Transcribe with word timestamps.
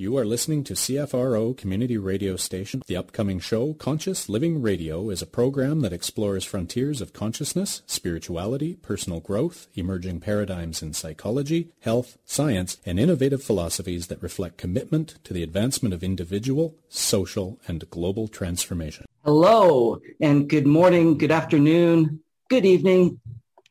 You 0.00 0.16
are 0.16 0.24
listening 0.24 0.64
to 0.64 0.72
CFRO 0.72 1.54
Community 1.54 1.98
Radio 1.98 2.34
Station. 2.36 2.80
The 2.86 2.96
upcoming 2.96 3.38
show, 3.38 3.74
Conscious 3.74 4.30
Living 4.30 4.62
Radio, 4.62 5.10
is 5.10 5.20
a 5.20 5.26
program 5.26 5.80
that 5.80 5.92
explores 5.92 6.42
frontiers 6.42 7.02
of 7.02 7.12
consciousness, 7.12 7.82
spirituality, 7.84 8.76
personal 8.76 9.20
growth, 9.20 9.68
emerging 9.74 10.20
paradigms 10.20 10.80
in 10.80 10.94
psychology, 10.94 11.68
health, 11.80 12.16
science, 12.24 12.78
and 12.86 12.98
innovative 12.98 13.42
philosophies 13.42 14.06
that 14.06 14.22
reflect 14.22 14.56
commitment 14.56 15.16
to 15.22 15.34
the 15.34 15.42
advancement 15.42 15.92
of 15.92 16.02
individual, 16.02 16.76
social, 16.88 17.60
and 17.68 17.90
global 17.90 18.26
transformation. 18.26 19.04
Hello, 19.26 20.00
and 20.18 20.48
good 20.48 20.66
morning, 20.66 21.18
good 21.18 21.30
afternoon, 21.30 22.20
good 22.48 22.64
evening, 22.64 23.20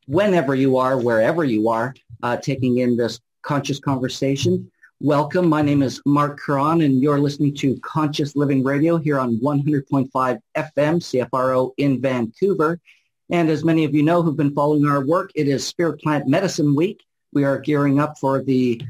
whenever 0.06 0.54
you 0.54 0.76
are, 0.76 0.96
wherever 0.96 1.42
you 1.42 1.68
are, 1.68 1.92
uh, 2.22 2.36
taking 2.36 2.78
in 2.78 2.96
this 2.96 3.18
conscious 3.42 3.80
conversation. 3.80 4.70
Welcome. 5.02 5.48
My 5.48 5.62
name 5.62 5.80
is 5.80 6.02
Mark 6.04 6.38
Curran, 6.38 6.82
and 6.82 7.00
you're 7.00 7.18
listening 7.18 7.54
to 7.54 7.80
Conscious 7.80 8.36
Living 8.36 8.62
Radio 8.62 8.98
here 8.98 9.18
on 9.18 9.40
100.5 9.40 10.10
FM 10.12 10.40
CFRO 10.54 11.72
in 11.78 12.02
Vancouver. 12.02 12.78
And 13.30 13.48
as 13.48 13.64
many 13.64 13.86
of 13.86 13.94
you 13.94 14.02
know 14.02 14.20
who've 14.20 14.36
been 14.36 14.52
following 14.52 14.84
our 14.84 15.02
work, 15.02 15.30
it 15.34 15.48
is 15.48 15.66
Spirit 15.66 16.02
Plant 16.02 16.28
Medicine 16.28 16.74
Week. 16.74 17.02
We 17.32 17.44
are 17.44 17.58
gearing 17.58 17.98
up 17.98 18.18
for 18.18 18.42
the 18.42 18.82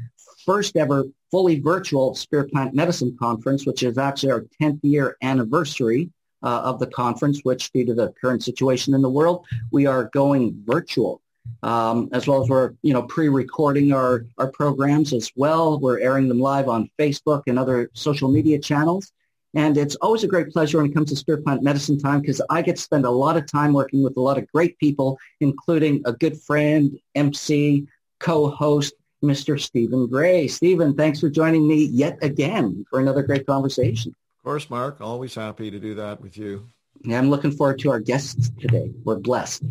first 0.45 0.75
ever 0.75 1.05
fully 1.31 1.61
virtual 1.61 2.13
Spirit 2.13 2.51
Plant 2.51 2.73
Medicine 2.73 3.15
Conference, 3.17 3.65
which 3.65 3.81
is 3.81 3.97
actually 3.97 4.33
our 4.33 4.45
10th 4.61 4.81
year 4.83 5.15
anniversary 5.21 6.11
uh, 6.43 6.59
of 6.65 6.79
the 6.79 6.87
conference, 6.87 7.39
which 7.43 7.71
due 7.71 7.85
to 7.85 7.93
the 7.93 8.13
current 8.19 8.43
situation 8.43 8.93
in 8.93 9.01
the 9.01 9.09
world, 9.09 9.45
we 9.71 9.85
are 9.85 10.09
going 10.11 10.61
virtual 10.65 11.21
um, 11.63 12.09
as 12.11 12.27
well 12.27 12.43
as 12.43 12.49
we're 12.49 12.73
you 12.81 12.93
know 12.93 13.03
pre-recording 13.03 13.93
our 13.93 14.25
our 14.37 14.51
programs 14.51 15.13
as 15.13 15.31
well. 15.35 15.79
We're 15.79 15.99
airing 15.99 16.27
them 16.27 16.39
live 16.39 16.67
on 16.67 16.89
Facebook 16.99 17.43
and 17.47 17.57
other 17.59 17.89
social 17.93 18.31
media 18.31 18.59
channels. 18.59 19.11
And 19.53 19.77
it's 19.77 19.95
always 19.95 20.23
a 20.23 20.27
great 20.27 20.49
pleasure 20.49 20.77
when 20.77 20.89
it 20.89 20.93
comes 20.93 21.09
to 21.09 21.15
Spirit 21.15 21.43
Plant 21.43 21.61
Medicine 21.61 21.99
time 21.99 22.21
because 22.21 22.41
I 22.49 22.61
get 22.61 22.77
to 22.77 22.81
spend 22.81 23.05
a 23.05 23.09
lot 23.09 23.35
of 23.35 23.45
time 23.45 23.73
working 23.73 24.01
with 24.01 24.15
a 24.15 24.21
lot 24.21 24.37
of 24.37 24.49
great 24.51 24.77
people, 24.79 25.19
including 25.41 26.01
a 26.05 26.13
good 26.13 26.39
friend, 26.39 26.97
MC, 27.15 27.85
co-host, 28.19 28.93
Mr. 29.21 29.59
Stephen 29.59 30.07
Gray. 30.07 30.47
Stephen, 30.47 30.95
thanks 30.95 31.19
for 31.19 31.29
joining 31.29 31.67
me 31.67 31.83
yet 31.85 32.17
again 32.21 32.85
for 32.89 32.99
another 32.99 33.23
great 33.23 33.45
conversation. 33.45 34.15
Of 34.39 34.43
course, 34.43 34.69
Mark. 34.69 35.01
Always 35.01 35.35
happy 35.35 35.69
to 35.69 35.79
do 35.79 35.95
that 35.95 36.21
with 36.21 36.37
you. 36.37 36.67
Yeah, 37.03 37.17
I'm 37.17 37.29
looking 37.29 37.51
forward 37.51 37.79
to 37.79 37.91
our 37.91 37.99
guests 37.99 38.51
today. 38.59 38.91
We're 39.03 39.19
blessed. 39.19 39.63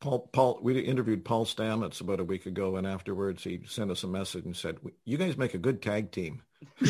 Paul, 0.00 0.28
Paul, 0.32 0.60
we 0.62 0.78
interviewed 0.78 1.24
Paul 1.24 1.44
Stamets 1.44 2.00
about 2.00 2.20
a 2.20 2.24
week 2.24 2.46
ago, 2.46 2.76
and 2.76 2.86
afterwards 2.86 3.42
he 3.42 3.62
sent 3.66 3.90
us 3.90 4.04
a 4.04 4.06
message 4.06 4.44
and 4.44 4.56
said, 4.56 4.78
"You 5.04 5.18
guys 5.18 5.36
make 5.36 5.54
a 5.54 5.58
good 5.58 5.82
tag 5.82 6.12
team." 6.12 6.42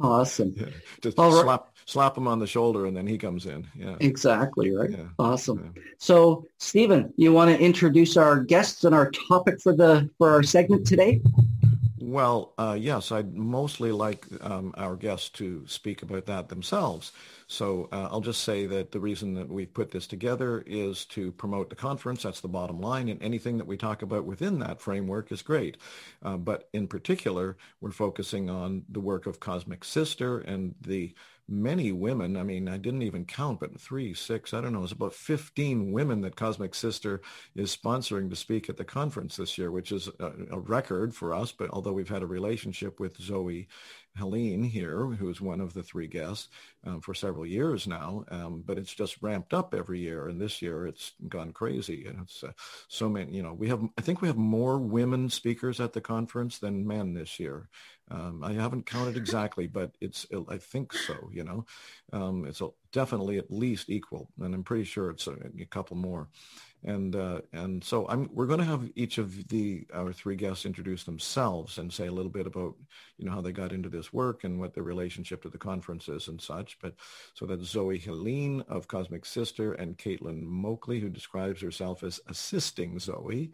awesome. 0.00 0.54
Yeah. 0.56 0.66
Just 1.00 1.18
All 1.18 1.32
slap 1.32 1.60
right. 1.60 1.70
slap 1.86 2.16
him 2.16 2.28
on 2.28 2.38
the 2.38 2.46
shoulder, 2.46 2.84
and 2.86 2.96
then 2.96 3.06
he 3.06 3.16
comes 3.16 3.46
in. 3.46 3.66
Yeah. 3.74 3.96
Exactly 4.00 4.70
right. 4.74 4.90
Yeah. 4.90 5.04
Awesome. 5.18 5.72
Yeah. 5.74 5.82
So, 5.98 6.46
Stephen, 6.58 7.12
you 7.16 7.32
want 7.32 7.50
to 7.50 7.58
introduce 7.62 8.16
our 8.18 8.40
guests 8.40 8.84
and 8.84 8.94
our 8.94 9.10
topic 9.10 9.60
for 9.62 9.74
the 9.74 10.10
for 10.18 10.30
our 10.30 10.42
segment 10.42 10.86
today? 10.86 11.22
Well, 11.98 12.52
uh, 12.58 12.76
yes, 12.78 13.10
I'd 13.10 13.34
mostly 13.34 13.90
like 13.90 14.26
um, 14.42 14.74
our 14.76 14.96
guests 14.96 15.30
to 15.30 15.66
speak 15.66 16.02
about 16.02 16.26
that 16.26 16.50
themselves. 16.50 17.10
So 17.46 17.88
uh, 17.90 18.08
I'll 18.10 18.20
just 18.20 18.42
say 18.42 18.66
that 18.66 18.92
the 18.92 19.00
reason 19.00 19.32
that 19.34 19.48
we've 19.48 19.72
put 19.72 19.92
this 19.92 20.06
together 20.06 20.62
is 20.66 21.06
to 21.06 21.32
promote 21.32 21.70
the 21.70 21.76
conference. 21.76 22.24
That's 22.24 22.42
the 22.42 22.48
bottom 22.48 22.80
line. 22.80 23.08
And 23.08 23.22
anything 23.22 23.56
that 23.56 23.66
we 23.66 23.78
talk 23.78 24.02
about 24.02 24.26
within 24.26 24.58
that 24.58 24.82
framework 24.82 25.32
is 25.32 25.40
great. 25.40 25.78
Uh, 26.22 26.36
but 26.36 26.68
in 26.74 26.86
particular, 26.86 27.56
we're 27.80 27.92
focusing 27.92 28.50
on 28.50 28.84
the 28.90 29.00
work 29.00 29.24
of 29.26 29.40
Cosmic 29.40 29.82
Sister 29.82 30.40
and 30.40 30.74
the 30.82 31.14
many 31.48 31.92
women. 31.92 32.36
I 32.36 32.42
mean, 32.42 32.68
I 32.68 32.76
didn't 32.76 33.02
even 33.02 33.24
count, 33.24 33.60
but 33.60 33.80
three, 33.80 34.14
six, 34.14 34.52
I 34.52 34.60
don't 34.60 34.72
know, 34.72 34.82
it's 34.82 34.92
about 34.92 35.14
15 35.14 35.92
women 35.92 36.20
that 36.22 36.36
Cosmic 36.36 36.74
Sister 36.74 37.20
is 37.54 37.76
sponsoring 37.76 38.30
to 38.30 38.36
speak 38.36 38.68
at 38.68 38.76
the 38.76 38.84
conference 38.84 39.36
this 39.36 39.56
year, 39.56 39.70
which 39.70 39.92
is 39.92 40.08
a, 40.18 40.32
a 40.50 40.58
record 40.58 41.14
for 41.14 41.34
us. 41.34 41.52
But 41.52 41.70
although 41.70 41.92
we've 41.92 42.08
had 42.08 42.22
a 42.22 42.26
relationship 42.26 42.98
with 42.98 43.20
Zoe 43.20 43.68
Helene 44.16 44.64
here, 44.64 45.04
who's 45.06 45.40
one 45.40 45.60
of 45.60 45.74
the 45.74 45.82
three 45.82 46.06
guests 46.06 46.48
um, 46.84 47.00
for 47.00 47.14
several 47.14 47.46
years 47.46 47.86
now, 47.86 48.24
um, 48.30 48.62
but 48.66 48.78
it's 48.78 48.94
just 48.94 49.22
ramped 49.22 49.52
up 49.54 49.74
every 49.74 50.00
year. 50.00 50.28
And 50.28 50.40
this 50.40 50.62
year 50.62 50.86
it's 50.86 51.12
gone 51.28 51.52
crazy. 51.52 52.06
And 52.06 52.22
it's 52.22 52.42
uh, 52.42 52.52
so 52.88 53.08
many, 53.08 53.36
you 53.36 53.42
know, 53.42 53.52
we 53.52 53.68
have, 53.68 53.82
I 53.96 54.00
think 54.00 54.20
we 54.20 54.28
have 54.28 54.36
more 54.36 54.78
women 54.78 55.28
speakers 55.28 55.80
at 55.80 55.92
the 55.92 56.00
conference 56.00 56.58
than 56.58 56.86
men 56.86 57.14
this 57.14 57.38
year. 57.38 57.68
Um, 58.10 58.44
I 58.44 58.52
haven't 58.52 58.86
counted 58.86 59.16
exactly, 59.16 59.66
but 59.66 59.92
it's, 60.00 60.26
I 60.48 60.58
think 60.58 60.92
so, 60.92 61.28
you 61.32 61.42
know, 61.42 61.66
um, 62.12 62.44
it's 62.46 62.62
definitely 62.92 63.38
at 63.38 63.50
least 63.50 63.90
equal. 63.90 64.28
And 64.40 64.54
I'm 64.54 64.62
pretty 64.62 64.84
sure 64.84 65.10
it's 65.10 65.26
a, 65.26 65.36
a 65.60 65.64
couple 65.64 65.96
more 65.96 66.28
and 66.86 67.16
uh, 67.16 67.40
and 67.52 67.82
so 67.82 68.06
I'm, 68.08 68.30
we're 68.32 68.46
going 68.46 68.60
to 68.60 68.64
have 68.64 68.88
each 68.94 69.18
of 69.18 69.48
the 69.48 69.86
our 69.92 70.12
three 70.12 70.36
guests 70.36 70.64
introduce 70.64 71.02
themselves 71.04 71.78
and 71.78 71.92
say 71.92 72.06
a 72.06 72.12
little 72.12 72.30
bit 72.30 72.46
about 72.46 72.74
you 73.18 73.26
know 73.26 73.32
how 73.32 73.40
they 73.40 73.52
got 73.52 73.72
into 73.72 73.88
this 73.88 74.12
work 74.12 74.44
and 74.44 74.60
what 74.60 74.72
their 74.72 74.84
relationship 74.84 75.42
to 75.42 75.48
the 75.48 75.58
conference 75.58 76.08
is 76.08 76.28
and 76.28 76.40
such. 76.40 76.78
But 76.80 76.94
so 77.34 77.44
that's 77.44 77.64
Zoe 77.64 77.98
Helene 77.98 78.62
of 78.68 78.88
Cosmic 78.88 79.24
Sister 79.26 79.72
and 79.74 79.98
Caitlin 79.98 80.44
Moakley, 80.44 81.00
who 81.00 81.08
describes 81.08 81.60
herself 81.60 82.02
as 82.04 82.20
assisting 82.28 82.98
Zoe. 82.98 83.50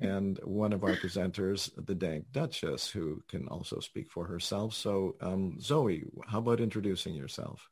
And 0.00 0.38
one 0.42 0.72
of 0.72 0.82
our 0.82 0.96
presenters, 0.96 1.70
the 1.86 1.94
Dank 1.94 2.26
Duchess, 2.32 2.88
who 2.88 3.22
can 3.28 3.46
also 3.48 3.78
speak 3.80 4.10
for 4.10 4.26
herself. 4.26 4.74
So, 4.74 5.16
um, 5.20 5.60
Zoe, 5.60 6.04
how 6.26 6.38
about 6.38 6.60
introducing 6.60 7.14
yourself? 7.14 7.68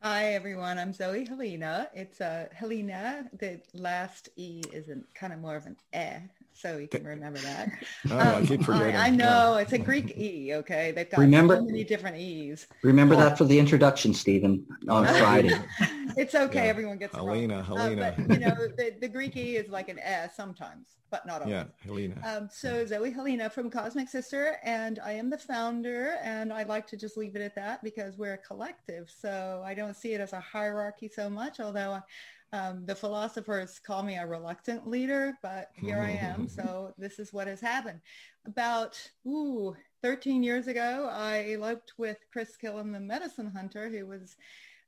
Hi 0.00 0.34
everyone, 0.34 0.78
I'm 0.78 0.92
Zoe 0.92 1.24
Helene. 1.24 1.64
It's 1.92 2.20
uh, 2.20 2.46
Helena. 2.52 3.28
The 3.32 3.60
last 3.74 4.28
E 4.36 4.62
is 4.72 4.88
kind 5.12 5.32
of 5.32 5.40
more 5.40 5.56
of 5.56 5.66
an 5.66 5.76
eh, 5.92 6.20
so 6.58 6.76
you 6.76 6.88
can 6.88 7.04
remember 7.04 7.38
that. 7.38 7.70
oh, 8.10 8.18
um, 8.18 8.42
I 8.42 8.46
keep 8.46 8.64
forgetting. 8.64 8.96
I, 8.96 9.06
I 9.06 9.10
know 9.10 9.54
yeah. 9.54 9.62
it's 9.62 9.72
a 9.72 9.78
Greek 9.78 10.16
E. 10.18 10.54
Okay, 10.54 10.90
they've 10.90 11.08
got 11.08 11.20
remember, 11.20 11.56
so 11.56 11.62
many 11.62 11.84
different 11.84 12.16
E's. 12.16 12.66
Remember 12.82 13.14
oh. 13.14 13.18
that 13.18 13.38
for 13.38 13.44
the 13.44 13.58
introduction, 13.58 14.12
Stephen, 14.12 14.66
on 14.88 15.06
Friday. 15.18 15.56
it's 16.16 16.34
okay. 16.34 16.64
Yeah. 16.64 16.70
Everyone 16.70 16.98
gets 16.98 17.14
Helena. 17.14 17.62
Helena. 17.62 18.08
Uh, 18.08 18.22
but, 18.22 18.34
you 18.34 18.40
know, 18.40 18.54
the, 18.76 18.96
the 19.00 19.08
Greek 19.08 19.36
E 19.36 19.56
is 19.56 19.68
like 19.70 19.88
an 19.88 20.00
S 20.00 20.34
sometimes, 20.34 20.96
but 21.10 21.24
not 21.26 21.42
always. 21.42 21.52
Yeah, 21.52 21.64
Helena. 21.84 22.20
Um, 22.24 22.48
so 22.50 22.84
Zoe 22.84 23.12
Helene 23.12 23.48
from 23.50 23.70
Cosmic 23.70 24.08
Sister, 24.08 24.56
and 24.64 24.98
I 25.04 25.12
am 25.12 25.30
the 25.30 25.38
founder, 25.38 26.16
and 26.24 26.52
I 26.52 26.64
like 26.64 26.88
to 26.88 26.96
just 26.96 27.16
leave 27.16 27.36
it 27.36 27.42
at 27.42 27.54
that 27.54 27.84
because 27.84 28.18
we're 28.18 28.34
a 28.34 28.38
collective. 28.38 29.10
So 29.16 29.62
I 29.64 29.74
don't 29.74 29.94
see 29.94 30.14
it 30.14 30.20
as 30.20 30.32
a 30.32 30.40
hierarchy 30.40 31.08
so 31.08 31.30
much, 31.30 31.60
although. 31.60 31.92
I, 31.92 32.02
um, 32.52 32.86
the 32.86 32.94
philosophers 32.94 33.78
call 33.78 34.02
me 34.02 34.16
a 34.16 34.26
reluctant 34.26 34.88
leader, 34.88 35.36
but 35.42 35.70
here 35.74 35.98
I 35.98 36.10
am. 36.10 36.48
So 36.48 36.94
this 36.96 37.18
is 37.18 37.32
what 37.32 37.46
has 37.46 37.60
happened. 37.60 38.00
About 38.46 38.98
ooh, 39.26 39.76
13 40.02 40.42
years 40.42 40.66
ago, 40.66 41.10
I 41.12 41.52
eloped 41.52 41.92
with 41.98 42.18
Chris 42.32 42.56
Kilham, 42.62 42.92
the 42.92 43.00
medicine 43.00 43.50
hunter, 43.54 43.90
who 43.90 44.06
was 44.06 44.36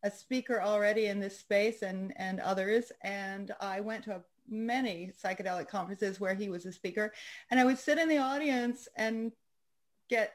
a 0.03 0.11
speaker 0.11 0.63
already 0.63 1.07
in 1.07 1.21
this 1.21 1.39
space 1.39 1.83
and, 1.83 2.15
and 2.17 2.41
others. 2.41 2.93
And 3.03 3.53
I 3.61 3.81
went 3.81 4.05
to 4.05 4.23
many 4.49 5.13
psychedelic 5.23 5.69
conferences 5.69 6.19
where 6.19 6.35
he 6.35 6.49
was 6.49 6.65
a 6.65 6.73
speaker. 6.73 7.13
And 7.51 7.61
I 7.61 7.65
would 7.65 7.79
sit 7.79 7.99
in 7.99 8.09
the 8.09 8.19
audience 8.19 8.89
and 8.97 9.33
get 10.09 10.35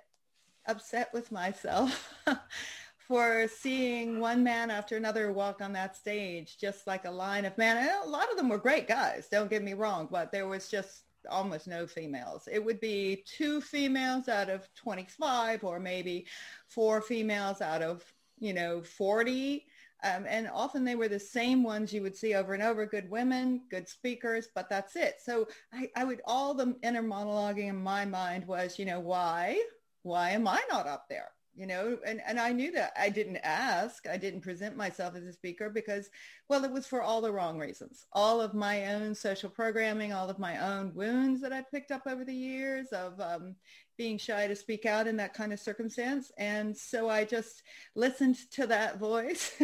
upset 0.67 1.13
with 1.13 1.31
myself 1.31 2.13
for 3.07 3.47
seeing 3.47 4.19
one 4.19 4.43
man 4.43 4.71
after 4.71 4.97
another 4.97 5.31
walk 5.31 5.61
on 5.61 5.73
that 5.73 5.95
stage, 5.95 6.57
just 6.57 6.87
like 6.87 7.05
a 7.05 7.11
line 7.11 7.45
of 7.45 7.57
men. 7.57 7.77
And 7.77 7.89
a 8.03 8.09
lot 8.09 8.31
of 8.31 8.37
them 8.37 8.49
were 8.49 8.57
great 8.57 8.87
guys, 8.87 9.27
don't 9.29 9.49
get 9.49 9.63
me 9.63 9.73
wrong, 9.73 10.07
but 10.11 10.31
there 10.31 10.47
was 10.47 10.69
just 10.69 11.03
almost 11.29 11.67
no 11.67 11.87
females. 11.87 12.47
It 12.51 12.63
would 12.63 12.79
be 12.79 13.23
two 13.25 13.61
females 13.61 14.27
out 14.27 14.49
of 14.49 14.67
25 14.75 15.63
or 15.63 15.79
maybe 15.79 16.27
four 16.67 17.01
females 17.01 17.61
out 17.61 17.81
of, 17.81 18.03
you 18.39 18.53
know, 18.53 18.81
40. 18.81 19.65
Um, 20.03 20.25
and 20.27 20.49
often 20.53 20.83
they 20.83 20.95
were 20.95 21.07
the 21.07 21.19
same 21.19 21.63
ones 21.63 21.93
you 21.93 22.01
would 22.01 22.15
see 22.15 22.35
over 22.35 22.53
and 22.53 22.61
over, 22.61 22.85
good 22.85 23.09
women, 23.09 23.61
good 23.71 23.87
speakers, 23.87 24.49
but 24.53 24.69
that's 24.69 24.95
it. 24.95 25.15
So 25.23 25.47
I, 25.73 25.89
I 25.95 26.03
would, 26.03 26.21
all 26.25 26.53
the 26.53 26.75
inner 26.83 27.03
monologuing 27.03 27.69
in 27.69 27.81
my 27.81 28.05
mind 28.05 28.45
was, 28.45 28.77
you 28.77 28.85
know, 28.85 28.99
why? 28.99 29.59
Why 30.03 30.31
am 30.31 30.47
I 30.47 30.61
not 30.69 30.85
up 30.85 31.05
there? 31.09 31.34
You 31.55 31.65
know 31.65 31.97
and, 32.05 32.21
and 32.25 32.39
i 32.39 32.51
knew 32.51 32.71
that. 32.71 32.91
I 32.97 33.09
didn't 33.09 33.37
ask. 33.37 34.07
I 34.07 34.17
didn't 34.17 34.41
present 34.41 34.75
myself 34.75 35.15
as 35.15 35.23
a 35.23 35.33
speaker 35.33 35.69
because 35.69 36.09
well 36.49 36.63
it 36.63 36.71
was 36.71 36.85
for 36.85 37.01
all 37.01 37.21
the 37.21 37.31
wrong 37.31 37.57
reasons. 37.57 38.05
All 38.13 38.41
of 38.41 38.53
my 38.53 38.93
own 38.93 39.15
social 39.15 39.49
programming 39.49 40.13
all 40.13 40.29
of 40.29 40.39
my 40.39 40.57
own 40.57 40.93
wounds 40.93 41.41
that 41.41 41.53
i 41.53 41.61
picked 41.61 41.91
up 41.91 42.03
over 42.07 42.25
the 42.25 42.33
years 42.33 42.87
of 42.89 43.19
um, 43.19 43.55
being 43.97 44.17
shy 44.17 44.47
to 44.47 44.55
speak 44.55 44.85
out 44.85 45.07
in 45.07 45.17
that 45.17 45.33
kind 45.33 45.53
of 45.53 45.59
circumstance. 45.59 46.31
And 46.37 46.75
so 46.75 47.09
i 47.09 47.23
just 47.23 47.63
listened 47.95 48.37
to 48.51 48.67
that 48.67 48.99
voice 48.99 49.61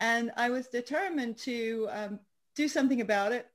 and 0.00 0.30
i 0.36 0.50
was 0.50 0.68
determined 0.68 1.36
to 1.38 1.88
um, 1.90 2.20
do 2.56 2.68
something 2.68 3.00
about 3.00 3.32
it 3.32 3.46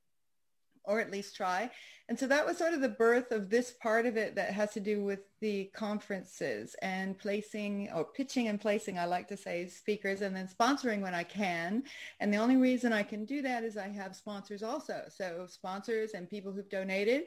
or 0.85 0.99
at 0.99 1.11
least 1.11 1.35
try. 1.35 1.69
And 2.09 2.19
so 2.19 2.27
that 2.27 2.45
was 2.45 2.57
sort 2.57 2.73
of 2.73 2.81
the 2.81 2.89
birth 2.89 3.31
of 3.31 3.49
this 3.49 3.71
part 3.71 4.05
of 4.05 4.17
it 4.17 4.35
that 4.35 4.51
has 4.51 4.73
to 4.73 4.81
do 4.81 5.03
with 5.03 5.21
the 5.39 5.65
conferences 5.73 6.75
and 6.81 7.17
placing 7.17 7.89
or 7.95 8.03
pitching 8.03 8.49
and 8.49 8.59
placing, 8.59 8.99
I 8.99 9.05
like 9.05 9.27
to 9.29 9.37
say, 9.37 9.67
speakers 9.67 10.21
and 10.21 10.35
then 10.35 10.47
sponsoring 10.47 11.01
when 11.01 11.13
I 11.13 11.23
can. 11.23 11.83
And 12.19 12.33
the 12.33 12.37
only 12.37 12.57
reason 12.57 12.91
I 12.91 13.03
can 13.03 13.23
do 13.23 13.41
that 13.43 13.63
is 13.63 13.77
I 13.77 13.87
have 13.87 14.15
sponsors 14.15 14.63
also. 14.63 15.03
So 15.07 15.47
sponsors 15.49 16.11
and 16.11 16.29
people 16.29 16.51
who've 16.51 16.69
donated 16.69 17.23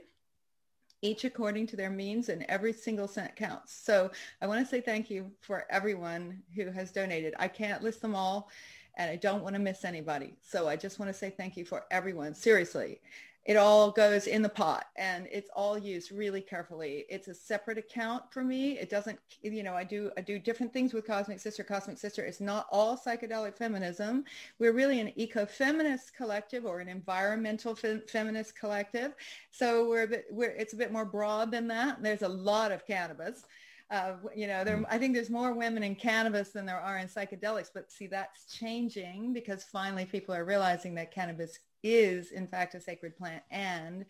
each 1.03 1.25
according 1.25 1.67
to 1.69 1.77
their 1.77 1.91
means 1.91 2.29
and 2.29 2.45
every 2.49 2.73
single 2.73 3.09
cent 3.09 3.35
counts. 3.35 3.73
So 3.73 4.11
I 4.43 4.47
want 4.47 4.65
to 4.65 4.71
say 4.71 4.81
thank 4.81 5.09
you 5.11 5.31
for 5.41 5.65
everyone 5.71 6.43
who 6.55 6.71
has 6.71 6.91
donated. 6.91 7.35
I 7.39 7.49
can't 7.49 7.83
list 7.83 8.03
them 8.03 8.15
all 8.15 8.51
and 8.99 9.11
I 9.11 9.17
don't 9.17 9.43
want 9.43 9.55
to 9.55 9.61
miss 9.61 9.85
anybody. 9.85 10.37
So 10.43 10.69
I 10.69 10.77
just 10.77 10.99
want 10.99 11.11
to 11.11 11.19
say 11.19 11.31
thank 11.31 11.57
you 11.57 11.65
for 11.65 11.85
everyone. 11.91 12.35
Seriously 12.35 13.01
it 13.47 13.57
all 13.57 13.93
goes 13.93 14.27
in 14.27 14.43
the 14.43 14.49
pot 14.49 14.87
and 14.97 15.29
it's 15.31 15.49
all 15.55 15.79
used 15.79 16.11
really 16.11 16.41
carefully. 16.41 17.05
It's 17.09 17.29
a 17.29 17.35
separate 17.35 17.79
account 17.79 18.25
for 18.33 18.43
me. 18.43 18.77
It 18.77 18.91
doesn't, 18.91 19.21
you 19.41 19.63
know, 19.63 19.75
I 19.75 19.85
do, 19.85 20.11
I 20.19 20.21
do 20.21 20.41
different 20.41 20.73
things 20.73 20.93
with 20.93 21.07
Cosmic 21.07 21.39
Sister. 21.39 21.63
Cosmic 21.63 21.97
Sister 21.97 22.25
is 22.25 22.41
not 22.41 22.67
all 22.73 22.99
psychedelic 22.99 23.57
feminism. 23.57 24.25
We're 24.59 24.73
really 24.73 24.99
an 24.99 25.13
eco-feminist 25.15 26.17
collective 26.17 26.67
or 26.67 26.81
an 26.81 26.89
environmental 26.89 27.77
fe- 27.77 28.03
feminist 28.09 28.59
collective. 28.59 29.15
So 29.53 29.89
we're 29.89 30.03
a 30.03 30.09
bit, 30.09 30.27
we're, 30.33 30.51
it's 30.51 30.73
a 30.73 30.77
bit 30.77 30.91
more 30.91 31.05
broad 31.05 31.53
than 31.53 31.69
that. 31.69 32.03
There's 32.03 32.23
a 32.23 32.29
lot 32.29 32.73
of 32.73 32.85
cannabis. 32.85 33.45
Uh, 33.93 34.15
you 34.35 34.49
know, 34.49 34.65
there, 34.65 34.79
mm. 34.79 34.85
I 34.91 34.99
think 34.99 35.15
there's 35.15 35.31
more 35.31 35.53
women 35.53 35.85
in 35.85 35.95
cannabis 35.95 36.49
than 36.51 36.67
there 36.67 36.81
are 36.81 36.99
in 36.99 37.07
psychedelics, 37.07 37.71
but 37.73 37.93
see, 37.93 38.09
that's 38.09 38.53
changing 38.53 39.33
because 39.33 39.63
finally 39.63 40.05
people 40.05 40.35
are 40.35 40.45
realizing 40.45 40.97
that 40.97 41.15
cannabis 41.15 41.61
is 41.95 42.33
in 42.33 42.47
fact 42.47 42.75
a 42.75 42.81
sacred 42.81 43.17
plant 43.17 43.43
and 43.51 44.05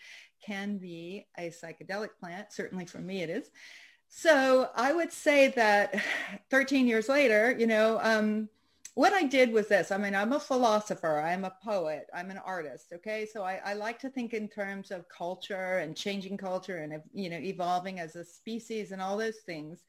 can 0.44 0.78
be 0.78 1.26
a 1.38 1.50
psychedelic 1.50 2.11
plant. 2.19 2.52
Certainly 2.52 2.87
for 2.87 2.99
me 2.99 3.23
it 3.23 3.31
is. 3.31 3.50
So 4.08 4.70
I 4.75 4.93
would 4.93 5.12
say 5.12 5.49
that 5.49 6.02
13 6.50 6.87
years 6.87 7.08
later, 7.08 7.55
you 7.58 7.67
know, 7.67 7.99
um, 8.02 8.49
what 8.96 9.12
I 9.12 9.25
did 9.25 9.52
was 9.52 9.69
this. 9.69 9.93
I 9.93 9.98
mean, 9.98 10.14
I'm 10.14 10.32
a 10.32 10.40
philosopher. 10.40 11.20
I'm 11.20 11.44
a 11.44 11.52
poet. 11.62 12.06
I'm 12.14 12.31
an 12.31 12.38
artist. 12.38 12.94
Okay. 12.94 13.28
So 13.31 13.43
I, 13.43 13.60
I, 13.62 13.75
like 13.75 13.98
to 13.98 14.08
think 14.08 14.32
in 14.32 14.48
terms 14.48 14.90
of 14.90 15.06
culture 15.10 15.81
and 15.81 15.94
changing 15.94 16.38
culture 16.38 16.78
and, 16.78 17.02
you 17.12 17.28
know, 17.28 17.37
evolving 17.37 18.00
as 18.00 18.16
a 18.16 18.25
species 18.25 18.93
and 18.93 19.02
all 19.02 19.19
those 19.19 19.40
things. 19.44 19.84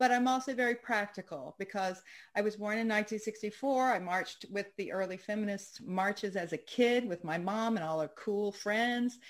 But 0.00 0.10
I'm 0.10 0.26
also 0.26 0.54
very 0.54 0.74
practical 0.74 1.54
because 1.60 2.02
I 2.34 2.40
was 2.40 2.56
born 2.56 2.78
in 2.78 2.88
1964. 2.88 3.92
I 3.92 4.00
marched 4.00 4.44
with 4.50 4.66
the 4.76 4.90
early 4.90 5.18
feminist 5.18 5.80
marches 5.86 6.34
as 6.34 6.52
a 6.52 6.58
kid 6.58 7.08
with 7.08 7.22
my 7.22 7.38
mom 7.38 7.76
and 7.76 7.86
all 7.86 8.00
her 8.00 8.10
cool 8.16 8.50
friends. 8.50 9.20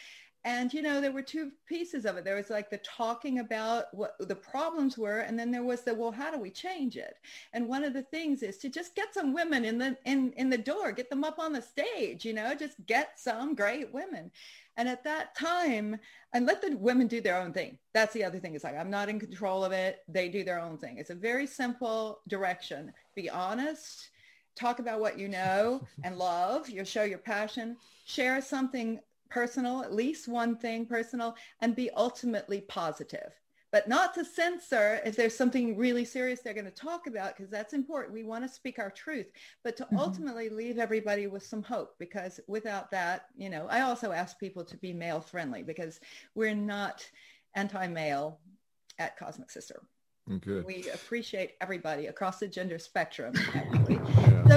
And, 0.45 0.73
you 0.73 0.83
know, 0.83 1.01
there 1.01 1.13
were 1.13 1.23
two 1.23 1.51
pieces 1.67 2.05
of 2.05 2.17
it. 2.17 2.25
There 2.25 2.37
was 2.37 2.49
like 2.49 2.71
the 2.71 2.79
talking 2.79 3.41
about 3.41 3.93
what 3.93 4.15
the 4.21 4.37
problems 4.37 4.97
were. 4.97 5.21
And 5.21 5.39
then 5.39 5.51
there 5.51 5.65
was 5.65 5.83
the, 5.83 5.95
well, 5.95 6.13
how 6.13 6.31
do 6.31 6.39
we 6.39 6.51
change 6.51 6.97
it? 6.97 7.17
And 7.53 7.69
one 7.69 7.85
of 7.85 7.93
the 7.93 8.03
things 8.03 8.43
is 8.43 8.57
to 8.59 8.69
just 8.69 8.95
get 8.95 9.13
some 9.13 9.35
women 9.35 9.65
in 9.65 9.79
the, 9.79 9.97
in, 10.05 10.33
in 10.33 10.49
the 10.49 10.59
door, 10.59 10.93
get 10.93 11.11
them 11.11 11.25
up 11.25 11.39
on 11.39 11.53
the 11.53 11.61
stage, 11.61 12.25
you 12.25 12.33
know, 12.33 12.55
just 12.55 12.77
get 12.87 13.19
some 13.19 13.55
great 13.55 13.93
women. 13.93 14.31
And 14.77 14.89
at 14.89 15.03
that 15.05 15.35
time, 15.37 15.99
and 16.33 16.47
let 16.47 16.63
the 16.63 16.77
women 16.77 17.09
do 17.09 17.21
their 17.21 17.41
own 17.41 17.53
thing. 17.53 17.79
That's 17.93 18.15
the 18.15 18.23
other 18.23 18.39
thing. 18.39 18.55
It's 18.55 18.63
like, 18.63 18.77
I'm 18.77 18.91
not 18.91 19.09
in 19.09 19.19
control 19.19 19.65
of 19.65 19.73
it. 19.73 20.01
They 20.07 20.29
do 20.29 20.45
their 20.45 20.61
own 20.61 20.79
thing. 20.79 20.99
It's 20.99 21.11
a 21.11 21.17
very 21.17 21.49
simple 21.49 22.21
direction. 22.29 22.93
Be 23.17 23.29
honest 23.29 24.11
talk 24.59 24.81
about 24.81 25.01
what 25.01 25.19
you 25.19 25.29
know 25.29 25.87
and 26.05 26.19
love. 26.19 26.69
You 26.69 26.85
show 26.85 27.05
your 27.05 27.19
passion. 27.19 27.77
Share 28.07 28.41
something 28.41 28.99
personal, 29.31 29.83
at 29.83 29.95
least 29.95 30.29
one 30.29 30.57
thing 30.57 30.87
personal, 30.87 31.37
and 31.61 31.77
be 31.77 31.91
ultimately 31.91 32.61
positive. 32.63 33.33
But 33.71 33.87
not 33.87 34.15
to 34.15 34.25
censor 34.25 35.01
if 35.05 35.15
there's 35.15 35.37
something 35.37 35.77
really 35.77 36.05
serious 36.05 36.41
they're 36.41 36.55
going 36.55 36.65
to 36.65 36.71
talk 36.71 37.07
about, 37.07 37.37
because 37.37 37.51
that's 37.51 37.75
important. 37.75 38.15
We 38.15 38.25
want 38.25 38.45
to 38.45 38.49
speak 38.49 38.79
our 38.79 38.91
truth, 38.91 39.27
but 39.63 39.77
to 39.77 39.85
mm-hmm. 39.85 39.99
ultimately 39.99 40.49
leave 40.49 40.79
everybody 40.79 41.27
with 41.27 41.45
some 41.45 41.63
hope, 41.63 41.95
because 41.99 42.41
without 42.47 42.91
that, 42.93 43.27
you 43.37 43.51
know, 43.51 43.67
I 43.69 43.83
also 43.83 44.13
ask 44.13 44.39
people 44.39 44.65
to 44.65 44.77
be 44.79 44.95
male 44.95 45.21
friendly 45.21 45.63
because 45.63 46.01
we're 46.35 46.55
not 46.55 47.07
anti-male 47.55 48.41
at 48.99 49.19
Cosmic 49.19 49.51
Sister. 49.51 49.83
Good. 50.41 50.65
We 50.65 50.89
appreciate 50.93 51.53
everybody 51.61 52.07
across 52.07 52.39
the 52.39 52.49
gender 52.49 52.79
spectrum. 52.79 53.35
yeah. 53.89 54.48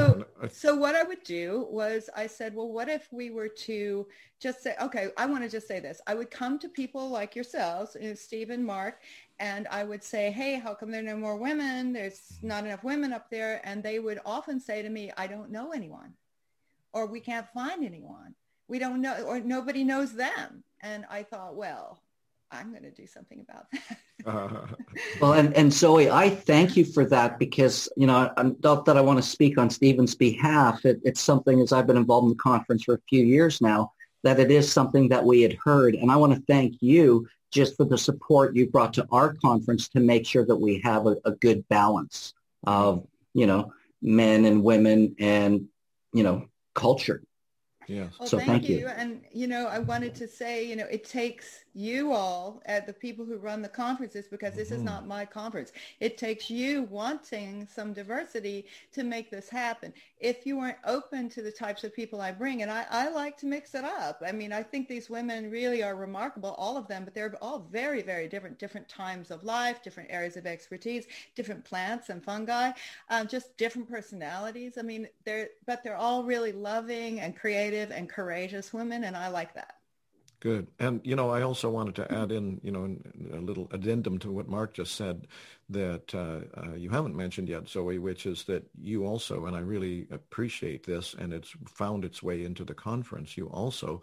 So, 0.61 0.75
what 0.75 0.93
I 0.93 1.01
would 1.01 1.23
do 1.23 1.65
was 1.71 2.07
I 2.15 2.27
said, 2.27 2.53
well, 2.53 2.71
what 2.71 2.87
if 2.87 3.11
we 3.11 3.31
were 3.31 3.47
to 3.47 4.05
just 4.39 4.61
say, 4.61 4.75
okay, 4.79 5.07
I 5.17 5.25
want 5.25 5.43
to 5.43 5.49
just 5.49 5.67
say 5.67 5.79
this. 5.79 5.99
I 6.05 6.13
would 6.13 6.29
come 6.29 6.59
to 6.59 6.69
people 6.69 7.09
like 7.09 7.35
yourselves, 7.35 7.97
you 7.99 8.09
know, 8.09 8.13
Steve 8.13 8.51
and 8.51 8.63
Mark, 8.63 9.01
and 9.39 9.67
I 9.71 9.83
would 9.83 10.03
say, 10.03 10.29
hey, 10.29 10.59
how 10.59 10.75
come 10.75 10.91
there 10.91 10.99
are 10.99 11.03
no 11.03 11.17
more 11.17 11.35
women? 11.35 11.93
There's 11.93 12.37
not 12.43 12.63
enough 12.63 12.83
women 12.83 13.11
up 13.11 13.31
there. 13.31 13.59
And 13.63 13.81
they 13.81 13.97
would 13.97 14.19
often 14.23 14.59
say 14.59 14.83
to 14.83 14.89
me, 14.91 15.11
I 15.17 15.25
don't 15.25 15.49
know 15.49 15.71
anyone, 15.71 16.13
or 16.93 17.07
we 17.07 17.21
can't 17.21 17.49
find 17.55 17.83
anyone. 17.83 18.35
We 18.67 18.77
don't 18.77 19.01
know, 19.01 19.15
or 19.23 19.39
nobody 19.39 19.83
knows 19.83 20.13
them. 20.13 20.63
And 20.81 21.05
I 21.09 21.23
thought, 21.23 21.55
well, 21.55 22.03
I'm 22.51 22.71
going 22.71 22.83
to 22.83 22.91
do 22.91 23.07
something 23.07 23.39
about 23.39 23.71
that. 23.71 23.97
uh, 24.25 24.67
well, 25.21 25.33
and, 25.33 25.53
and 25.55 25.71
Zoe, 25.71 26.09
I 26.09 26.29
thank 26.29 26.75
you 26.75 26.83
for 26.83 27.05
that 27.05 27.39
because, 27.39 27.87
you 27.95 28.07
know, 28.07 28.31
I'm 28.35 28.57
not 28.61 28.85
that 28.85 28.97
I 28.97 29.01
want 29.01 29.17
to 29.17 29.23
speak 29.23 29.57
on 29.57 29.69
Stephen's 29.69 30.15
behalf. 30.15 30.85
It, 30.85 30.99
it's 31.03 31.21
something 31.21 31.61
as 31.61 31.71
I've 31.71 31.87
been 31.87 31.97
involved 31.97 32.25
in 32.25 32.29
the 32.29 32.35
conference 32.35 32.83
for 32.83 32.95
a 32.95 33.01
few 33.07 33.23
years 33.23 33.61
now, 33.61 33.93
that 34.23 34.39
it 34.39 34.51
is 34.51 34.71
something 34.71 35.09
that 35.09 35.23
we 35.23 35.41
had 35.41 35.53
heard. 35.63 35.95
And 35.95 36.11
I 36.11 36.17
want 36.17 36.33
to 36.33 36.41
thank 36.41 36.75
you 36.81 37.27
just 37.51 37.77
for 37.77 37.85
the 37.85 37.97
support 37.97 38.55
you 38.55 38.69
brought 38.69 38.93
to 38.95 39.07
our 39.11 39.33
conference 39.33 39.87
to 39.89 39.99
make 39.99 40.25
sure 40.25 40.45
that 40.45 40.55
we 40.55 40.79
have 40.83 41.07
a, 41.07 41.15
a 41.25 41.31
good 41.31 41.67
balance 41.69 42.33
of, 42.65 43.07
you 43.33 43.47
know, 43.47 43.73
men 44.01 44.45
and 44.45 44.63
women 44.63 45.15
and, 45.19 45.67
you 46.13 46.23
know, 46.23 46.47
culture. 46.75 47.23
Yeah. 47.87 48.07
Well, 48.19 48.29
so 48.29 48.37
thank, 48.37 48.49
thank 48.49 48.69
you. 48.69 48.77
you. 48.77 48.87
And, 48.87 49.21
you 49.33 49.47
know, 49.47 49.67
I 49.67 49.79
wanted 49.79 50.15
to 50.15 50.27
say, 50.27 50.65
you 50.65 50.75
know, 50.77 50.85
it 50.85 51.03
takes 51.03 51.65
you 51.73 52.11
all 52.11 52.61
at 52.65 52.85
the 52.85 52.93
people 52.93 53.25
who 53.25 53.37
run 53.37 53.61
the 53.61 53.69
conferences 53.69 54.27
because 54.29 54.55
this 54.55 54.69
mm-hmm. 54.69 54.77
is 54.77 54.83
not 54.83 55.07
my 55.07 55.25
conference. 55.25 55.71
It 55.99 56.17
takes 56.17 56.49
you 56.49 56.83
wanting 56.83 57.67
some 57.73 57.93
diversity 57.93 58.65
to 58.93 59.03
make 59.03 59.31
this 59.31 59.49
happen. 59.49 59.93
If 60.19 60.45
you 60.45 60.57
weren't 60.57 60.77
open 60.85 61.29
to 61.29 61.41
the 61.41 61.51
types 61.51 61.83
of 61.83 61.95
people 61.95 62.21
I 62.21 62.31
bring, 62.31 62.61
and 62.61 62.71
I, 62.71 62.85
I 62.89 63.09
like 63.09 63.37
to 63.37 63.45
mix 63.45 63.73
it 63.75 63.83
up. 63.83 64.21
I 64.25 64.31
mean, 64.31 64.51
I 64.53 64.63
think 64.63 64.87
these 64.87 65.09
women 65.09 65.49
really 65.49 65.83
are 65.83 65.95
remarkable, 65.95 66.55
all 66.57 66.77
of 66.77 66.87
them, 66.87 67.05
but 67.05 67.13
they're 67.13 67.35
all 67.41 67.67
very, 67.71 68.01
very 68.01 68.27
different, 68.27 68.59
different 68.59 68.89
times 68.89 69.31
of 69.31 69.43
life, 69.43 69.81
different 69.81 70.09
areas 70.11 70.37
of 70.37 70.45
expertise, 70.45 71.05
different 71.35 71.63
plants 71.63 72.09
and 72.09 72.23
fungi, 72.23 72.71
um, 73.09 73.27
just 73.27 73.55
different 73.57 73.89
personalities. 73.89 74.77
I 74.77 74.81
mean, 74.81 75.07
they're, 75.25 75.49
but 75.65 75.83
they're 75.83 75.95
all 75.95 76.23
really 76.23 76.51
loving 76.51 77.19
and 77.19 77.37
creative 77.37 77.91
and 77.91 78.09
courageous 78.09 78.73
women, 78.73 79.05
and 79.05 79.15
I 79.15 79.29
like 79.29 79.53
that. 79.55 79.80
Good. 80.41 80.69
And, 80.79 81.01
you 81.03 81.15
know, 81.15 81.29
I 81.29 81.43
also 81.43 81.69
wanted 81.69 81.93
to 81.97 82.11
add 82.11 82.31
in, 82.31 82.59
you 82.63 82.71
know, 82.71 82.97
a 83.31 83.39
little 83.39 83.67
addendum 83.71 84.17
to 84.19 84.31
what 84.31 84.49
Mark 84.49 84.73
just 84.73 84.95
said 84.95 85.27
that 85.69 86.15
uh, 86.15 86.39
uh, 86.59 86.73
you 86.75 86.89
haven't 86.89 87.15
mentioned 87.15 87.47
yet, 87.47 87.69
Zoe, 87.69 87.99
which 87.99 88.25
is 88.25 88.43
that 88.45 88.67
you 88.81 89.05
also, 89.05 89.45
and 89.45 89.55
I 89.55 89.59
really 89.59 90.07
appreciate 90.09 90.83
this, 90.83 91.13
and 91.13 91.31
it's 91.31 91.53
found 91.67 92.03
its 92.03 92.23
way 92.23 92.43
into 92.43 92.65
the 92.65 92.73
conference, 92.73 93.37
you 93.37 93.49
also 93.49 94.01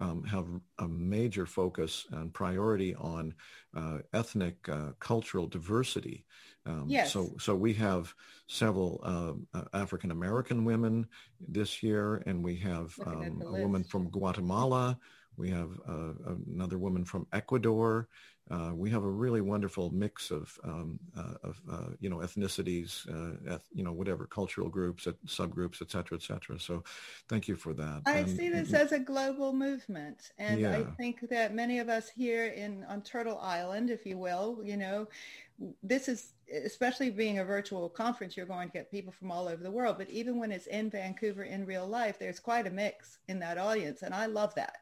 um, 0.00 0.24
have 0.24 0.46
a 0.80 0.88
major 0.88 1.46
focus 1.46 2.06
and 2.10 2.34
priority 2.34 2.96
on 2.96 3.32
uh, 3.76 3.98
ethnic 4.12 4.68
uh, 4.68 4.90
cultural 4.98 5.46
diversity. 5.46 6.24
Um, 6.66 6.86
yes. 6.88 7.12
So, 7.12 7.30
so 7.38 7.54
we 7.54 7.72
have 7.74 8.12
several 8.48 9.00
um, 9.04 9.46
uh, 9.54 9.62
African 9.72 10.10
American 10.10 10.64
women 10.64 11.06
this 11.48 11.80
year, 11.80 12.24
and 12.26 12.42
we 12.42 12.56
have 12.56 12.98
um, 13.06 13.40
a 13.46 13.52
woman 13.52 13.84
from 13.84 14.10
Guatemala. 14.10 14.98
We 15.36 15.50
have 15.50 15.70
uh, 15.88 16.12
another 16.48 16.78
woman 16.78 17.04
from 17.04 17.26
Ecuador. 17.32 18.08
Uh, 18.48 18.70
we 18.72 18.88
have 18.90 19.02
a 19.02 19.10
really 19.10 19.40
wonderful 19.40 19.90
mix 19.90 20.30
of, 20.30 20.56
um, 20.62 21.00
uh, 21.18 21.34
of 21.42 21.60
uh, 21.68 21.88
you 21.98 22.08
know, 22.08 22.18
ethnicities, 22.18 23.08
uh, 23.10 23.54
eth- 23.54 23.68
you 23.74 23.82
know, 23.82 23.92
whatever, 23.92 24.24
cultural 24.24 24.68
groups, 24.68 25.08
subgroups, 25.26 25.82
et 25.82 25.90
cetera, 25.90 26.16
et 26.16 26.22
cetera. 26.22 26.58
So 26.60 26.84
thank 27.28 27.48
you 27.48 27.56
for 27.56 27.74
that. 27.74 28.02
I 28.06 28.18
and, 28.18 28.36
see 28.36 28.48
this 28.48 28.72
as 28.72 28.92
a 28.92 29.00
global 29.00 29.52
movement. 29.52 30.30
And 30.38 30.60
yeah. 30.60 30.76
I 30.76 30.84
think 30.96 31.28
that 31.28 31.54
many 31.54 31.80
of 31.80 31.88
us 31.88 32.08
here 32.08 32.46
in 32.46 32.84
on 32.84 33.02
Turtle 33.02 33.38
Island, 33.40 33.90
if 33.90 34.06
you 34.06 34.16
will, 34.16 34.60
you 34.62 34.76
know, 34.76 35.08
this 35.82 36.08
is 36.08 36.34
especially 36.64 37.10
being 37.10 37.40
a 37.40 37.44
virtual 37.44 37.88
conference, 37.88 38.36
you're 38.36 38.46
going 38.46 38.68
to 38.68 38.72
get 38.72 38.90
people 38.92 39.12
from 39.12 39.32
all 39.32 39.48
over 39.48 39.64
the 39.64 39.70
world. 39.70 39.96
But 39.98 40.08
even 40.08 40.38
when 40.38 40.52
it's 40.52 40.68
in 40.68 40.88
Vancouver 40.88 41.42
in 41.42 41.66
real 41.66 41.88
life, 41.88 42.20
there's 42.20 42.38
quite 42.38 42.68
a 42.68 42.70
mix 42.70 43.18
in 43.26 43.40
that 43.40 43.58
audience. 43.58 44.02
And 44.02 44.14
I 44.14 44.26
love 44.26 44.54
that 44.54 44.76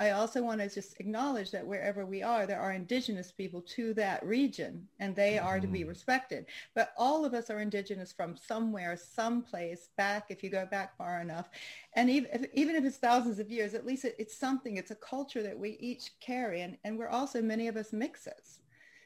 I 0.00 0.12
also 0.12 0.42
want 0.42 0.62
to 0.62 0.68
just 0.70 0.98
acknowledge 0.98 1.50
that 1.50 1.66
wherever 1.66 2.06
we 2.06 2.22
are, 2.22 2.46
there 2.46 2.58
are 2.58 2.72
indigenous 2.72 3.30
people 3.30 3.60
to 3.76 3.92
that 3.94 4.24
region 4.24 4.88
and 4.98 5.14
they 5.14 5.38
are 5.38 5.60
to 5.60 5.66
be 5.66 5.80
mm-hmm. 5.80 5.90
respected. 5.90 6.46
But 6.74 6.94
all 6.96 7.26
of 7.26 7.34
us 7.34 7.50
are 7.50 7.60
indigenous 7.60 8.10
from 8.10 8.34
somewhere, 8.34 8.96
someplace 8.96 9.90
back, 9.98 10.30
if 10.30 10.42
you 10.42 10.48
go 10.48 10.64
back 10.64 10.96
far 10.96 11.20
enough. 11.20 11.50
And 11.96 12.08
even 12.08 12.30
if, 12.32 12.46
even 12.54 12.76
if 12.76 12.84
it's 12.84 12.96
thousands 12.96 13.38
of 13.38 13.50
years, 13.50 13.74
at 13.74 13.84
least 13.84 14.06
it, 14.06 14.16
it's 14.18 14.34
something, 14.34 14.78
it's 14.78 14.90
a 14.90 14.96
culture 14.96 15.42
that 15.42 15.58
we 15.58 15.76
each 15.80 16.18
carry. 16.18 16.62
And, 16.62 16.78
and 16.82 16.98
we're 16.98 17.08
also, 17.08 17.42
many 17.42 17.68
of 17.68 17.76
us 17.76 17.92
mixes. 17.92 18.60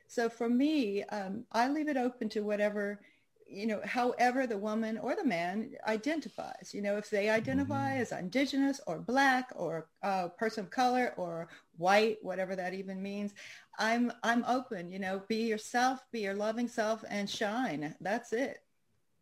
So 0.07 0.29
for 0.29 0.49
me, 0.49 1.03
um, 1.05 1.43
I 1.51 1.69
leave 1.69 1.89
it 1.89 1.97
open 1.97 2.29
to 2.31 2.43
whatever 2.43 3.01
you 3.47 3.67
know, 3.67 3.81
however 3.85 4.47
the 4.47 4.59
woman 4.59 4.99
or 4.99 5.15
the 5.15 5.25
man 5.25 5.71
identifies, 5.87 6.73
you 6.73 6.83
know, 6.83 6.97
if 6.97 7.11
they 7.11 7.29
identify 7.29 7.93
mm-hmm. 7.93 8.03
as 8.03 8.13
indigenous 8.13 8.81
or 8.87 8.99
black 8.99 9.51
or 9.55 9.89
a 10.03 10.29
person 10.29 10.65
of 10.65 10.71
color 10.71 11.15
or 11.17 11.49
white, 11.77 12.19
whatever 12.23 12.57
that 12.57 12.75
even 12.75 13.03
means, 13.03 13.35
I'm, 13.79 14.13
I'm 14.23 14.45
open, 14.47 14.91
you 14.91 14.99
know, 14.99 15.23
be 15.29 15.45
yourself, 15.45 16.01
be 16.11 16.21
your 16.21 16.35
loving 16.35 16.69
self 16.69 17.05
and 17.09 17.29
shine. 17.29 17.95
That's 18.01 18.33
it. 18.33 18.64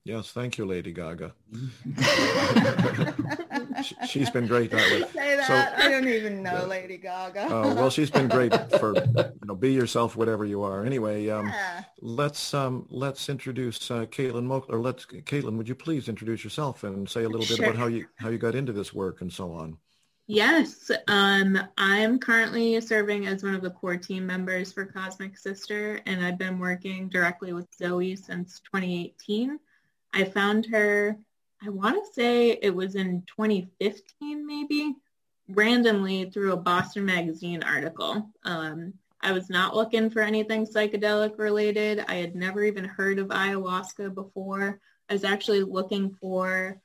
Yes, 0.05 0.33
thank 0.33 0.59
you, 0.59 0.65
Lady 0.65 0.93
Gaga. 0.93 1.33
she's 4.09 4.31
been 4.31 4.49
great 4.49 4.73
that 4.73 4.91
way. 4.91 5.05
Say 5.13 5.37
that. 5.37 5.47
So, 5.47 5.85
I 5.85 5.91
don't 5.91 6.09
even 6.09 6.43
know 6.43 6.67
Lady 6.67 6.97
Gaga. 6.97 7.47
Oh 7.49 7.73
well, 7.75 7.89
she's 7.89 8.11
been 8.11 8.27
great 8.27 8.53
for 8.81 8.97
you 8.97 9.33
know 9.45 9.55
be 9.55 9.73
yourself, 9.73 10.17
whatever 10.17 10.45
you 10.45 10.65
are. 10.65 10.85
Anyway, 10.85 11.29
um, 11.29 11.47
yeah. 11.47 11.85
let's 12.01 12.53
um, 12.53 12.85
let's 12.91 13.29
introduce 13.29 13.93
uh, 13.93 14.07
Caitlin 14.07 14.43
Moak, 14.43 14.67
or 14.69 14.81
let's 14.81 15.07
Caitlin, 15.07 15.57
would 15.57 15.69
you 15.69 15.77
please 15.77 16.09
introduce 16.09 16.43
yourself 16.43 16.83
and 16.83 17.09
say 17.09 17.23
a 17.23 17.29
little 17.29 17.47
bit 17.47 17.61
about 17.61 17.77
how 17.77 17.87
you 17.87 18.07
how 18.17 18.29
you 18.29 18.39
got 18.39 18.57
into 18.57 18.73
this 18.73 18.93
work 18.93 19.21
and 19.21 19.33
so 19.33 19.53
on. 19.53 19.79
Yes, 20.27 20.91
um, 21.07 21.61
I'm 21.79 22.19
currently 22.19 22.81
serving 22.81 23.27
as 23.27 23.45
one 23.45 23.55
of 23.55 23.63
the 23.63 23.71
core 23.71 23.97
team 23.97 24.27
members 24.27 24.73
for 24.73 24.85
Cosmic 24.85 25.39
Sister, 25.39 26.01
and 26.07 26.25
I've 26.25 26.39
been 26.39 26.59
working 26.59 27.09
directly 27.09 27.53
with 27.53 27.73
Zoe 27.73 28.17
since 28.17 28.61
2018. 28.73 29.61
I 30.13 30.25
found 30.25 30.67
her, 30.67 31.19
I 31.63 31.69
want 31.69 32.05
to 32.05 32.13
say 32.13 32.51
it 32.51 32.75
was 32.75 32.95
in 32.95 33.23
2015 33.37 34.47
maybe, 34.47 34.95
randomly 35.49 36.31
through 36.31 36.53
a 36.53 36.57
Boston 36.57 37.05
Magazine 37.05 37.63
article. 37.63 38.31
Um, 38.45 38.95
I 39.21 39.33
was 39.33 39.49
not 39.49 39.77
looking 39.77 40.11
for 40.11 40.21
anything 40.21 40.67
psychedelic 40.67 41.39
related. 41.39 42.05
I 42.09 42.17
had 42.17 42.35
never 42.35 42.65
even 42.65 42.85
heard 42.85 43.19
of 43.19 43.29
ayahuasca 43.29 44.15
before. 44.15 44.81
I 45.09 45.13
was 45.13 45.25
actually 45.25 45.63
looking 45.63 46.11
for 46.15 46.81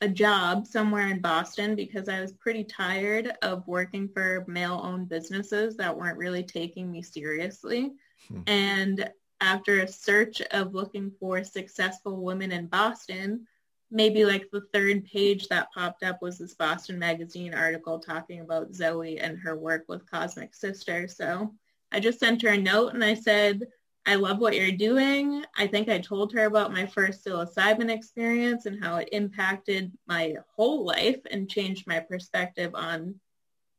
a 0.00 0.08
job 0.08 0.66
somewhere 0.66 1.08
in 1.08 1.20
Boston 1.20 1.74
because 1.74 2.08
I 2.08 2.20
was 2.20 2.32
pretty 2.32 2.64
tired 2.64 3.32
of 3.42 3.66
working 3.66 4.08
for 4.08 4.44
male-owned 4.46 5.08
businesses 5.08 5.76
that 5.76 5.96
weren't 5.96 6.18
really 6.18 6.44
taking 6.44 6.90
me 6.90 7.02
seriously. 7.02 7.92
Hmm. 8.28 8.42
And 8.46 9.10
after 9.40 9.80
a 9.80 9.88
search 9.88 10.40
of 10.50 10.74
looking 10.74 11.12
for 11.20 11.44
successful 11.44 12.22
women 12.22 12.52
in 12.52 12.66
Boston, 12.66 13.46
maybe 13.90 14.24
like 14.24 14.50
the 14.50 14.62
third 14.72 15.04
page 15.04 15.48
that 15.48 15.72
popped 15.72 16.02
up 16.02 16.20
was 16.20 16.38
this 16.38 16.54
Boston 16.54 16.98
Magazine 16.98 17.54
article 17.54 17.98
talking 17.98 18.40
about 18.40 18.74
Zoe 18.74 19.18
and 19.18 19.38
her 19.38 19.56
work 19.56 19.84
with 19.88 20.10
Cosmic 20.10 20.54
Sister. 20.54 21.08
So 21.08 21.54
I 21.90 22.00
just 22.00 22.20
sent 22.20 22.42
her 22.42 22.50
a 22.50 22.58
note 22.58 22.94
and 22.94 23.02
I 23.02 23.14
said, 23.14 23.66
I 24.04 24.14
love 24.14 24.38
what 24.38 24.56
you're 24.56 24.72
doing. 24.72 25.44
I 25.56 25.66
think 25.66 25.88
I 25.88 25.98
told 25.98 26.32
her 26.32 26.46
about 26.46 26.72
my 26.72 26.86
first 26.86 27.24
psilocybin 27.24 27.90
experience 27.90 28.66
and 28.66 28.82
how 28.82 28.96
it 28.96 29.10
impacted 29.12 29.92
my 30.06 30.36
whole 30.54 30.84
life 30.84 31.20
and 31.30 31.48
changed 31.48 31.86
my 31.86 32.00
perspective 32.00 32.74
on 32.74 33.16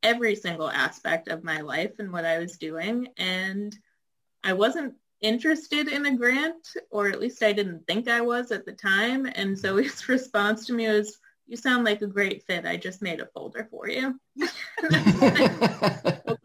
every 0.04 0.36
single 0.36 0.70
aspect 0.70 1.28
of 1.30 1.44
my 1.44 1.62
life 1.62 1.94
and 2.00 2.12
what 2.14 2.26
I 2.26 2.38
was 2.38 2.58
doing. 2.58 3.10
And 3.18 3.76
I 4.44 4.54
wasn't 4.54 4.94
interested 5.22 5.88
in 5.88 6.06
a 6.06 6.16
grant, 6.16 6.68
or 6.90 7.08
at 7.08 7.20
least 7.20 7.44
I 7.44 7.54
didn't 7.54 7.86
think 7.88 8.08
I 8.08 8.22
was 8.22 8.52
at 8.52 8.66
the 8.66 8.74
time. 8.74 9.26
And 9.36 9.58
so 9.58 9.78
his 9.78 10.08
response 10.10 10.66
to 10.68 10.74
me 10.74 10.88
was, 10.88 11.18
you 11.48 11.58
sound 11.58 11.84
like 11.84 12.02
a 12.04 12.08
great 12.08 12.44
fit. 12.44 12.66
I 12.66 12.78
just 12.78 13.02
made 13.02 13.20
a 13.20 13.26
folder 13.26 13.68
for 13.72 13.90
you. 13.90 14.20
okay, 14.84 15.48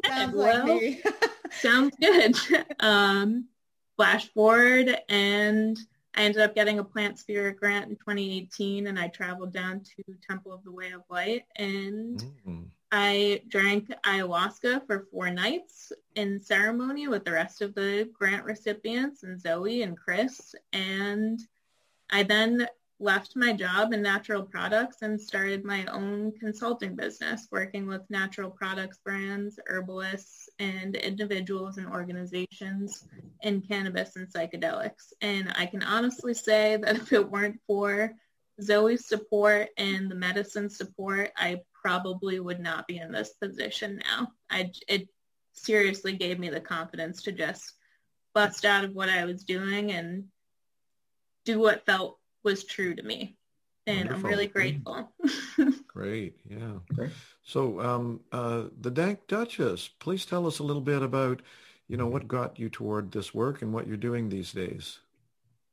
sounds 0.07 0.35
well, 0.35 0.67
like 0.67 1.05
sounds 1.53 1.95
good. 2.01 2.37
Um, 2.81 3.49
flash 3.97 4.29
forward 4.33 4.97
and 5.09 5.79
I 6.17 6.23
ended 6.23 6.43
up 6.43 6.55
getting 6.55 6.79
a 6.79 6.85
plant 6.85 7.19
spirit 7.19 7.59
grant 7.59 7.91
in 7.91 7.97
2018 7.97 8.87
and 8.87 8.99
I 8.99 9.09
traveled 9.09 9.53
down 9.53 9.81
to 9.81 10.03
Temple 10.29 10.53
of 10.53 10.65
the 10.65 10.73
Way 10.73 10.93
of 10.93 11.03
Light 11.11 11.45
and 11.57 12.25
mm. 12.47 12.67
I 12.97 13.43
drank 13.49 13.89
ayahuasca 14.07 14.87
for 14.87 15.09
four 15.11 15.29
nights 15.29 15.91
in 16.15 16.41
ceremony 16.41 17.09
with 17.09 17.25
the 17.25 17.33
rest 17.33 17.61
of 17.61 17.75
the 17.75 18.09
grant 18.17 18.45
recipients 18.45 19.25
and 19.25 19.41
Zoe 19.41 19.83
and 19.83 19.99
Chris. 19.99 20.55
And 20.73 21.41
I 22.09 22.23
then 22.23 22.69
left 23.01 23.35
my 23.35 23.53
job 23.53 23.93
in 23.93 24.01
natural 24.01 24.45
products 24.45 25.03
and 25.03 25.21
started 25.21 25.65
my 25.65 25.85
own 25.87 26.39
consulting 26.39 26.95
business, 26.95 27.49
working 27.51 27.89
with 27.89 28.09
natural 28.11 28.49
products 28.49 29.01
brands, 29.05 29.59
herbalists, 29.67 30.49
and 30.61 30.95
individuals 30.95 31.79
and 31.79 31.89
organizations 31.89 33.09
in 33.43 33.61
cannabis 33.61 34.15
and 34.15 34.33
psychedelics. 34.33 35.13
And 35.21 35.53
I 35.57 35.67
can 35.67 35.83
honestly 35.83 36.33
say 36.33 36.77
that 36.77 36.95
if 36.95 37.13
it 37.13 37.29
weren't 37.29 37.59
for 37.67 38.15
Zoe's 38.63 39.09
support 39.09 39.71
and 39.79 40.09
the 40.09 40.15
medicine 40.15 40.71
support, 40.71 41.33
I 41.37 41.61
probably 41.85 42.41
would 42.41 42.61
not 42.61 42.89
be 42.89 42.99
in 42.99 43.13
this 43.13 43.35
position 43.35 44.01
now. 44.09 44.29
I, 44.51 44.73
it 44.89 45.09
seriously 45.53 46.15
gave 46.17 46.39
me 46.39 46.49
the 46.49 46.61
confidence 46.61 47.23
to 47.23 47.33
just 47.33 47.75
bust 48.35 48.65
out 48.65 48.85
of 48.85 48.95
what 48.95 49.11
I 49.11 49.27
was 49.27 49.45
doing 49.45 49.93
and 49.93 50.25
do 51.45 51.61
what 51.61 51.85
felt 51.85 52.19
was 52.43 52.65
true 52.65 52.95
to 52.95 53.03
me. 53.03 53.37
And 53.87 54.09
Wonderful. 54.09 54.27
I'm 54.27 54.31
really 54.31 54.47
grateful. 54.47 55.13
Great, 55.87 56.37
yeah. 56.49 56.73
Okay. 56.99 57.13
So 57.45 57.79
um, 57.81 58.21
uh, 58.33 58.65
the 58.81 58.91
Dank 58.91 59.27
Duchess, 59.29 59.89
please 59.99 60.25
tell 60.25 60.47
us 60.47 60.59
a 60.59 60.65
little 60.65 60.83
bit 60.83 61.03
about, 61.03 61.43
you 61.87 61.99
know, 61.99 62.07
what 62.07 62.27
got 62.27 62.59
you 62.59 62.71
toward 62.71 63.13
this 63.13 63.35
work 63.35 63.61
and 63.61 63.75
what 63.75 63.87
you're 63.87 63.99
doing 63.99 64.31
these 64.31 64.53
days. 64.53 65.01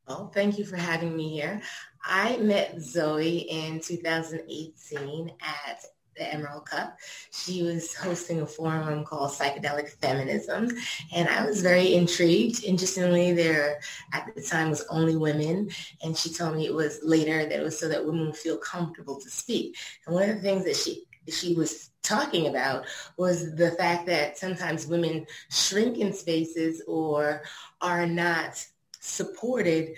Well, 0.07 0.29
thank 0.33 0.59
you 0.59 0.65
for 0.65 0.75
having 0.75 1.15
me 1.15 1.29
here. 1.29 1.61
I 2.03 2.35
met 2.37 2.81
Zoe 2.81 3.47
in 3.49 3.79
2018 3.79 5.31
at 5.41 5.85
the 6.15 6.33
Emerald 6.33 6.65
Cup. 6.65 6.97
She 7.31 7.63
was 7.63 7.95
hosting 7.95 8.41
a 8.41 8.45
forum 8.45 9.03
called 9.03 9.31
Psychedelic 9.31 9.89
Feminism, 9.89 10.69
and 11.13 11.29
I 11.29 11.45
was 11.45 11.61
very 11.61 11.93
intrigued. 11.95 12.63
Interestingly, 12.63 13.33
there 13.33 13.79
at 14.13 14.33
the 14.35 14.41
time 14.41 14.69
was 14.69 14.85
only 14.89 15.15
women, 15.15 15.69
and 16.03 16.17
she 16.17 16.33
told 16.33 16.55
me 16.55 16.65
it 16.65 16.73
was 16.73 16.99
later 17.03 17.43
that 17.43 17.59
it 17.59 17.63
was 17.63 17.79
so 17.79 17.87
that 17.87 18.05
women 18.05 18.27
would 18.27 18.37
feel 18.37 18.57
comfortable 18.57 19.19
to 19.19 19.29
speak. 19.29 19.77
And 20.05 20.15
one 20.15 20.29
of 20.29 20.35
the 20.35 20.41
things 20.41 20.65
that 20.65 20.75
she 20.75 21.05
she 21.29 21.53
was 21.53 21.91
talking 22.01 22.47
about 22.47 22.85
was 23.17 23.55
the 23.55 23.71
fact 23.71 24.07
that 24.07 24.37
sometimes 24.37 24.87
women 24.87 25.25
shrink 25.49 25.97
in 25.97 26.13
spaces 26.13 26.81
or 26.87 27.43
are 27.79 28.07
not 28.07 28.65
supported 28.99 29.95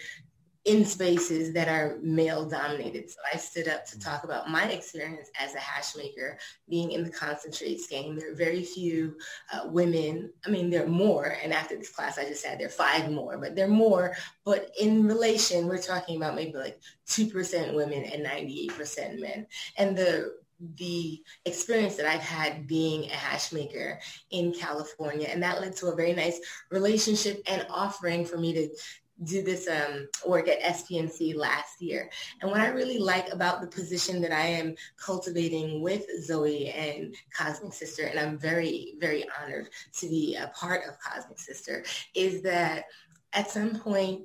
in 0.66 0.86
spaces 0.86 1.54
that 1.54 1.68
are 1.68 1.98
male 2.02 2.48
dominated. 2.48 3.10
So 3.10 3.18
I 3.34 3.38
stood 3.38 3.68
up 3.68 3.86
to 3.88 4.00
talk 4.00 4.24
about 4.24 4.50
my 4.50 4.64
experience 4.70 5.30
as 5.38 5.54
a 5.56 5.60
hash 5.60 5.96
maker 5.96 6.38
being 6.70 6.92
in 6.92 7.04
the 7.04 7.10
concentrates 7.10 7.88
game. 7.88 8.18
There 8.18 8.32
are 8.32 8.36
very 8.36 8.64
few 8.64 9.18
uh, 9.52 9.68
women. 9.68 10.32
I 10.46 10.50
mean, 10.50 10.70
there 10.70 10.86
are 10.86 10.90
more. 10.90 11.36
And 11.44 11.52
after 11.52 11.76
this 11.76 11.90
class 11.90 12.18
I 12.18 12.26
just 12.26 12.46
had, 12.46 12.60
there 12.60 12.68
are 12.68 12.72
five 12.72 13.12
more, 13.12 13.38
but 13.38 13.56
there 13.56 13.66
are 13.66 13.70
more. 13.70 14.16
But 14.46 14.72
in 14.80 15.06
relation, 15.06 15.68
we're 15.68 15.82
talking 15.82 16.16
about 16.16 16.36
maybe 16.36 16.54
like 16.54 16.80
2% 17.08 17.74
women 17.74 18.06
and 18.06 18.26
98% 18.26 19.20
men. 19.20 19.48
And 19.78 19.98
the 19.98 20.34
the 20.78 21.22
experience 21.46 21.96
that 21.96 22.06
I've 22.06 22.22
had 22.22 22.68
being 22.68 23.06
a 23.06 23.16
hash 23.16 23.52
maker 23.52 24.00
in 24.32 24.54
California. 24.54 25.28
And 25.30 25.44
that 25.44 25.60
led 25.60 25.76
to 25.78 25.88
a 25.88 25.96
very 25.96 26.14
nice 26.14 26.40
relationship 26.72 27.42
and 27.48 27.66
offering 27.70 28.26
for 28.26 28.38
me 28.38 28.54
to 28.54 28.70
do 29.26 29.42
this 29.42 29.68
um, 29.68 30.08
work 30.26 30.48
at 30.48 30.62
SPMC 30.62 31.36
last 31.36 31.82
year. 31.82 32.10
And 32.42 32.52
what 32.52 32.62
I 32.62 32.68
really 32.68 33.00
like 33.00 33.32
about 33.32 33.62
the 33.62 33.68
position 33.68 34.22
that 34.22 34.32
I 34.32 34.46
am 34.46 34.76
cultivating 34.98 35.82
with 35.82 36.06
Zoe 36.24 36.70
and 36.70 37.16
Cosmic 37.36 37.74
Sister, 37.74 38.04
and 38.04 38.20
I'm 38.20 38.38
very, 38.38 38.96
very 39.00 39.26
honored 39.42 39.70
to 40.00 40.08
be 40.08 40.36
a 40.36 40.48
part 40.56 40.82
of 40.88 41.00
Cosmic 41.00 41.40
Sister, 41.40 41.84
is 42.16 42.42
that 42.44 42.86
at 43.34 43.50
some 43.50 43.80
point 43.80 44.22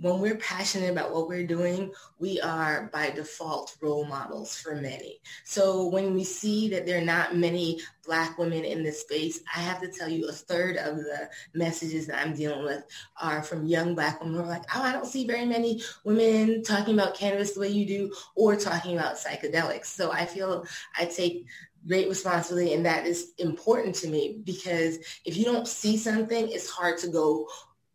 when 0.00 0.20
we're 0.20 0.36
passionate 0.36 0.90
about 0.90 1.12
what 1.12 1.28
we're 1.28 1.46
doing, 1.46 1.92
we 2.18 2.40
are 2.40 2.88
by 2.92 3.10
default 3.10 3.76
role 3.80 4.04
models 4.04 4.56
for 4.56 4.74
many. 4.74 5.20
So 5.44 5.88
when 5.88 6.14
we 6.14 6.24
see 6.24 6.68
that 6.70 6.86
there 6.86 6.98
are 6.98 7.04
not 7.04 7.36
many 7.36 7.80
black 8.04 8.38
women 8.38 8.64
in 8.64 8.82
this 8.82 9.02
space, 9.02 9.40
I 9.54 9.60
have 9.60 9.80
to 9.82 9.90
tell 9.90 10.08
you 10.08 10.28
a 10.28 10.32
third 10.32 10.76
of 10.76 10.96
the 10.96 11.28
messages 11.54 12.06
that 12.06 12.20
I'm 12.20 12.34
dealing 12.34 12.64
with 12.64 12.84
are 13.20 13.42
from 13.42 13.66
young 13.66 13.94
black 13.94 14.20
women 14.20 14.36
who 14.36 14.42
are 14.42 14.48
like, 14.48 14.64
oh, 14.74 14.82
I 14.82 14.92
don't 14.92 15.06
see 15.06 15.26
very 15.26 15.44
many 15.44 15.82
women 16.04 16.62
talking 16.62 16.94
about 16.94 17.14
cannabis 17.14 17.52
the 17.52 17.60
way 17.60 17.68
you 17.68 17.86
do 17.86 18.12
or 18.34 18.56
talking 18.56 18.96
about 18.96 19.16
psychedelics. 19.16 19.86
So 19.86 20.12
I 20.12 20.24
feel 20.24 20.66
I 20.98 21.04
take 21.04 21.46
great 21.86 22.08
responsibility 22.08 22.74
and 22.74 22.84
that 22.84 23.06
is 23.06 23.32
important 23.38 23.94
to 23.96 24.08
me 24.08 24.40
because 24.44 24.98
if 25.24 25.36
you 25.36 25.44
don't 25.44 25.66
see 25.66 25.96
something, 25.96 26.48
it's 26.50 26.68
hard 26.68 26.98
to 26.98 27.08
go 27.08 27.46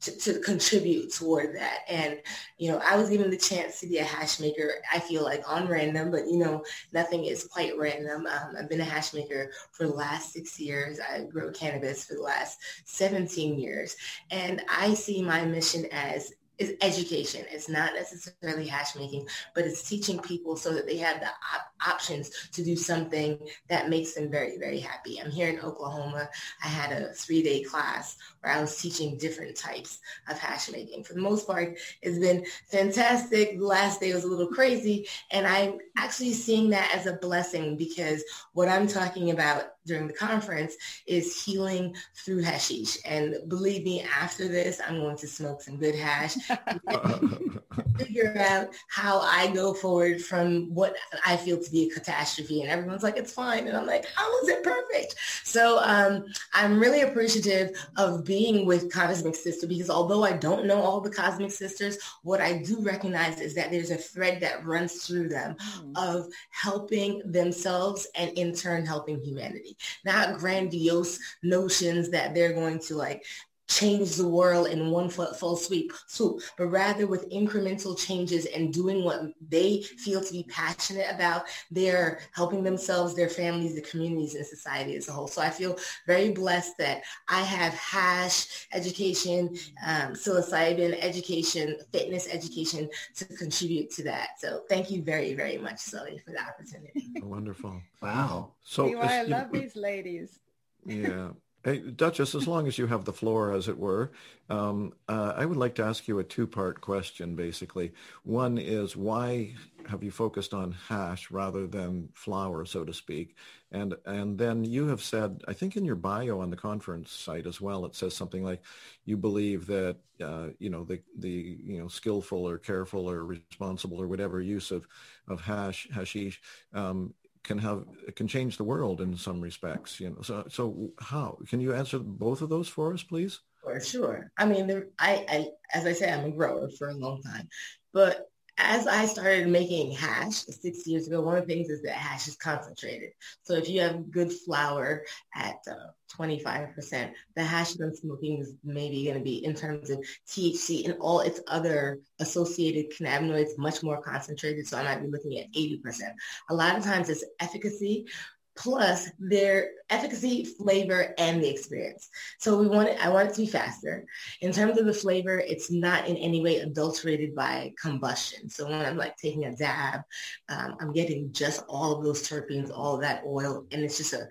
to, 0.06 0.18
to, 0.18 0.40
contribute 0.40 1.14
toward 1.14 1.56
that. 1.56 1.80
And, 1.88 2.20
you 2.58 2.72
know, 2.72 2.82
I 2.84 2.96
was 2.96 3.10
given 3.10 3.30
the 3.30 3.38
chance 3.38 3.80
to 3.80 3.88
be 3.88 3.98
a 3.98 4.04
hash 4.04 4.40
maker, 4.40 4.74
I 4.94 5.00
feel 5.00 5.24
like 5.24 5.44
on 5.48 5.68
random, 5.68 6.12
but, 6.12 6.28
you 6.28 6.38
know, 6.38 6.64
nothing 6.94 7.26
is 7.26 7.46
quite 7.46 7.78
random. 7.78 8.28
Um, 8.28 8.56
I've 8.58 8.70
been 8.70 8.82
a 8.82 8.86
hash 8.86 9.14
maker 9.14 9.52
for 9.72 9.88
the 9.88 9.94
last 9.94 10.34
six 10.34 10.60
years. 10.60 11.00
I 11.00 11.24
grow 11.24 11.52
cannabis 11.52 12.06
for 12.06 12.16
the 12.16 12.22
last 12.22 12.60
17 12.86 13.60
years. 13.60 13.96
And 14.32 14.62
I 14.70 14.94
see 14.94 15.22
my 15.22 15.46
mission 15.46 15.86
as 15.92 16.34
is 16.58 16.76
education. 16.82 17.46
It's 17.52 17.70
not 17.70 17.94
necessarily 17.94 18.68
hash 18.68 18.96
making, 18.96 19.28
but 19.54 19.66
it's 19.66 19.88
teaching 19.88 20.20
people 20.20 20.56
so 20.56 20.74
that 20.74 20.88
they 20.88 20.98
have 20.98 21.20
the 21.20 21.28
op- 21.28 21.74
options 21.88 22.50
to 22.54 22.64
do 22.64 22.76
something 22.76 23.40
that 23.70 23.90
makes 23.90 24.14
them 24.14 24.32
very, 24.32 24.58
very 24.58 24.80
happy. 24.80 25.20
I'm 25.20 25.32
here 25.32 25.50
in 25.50 25.60
Oklahoma. 25.60 26.30
I 26.64 26.68
had 26.68 26.92
a 26.92 27.14
three-day 27.14 27.64
class 27.64 28.18
where 28.42 28.54
I 28.54 28.62
was 28.62 28.78
teaching 28.78 29.18
different 29.18 29.56
types 29.56 30.00
of 30.30 30.40
hash 30.40 30.72
making. 30.72 31.04
For 31.04 31.14
the 31.14 31.22
most 31.22 31.48
part, 31.48 31.78
it's 32.02 32.20
been 32.20 32.46
fantastic. 32.68 33.58
The 33.58 33.66
last 33.66 34.00
day 34.00 34.14
was 34.14 34.24
a 34.24 34.28
little 34.28 34.48
crazy, 34.48 35.08
and 35.32 35.46
I'm 35.46 35.80
actually 35.98 36.34
seeing 36.34 36.70
that 36.72 36.92
as 36.96 37.06
a 37.06 37.14
blessing 37.14 37.78
because 37.78 38.24
what 38.54 38.70
I'm 38.70 38.88
talking 38.88 39.32
about 39.32 39.75
during 39.86 40.08
the 40.08 40.14
conference 40.14 40.76
is 41.06 41.44
healing 41.44 41.96
through 42.16 42.42
hashish. 42.42 42.98
And 43.06 43.38
believe 43.48 43.84
me, 43.84 44.02
after 44.02 44.48
this, 44.48 44.82
I'm 44.86 45.00
going 45.00 45.18
to 45.18 45.28
smoke 45.28 45.62
some 45.62 45.78
good 45.78 45.96
hash, 45.96 46.36
figure 47.98 48.36
out 48.40 48.70
how 48.90 49.20
I 49.20 49.52
go 49.54 49.74
forward 49.74 50.22
from 50.22 50.74
what 50.74 50.96
I 51.26 51.38
feel 51.38 51.62
to 51.62 51.72
be 51.72 51.90
a 51.90 51.94
catastrophe. 51.94 52.62
And 52.62 52.70
everyone's 52.70 53.04
like, 53.04 53.18
it's 53.18 53.34
fine. 53.34 53.68
And 53.68 53.78
I'm 53.78 53.86
like, 53.86 54.06
how 54.16 54.42
is 54.42 54.50
it 54.50 54.64
perfect? 54.64 55.16
So 55.44 55.80
um, 55.84 56.26
I'm 56.54 56.80
really 56.80 57.02
appreciative 57.02 57.72
of 57.98 58.26
being 58.26 58.66
with 58.66 58.92
Cosmic 58.92 59.36
Sister 59.36 59.68
because 59.68 59.90
although 59.90 60.24
I 60.24 60.34
don't 60.34 60.66
know 60.66 60.82
all 60.82 61.02
the 61.02 61.10
Cosmic 61.10 61.52
Sisters, 61.52 61.98
what 62.24 62.42
I 62.42 62.58
do 62.58 62.82
recognize 62.82 63.40
is 63.40 63.54
that 63.56 63.72
there's 63.72 63.92
a 63.92 63.98
thread 63.98 64.42
that 64.42 64.66
runs 64.66 65.06
through 65.06 65.30
them 65.30 65.56
mm. 65.80 65.94
of 65.96 66.28
helping 66.50 67.22
themselves 67.32 68.08
and 68.16 68.32
in 68.38 68.54
turn 68.54 68.86
helping 68.86 69.20
humanity 69.20 69.75
not 70.04 70.38
grandiose 70.38 71.20
notions 71.44 72.12
that 72.12 72.34
they're 72.34 72.54
going 72.54 72.80
to 72.80 72.96
like 72.96 73.24
change 73.68 74.16
the 74.16 74.28
world 74.28 74.68
in 74.68 74.92
one 74.92 75.10
full 75.10 75.56
sweep, 75.56 75.92
swoop, 76.08 76.42
but 76.58 76.68
rather 76.68 77.08
with 77.08 77.30
incremental 77.32 77.98
changes 77.98 78.46
and 78.48 78.74
doing 78.74 79.04
what 79.04 79.22
they 79.50 79.82
feel 79.82 80.22
to 80.22 80.32
be 80.32 80.46
passionate 80.50 81.08
about, 81.14 81.46
they're 81.72 82.20
helping 82.34 82.64
themselves, 82.64 83.16
their 83.16 83.30
families, 83.30 83.76
the 83.76 83.82
communities, 83.82 84.36
and 84.36 84.46
society 84.46 84.96
as 84.96 85.08
a 85.08 85.12
whole. 85.12 85.28
So 85.28 85.42
I 85.42 85.50
feel 85.50 85.78
very 86.06 86.32
blessed 86.32 86.78
that 86.78 87.04
I 87.28 87.42
have 87.42 87.74
hash 87.74 88.68
education, 88.74 89.58
um, 89.86 90.14
psilocybin 90.14 90.98
education, 91.02 91.78
fitness 91.92 92.28
education 92.32 92.90
to 93.16 93.26
contribute 93.26 93.90
to 93.92 94.04
that. 94.04 94.40
So 94.40 94.62
thank 94.70 94.92
you 94.92 95.02
very, 95.02 95.34
very 95.34 95.58
much, 95.58 95.80
Zoe, 95.80 96.22
for 96.24 96.32
the 96.32 96.42
opportunity. 96.42 97.12
Wonderful. 97.22 97.82
Wow. 98.02 98.54
So 98.64 98.96
I 99.00 99.24
love 99.24 99.52
these 99.52 99.76
ladies. 99.76 100.40
Yeah. 100.86 101.30
Hey, 101.66 101.80
Duchess, 101.80 102.36
as 102.36 102.48
long 102.48 102.68
as 102.68 102.78
you 102.78 102.86
have 102.86 103.06
the 103.06 103.12
floor, 103.12 103.52
as 103.52 103.68
it 103.68 103.80
were, 103.80 104.12
um, 104.52 104.94
uh, 105.10 105.34
I 105.36 105.48
would 105.48 105.58
like 105.58 105.74
to 105.76 105.84
ask 105.84 106.08
you 106.08 106.20
a 106.20 106.24
two-part 106.24 106.80
question, 106.80 107.36
basically. 107.36 107.92
One 108.22 108.60
is 108.60 108.96
why 108.96 109.56
have 109.88 110.04
you 110.04 110.12
focused 110.12 110.54
on 110.54 110.74
hash 110.74 111.32
rather 111.32 111.66
than 111.66 112.10
flower, 112.14 112.66
so 112.66 112.84
to 112.84 112.94
speak? 112.94 113.36
And 113.72 113.96
and 114.06 114.38
then 114.38 114.64
you 114.64 114.90
have 114.90 115.02
said, 115.02 115.42
I 115.48 115.54
think 115.54 115.76
in 115.76 115.86
your 115.86 115.96
bio 115.96 116.40
on 116.40 116.52
the 116.52 116.56
conference 116.56 117.12
site 117.12 117.48
as 117.48 117.60
well, 117.60 117.84
it 117.86 117.96
says 117.96 118.16
something 118.16 118.44
like 118.44 118.62
you 119.06 119.18
believe 119.18 119.66
that 119.66 119.98
uh, 120.22 120.50
you 120.60 120.70
know 120.70 120.84
the 120.84 121.02
the 121.18 121.58
you 121.64 121.80
know 121.80 121.88
skillful 121.88 122.48
or 122.48 122.60
careful 122.60 123.10
or 123.10 123.26
responsible 123.26 124.00
or 124.00 124.08
whatever 124.08 124.40
use 124.40 124.70
of 124.70 124.88
of 125.28 125.42
hash 125.42 125.88
hashish 125.92 126.40
um, 126.76 127.16
can 127.46 127.58
have 127.58 127.86
can 128.16 128.28
change 128.28 128.58
the 128.58 128.64
world 128.64 129.02
in 129.02 129.16
some 129.16 129.40
respects 129.40 130.00
you 130.00 130.10
know 130.10 130.22
so 130.22 130.44
so 130.50 130.92
how 131.00 131.38
can 131.48 131.62
you 131.62 131.74
answer 131.74 132.00
both 132.00 132.42
of 132.42 132.50
those 132.50 132.68
for 132.68 132.94
us 132.94 133.04
please? 133.04 133.42
Sure 133.64 133.80
sure. 133.80 134.32
I 134.38 134.46
mean 134.46 134.68
there, 134.68 134.88
I, 135.00 135.26
I 135.30 135.48
as 135.74 135.86
i 135.86 135.94
say 135.94 136.12
i'm 136.12 136.26
a 136.26 136.32
grower 136.32 136.70
for 136.78 136.90
a 136.90 136.94
long 136.94 137.22
time 137.22 137.48
but 137.94 138.30
as 138.58 138.88
I 138.88 139.06
started 139.06 139.50
making 139.50 139.92
hash 139.92 140.46
six 140.46 140.88
years 140.88 141.08
ago, 141.08 141.22
one 141.22 141.38
of 141.38 141.48
the 141.48 141.54
things 141.54 141.70
is 141.70 141.82
that 141.82 141.94
hash 141.94 142.28
is 142.28 142.38
concentrated. 142.38 143.12
So 143.44 143.56
if 143.56 143.68
you 143.68 143.82
have 143.82 144.12
good 144.12 144.32
flower 144.32 145.04
at 145.36 145.58
uh, 145.70 145.92
25%, 146.18 147.12
the 147.36 147.44
hash 147.44 147.74
that 147.74 147.84
I'm 147.84 147.96
smoking 147.96 148.40
is 148.40 148.54
maybe 148.64 149.04
going 149.04 149.18
to 149.18 149.24
be 149.24 149.44
in 149.44 149.56
terms 149.56 149.90
of 149.90 150.00
THC 150.28 150.86
and 150.86 150.96
all 151.02 151.20
its 151.20 151.42
other 151.48 152.00
associated 152.20 152.92
cannabinoids 152.92 153.58
much 153.58 153.84
more 153.84 154.02
concentrated. 154.02 154.68
So 154.68 154.78
I 154.78 154.84
might 154.84 155.02
be 155.02 155.12
looking 155.12 155.38
at 155.40 155.52
80%. 155.52 156.14
A 156.50 156.56
lot 156.56 156.78
of 156.78 156.84
times 156.84 157.10
it's 157.10 157.26
efficacy, 157.42 158.06
plus 158.56 159.10
their 159.20 159.72
efficacy, 159.90 160.46
flavor, 160.46 161.14
and 161.18 161.44
the 161.44 161.50
experience. 161.50 162.10
So 162.40 162.58
we 162.58 162.68
want 162.68 162.90
it, 162.90 163.04
I 163.04 163.10
want 163.10 163.30
it 163.30 163.36
to 163.36 163.42
be 163.42 163.48
faster. 163.48 164.06
In 164.42 164.52
terms 164.52 164.78
of 164.78 164.86
the 164.86 164.94
flavor, 164.94 165.40
it's 165.40 165.72
not 165.72 166.08
in 166.08 166.16
any 166.18 166.42
way 166.42 166.58
adulterated 166.58 167.36
by 167.36 167.74
combustion. 167.80 168.50
So 168.50 168.66
when 168.66 168.86
I'm 168.86 168.98
like 168.98 169.18
taking 169.18 169.46
a 169.46 169.56
dab, 169.56 170.02
um, 170.50 170.78
I'm 170.80 170.94
getting 170.94 171.32
just 171.34 171.64
all 171.68 171.98
of 171.98 172.04
those 172.04 172.28
terpenes, 172.28 172.72
all 172.72 172.98
that 172.98 173.24
oil, 173.26 173.66
and 173.72 173.84
it's 173.84 173.98
just 173.98 174.14
a, 174.14 174.28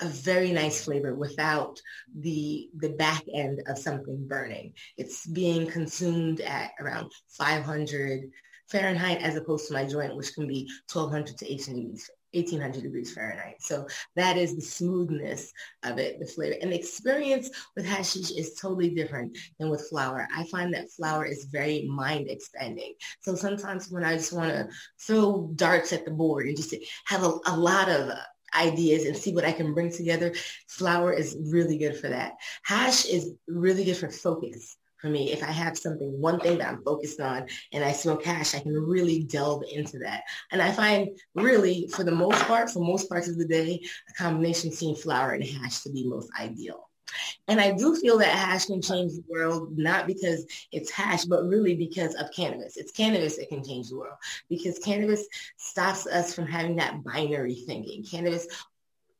a 0.00 0.08
very 0.08 0.52
nice 0.52 0.84
flavor 0.84 1.14
without 1.14 1.80
the 2.18 2.68
the 2.78 2.90
back 2.90 3.22
end 3.32 3.62
of 3.66 3.78
something 3.78 4.26
burning. 4.26 4.74
It's 4.96 5.26
being 5.26 5.66
consumed 5.66 6.40
at 6.40 6.72
around 6.80 7.12
500 7.28 8.30
Fahrenheit 8.68 9.22
as 9.22 9.36
opposed 9.36 9.68
to 9.68 9.74
my 9.74 9.84
joint, 9.84 10.16
which 10.16 10.34
can 10.34 10.48
be 10.48 10.68
1200 10.92 11.38
to 11.38 11.44
1800 11.44 11.82
degrees 11.82 12.10
1800 12.34 12.82
degrees 12.82 13.12
Fahrenheit. 13.12 13.56
So 13.60 13.86
that 14.16 14.36
is 14.36 14.54
the 14.54 14.62
smoothness 14.62 15.52
of 15.82 15.98
it, 15.98 16.18
the 16.18 16.26
flavor. 16.26 16.56
And 16.60 16.72
the 16.72 16.78
experience 16.78 17.50
with 17.76 17.86
hashish 17.86 18.30
is 18.30 18.54
totally 18.54 18.90
different 18.90 19.36
than 19.58 19.70
with 19.70 19.88
flower. 19.88 20.28
I 20.34 20.44
find 20.44 20.72
that 20.74 20.90
flower 20.90 21.24
is 21.24 21.44
very 21.44 21.86
mind 21.88 22.28
expanding. 22.28 22.94
So 23.20 23.34
sometimes 23.34 23.90
when 23.90 24.04
I 24.04 24.14
just 24.14 24.32
want 24.32 24.50
to 24.50 24.68
throw 25.00 25.50
darts 25.54 25.92
at 25.92 26.04
the 26.04 26.10
board 26.10 26.46
and 26.46 26.56
just 26.56 26.74
have 27.06 27.22
a, 27.22 27.38
a 27.46 27.56
lot 27.56 27.88
of 27.88 28.10
ideas 28.54 29.04
and 29.04 29.16
see 29.16 29.34
what 29.34 29.44
I 29.44 29.52
can 29.52 29.74
bring 29.74 29.90
together, 29.90 30.32
flower 30.68 31.12
is 31.12 31.36
really 31.50 31.78
good 31.78 31.96
for 31.96 32.08
that. 32.08 32.34
Hash 32.64 33.04
is 33.06 33.32
really 33.46 33.84
good 33.84 33.96
for 33.96 34.10
focus 34.10 34.76
for 35.04 35.10
me. 35.10 35.30
If 35.32 35.42
I 35.42 35.50
have 35.50 35.76
something, 35.76 36.18
one 36.18 36.40
thing 36.40 36.58
that 36.58 36.68
I'm 36.68 36.82
focused 36.82 37.20
on 37.20 37.46
and 37.72 37.84
I 37.84 37.92
smoke 37.92 38.24
hash, 38.24 38.54
I 38.54 38.60
can 38.60 38.72
really 38.72 39.24
delve 39.24 39.62
into 39.70 39.98
that. 39.98 40.22
And 40.50 40.62
I 40.62 40.72
find 40.72 41.10
really, 41.34 41.88
for 41.94 42.04
the 42.04 42.10
most 42.10 42.40
part, 42.44 42.70
for 42.70 42.80
most 42.80 43.10
parts 43.10 43.28
of 43.28 43.36
the 43.36 43.46
day, 43.46 43.82
a 44.08 44.12
combination 44.14 44.70
between 44.70 44.96
flower 44.96 45.32
and 45.32 45.44
hash 45.44 45.82
to 45.82 45.92
be 45.92 46.08
most 46.08 46.30
ideal. 46.40 46.88
And 47.48 47.60
I 47.60 47.72
do 47.72 47.94
feel 47.94 48.16
that 48.18 48.34
hash 48.34 48.64
can 48.64 48.80
change 48.80 49.12
the 49.12 49.24
world, 49.28 49.76
not 49.76 50.06
because 50.06 50.46
it's 50.72 50.90
hash, 50.90 51.26
but 51.26 51.44
really 51.44 51.74
because 51.74 52.14
of 52.14 52.32
cannabis. 52.34 52.78
It's 52.78 52.90
cannabis 52.90 53.36
that 53.36 53.50
can 53.50 53.62
change 53.62 53.90
the 53.90 53.98
world 53.98 54.16
because 54.48 54.78
cannabis 54.78 55.26
stops 55.58 56.06
us 56.06 56.34
from 56.34 56.46
having 56.46 56.76
that 56.76 57.04
binary 57.04 57.56
thinking. 57.66 58.04
Cannabis 58.04 58.48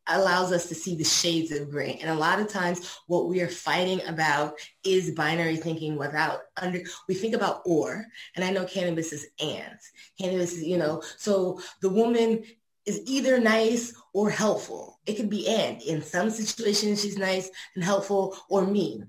allows 0.07 0.53
us 0.53 0.67
to 0.69 0.75
see 0.75 0.97
the 0.97 1.05
shades 1.05 1.53
of 1.53 1.71
gray. 1.71 1.99
And 2.01 2.11
a 2.11 2.15
lot 2.15 2.41
of 2.41 2.49
times 2.49 2.99
what 3.07 3.29
we 3.29 3.41
are 3.41 3.49
fighting 3.49 4.01
about 4.07 4.55
is 4.85 5.13
binary 5.13 5.57
thinking 5.57 5.97
without 5.97 6.41
under, 6.61 6.81
we 7.09 7.15
think 7.15 7.35
about 7.35 7.63
or, 7.65 8.07
and 8.37 8.45
I 8.45 8.51
know 8.51 8.65
cannabis 8.65 9.13
is 9.13 9.27
and. 9.41 9.79
Cannabis 10.21 10.53
is, 10.53 10.65
you 10.65 10.77
know, 10.77 11.03
so 11.17 11.61
the 11.81 11.89
woman 11.89 12.45
is 12.87 13.01
either 13.07 13.41
nice 13.41 13.95
or 14.13 14.29
helpful. 14.31 15.01
It 15.07 15.15
could 15.15 15.31
be 15.31 15.49
and. 15.49 15.81
In 15.83 16.03
some 16.03 16.31
situations, 16.31 17.03
she's 17.03 17.17
nice 17.17 17.51
and 17.75 17.83
helpful 17.83 18.37
or 18.49 18.67
mean. 18.67 19.09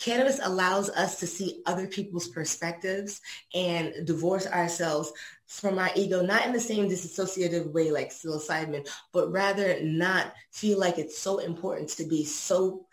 Cannabis 0.00 0.40
allows 0.42 0.88
us 0.90 1.20
to 1.20 1.26
see 1.26 1.62
other 1.66 1.86
people's 1.86 2.28
perspectives 2.28 3.20
and 3.54 4.06
divorce 4.06 4.46
ourselves 4.46 5.12
from 5.46 5.78
our 5.78 5.90
ego, 5.94 6.22
not 6.22 6.46
in 6.46 6.52
the 6.52 6.60
same 6.60 6.88
disassociative 6.88 7.70
way 7.72 7.90
like 7.90 8.10
psilocybin, 8.10 8.88
but 9.12 9.30
rather 9.30 9.78
not 9.82 10.32
feel 10.50 10.78
like 10.78 10.98
it's 10.98 11.18
so 11.18 11.38
important 11.38 11.90
to 11.90 12.06
be 12.06 12.24
so 12.24 12.86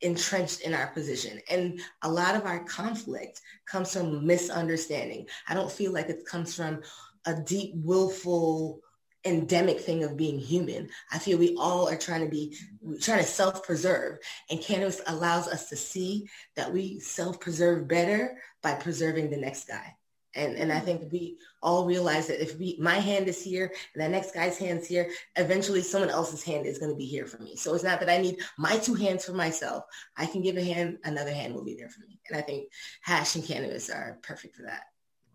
entrenched 0.00 0.62
in 0.62 0.72
our 0.72 0.86
position. 0.88 1.40
And 1.50 1.80
a 2.02 2.10
lot 2.10 2.34
of 2.34 2.46
our 2.46 2.64
conflict 2.64 3.42
comes 3.66 3.92
from 3.92 4.26
misunderstanding. 4.26 5.26
I 5.48 5.54
don't 5.54 5.70
feel 5.70 5.92
like 5.92 6.08
it 6.08 6.24
comes 6.24 6.54
from 6.54 6.80
a 7.26 7.34
deep, 7.34 7.72
willful, 7.74 8.80
endemic 9.24 9.80
thing 9.80 10.04
of 10.04 10.16
being 10.16 10.38
human. 10.38 10.88
I 11.10 11.18
feel 11.18 11.38
we 11.38 11.56
all 11.56 11.88
are 11.88 11.96
trying 11.96 12.22
to 12.24 12.30
be, 12.30 12.56
trying 13.00 13.18
to 13.18 13.24
self-preserve. 13.24 14.18
And 14.50 14.60
cannabis 14.60 15.00
allows 15.06 15.48
us 15.48 15.68
to 15.70 15.76
see 15.76 16.28
that 16.56 16.72
we 16.72 17.00
self-preserve 17.00 17.88
better 17.88 18.38
by 18.62 18.74
preserving 18.74 19.30
the 19.30 19.36
next 19.36 19.66
guy. 19.66 19.96
And, 20.36 20.56
and 20.56 20.72
I 20.72 20.80
think 20.80 21.12
we 21.12 21.38
all 21.62 21.86
realize 21.86 22.26
that 22.26 22.42
if 22.42 22.58
we, 22.58 22.76
my 22.80 22.96
hand 22.96 23.28
is 23.28 23.40
here 23.40 23.72
and 23.94 24.02
that 24.02 24.10
next 24.10 24.34
guy's 24.34 24.58
hand's 24.58 24.86
here, 24.88 25.10
eventually 25.36 25.80
someone 25.80 26.10
else's 26.10 26.42
hand 26.42 26.66
is 26.66 26.78
going 26.78 26.90
to 26.90 26.96
be 26.96 27.06
here 27.06 27.24
for 27.24 27.40
me. 27.40 27.54
So 27.54 27.72
it's 27.72 27.84
not 27.84 28.00
that 28.00 28.10
I 28.10 28.18
need 28.18 28.40
my 28.58 28.76
two 28.78 28.94
hands 28.94 29.24
for 29.24 29.32
myself. 29.32 29.84
I 30.16 30.26
can 30.26 30.42
give 30.42 30.56
a 30.56 30.64
hand, 30.64 30.98
another 31.04 31.32
hand 31.32 31.54
will 31.54 31.64
be 31.64 31.76
there 31.76 31.88
for 31.88 32.00
me. 32.00 32.18
And 32.28 32.36
I 32.36 32.42
think 32.42 32.68
hash 33.00 33.36
and 33.36 33.44
cannabis 33.44 33.88
are 33.90 34.18
perfect 34.22 34.56
for 34.56 34.62
that. 34.62 34.86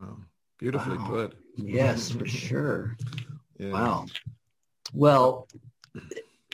Wow. 0.01 0.17
Beautifully 0.57 0.97
Wow. 0.97 1.07
put. 1.07 1.37
Yes, 1.55 2.11
for 2.11 2.25
sure. 2.25 2.97
Yeah. 3.59 3.71
Wow. 3.71 4.05
Well, 4.93 5.47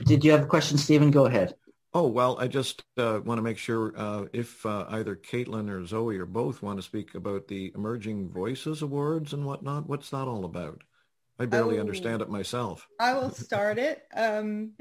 did 0.05 0.25
you 0.25 0.31
have 0.31 0.43
a 0.43 0.47
question, 0.47 0.77
Stephen? 0.77 1.11
Go 1.11 1.25
ahead. 1.25 1.55
Oh, 1.93 2.07
well, 2.07 2.37
I 2.39 2.47
just 2.47 2.83
uh, 2.97 3.21
want 3.23 3.37
to 3.37 3.41
make 3.41 3.57
sure 3.57 3.93
uh, 3.95 4.25
if 4.33 4.65
uh, 4.65 4.85
either 4.89 5.15
Caitlin 5.15 5.69
or 5.69 5.85
Zoe 5.85 6.17
or 6.17 6.25
both 6.25 6.61
want 6.61 6.77
to 6.77 6.83
speak 6.83 7.15
about 7.15 7.47
the 7.47 7.71
Emerging 7.73 8.29
Voices 8.29 8.81
Awards 8.81 9.31
and 9.31 9.45
whatnot. 9.45 9.87
What's 9.87 10.09
that 10.09 10.27
all 10.27 10.43
about? 10.43 10.81
I 11.39 11.45
barely 11.45 11.77
Oh. 11.77 11.81
understand 11.81 12.21
it 12.21 12.29
myself. 12.29 12.85
I 12.99 13.13
will 13.13 13.29
start 13.31 13.77
it. 13.77 14.03
Um, 14.13 14.73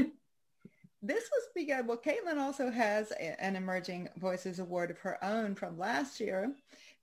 this 1.02 1.22
was 1.30 1.48
begun. 1.54 1.86
Well, 1.86 1.98
Caitlin 2.04 2.38
also 2.38 2.70
has 2.70 3.12
a- 3.12 3.40
an 3.40 3.54
Emerging 3.54 4.08
Voices 4.16 4.58
Award 4.58 4.90
of 4.90 4.98
her 5.00 5.22
own 5.22 5.54
from 5.54 5.78
last 5.78 6.18
year. 6.18 6.52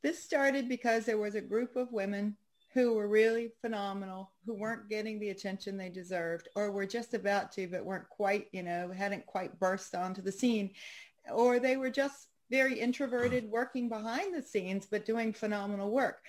This 0.01 0.21
started 0.21 0.67
because 0.67 1.05
there 1.05 1.19
was 1.19 1.35
a 1.35 1.41
group 1.41 1.75
of 1.77 1.93
women 1.93 2.35
who 2.73 2.93
were 2.93 3.07
really 3.07 3.51
phenomenal, 3.61 4.31
who 4.45 4.53
weren't 4.53 4.89
getting 4.89 5.19
the 5.19 5.29
attention 5.29 5.77
they 5.77 5.89
deserved, 5.89 6.47
or 6.55 6.71
were 6.71 6.85
just 6.85 7.13
about 7.13 7.51
to, 7.51 7.67
but 7.67 7.85
weren't 7.85 8.09
quite, 8.09 8.47
you 8.53 8.63
know, 8.63 8.91
hadn't 8.95 9.25
quite 9.25 9.59
burst 9.59 9.93
onto 9.93 10.21
the 10.21 10.31
scene, 10.31 10.71
or 11.31 11.59
they 11.59 11.75
were 11.75 11.89
just 11.89 12.27
very 12.49 12.79
introverted, 12.79 13.49
working 13.49 13.89
behind 13.89 14.33
the 14.33 14.41
scenes, 14.41 14.87
but 14.89 15.05
doing 15.05 15.33
phenomenal 15.33 15.91
work. 15.91 16.19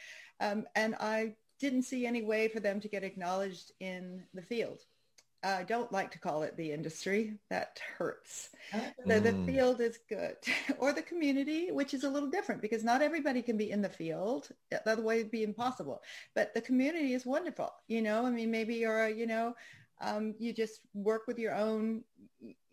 Um, 0.41 0.65
and 0.75 0.97
I 0.97 1.35
didn't 1.61 1.83
see 1.85 2.07
any 2.07 2.23
way 2.23 2.49
for 2.49 2.59
them 2.59 2.81
to 2.81 2.89
get 2.89 3.05
acknowledged 3.05 3.73
in 3.79 4.25
the 4.35 4.43
field. 4.43 4.81
I 5.45 5.65
don't 5.65 5.91
like 5.93 6.13
to 6.13 6.19
call 6.19 6.43
it 6.43 6.57
the 6.57 6.73
industry. 6.73 7.39
That 7.51 7.81
hurts. 7.99 8.51
So 9.09 9.21
the 9.21 9.33
Mm. 9.33 9.45
field 9.47 9.81
is 9.81 9.99
good. 10.09 10.37
or 10.79 10.93
the 10.93 11.03
community, 11.03 11.71
which 11.73 11.95
is 11.95 12.05
a 12.05 12.09
little 12.11 12.31
different 12.31 12.63
because 12.63 12.85
not 12.85 13.03
everybody 13.03 13.43
can 13.43 13.57
be 13.57 13.71
in 13.71 13.83
the 13.83 13.89
field. 13.89 14.49
The 14.71 14.89
other 14.89 15.03
way 15.03 15.19
would 15.19 15.31
be 15.33 15.43
impossible. 15.43 16.03
But 16.35 16.55
the 16.55 16.61
community 16.61 17.13
is 17.15 17.27
wonderful. 17.27 17.73
You 17.89 18.03
know, 18.03 18.25
I 18.27 18.31
mean, 18.31 18.51
maybe 18.51 18.77
you're, 18.77 19.05
a, 19.05 19.11
you 19.13 19.27
know, 19.27 19.55
um, 20.03 20.35
you 20.39 20.53
just 20.53 20.81
work 20.95 21.23
with 21.27 21.39
your 21.39 21.55
own 21.55 22.03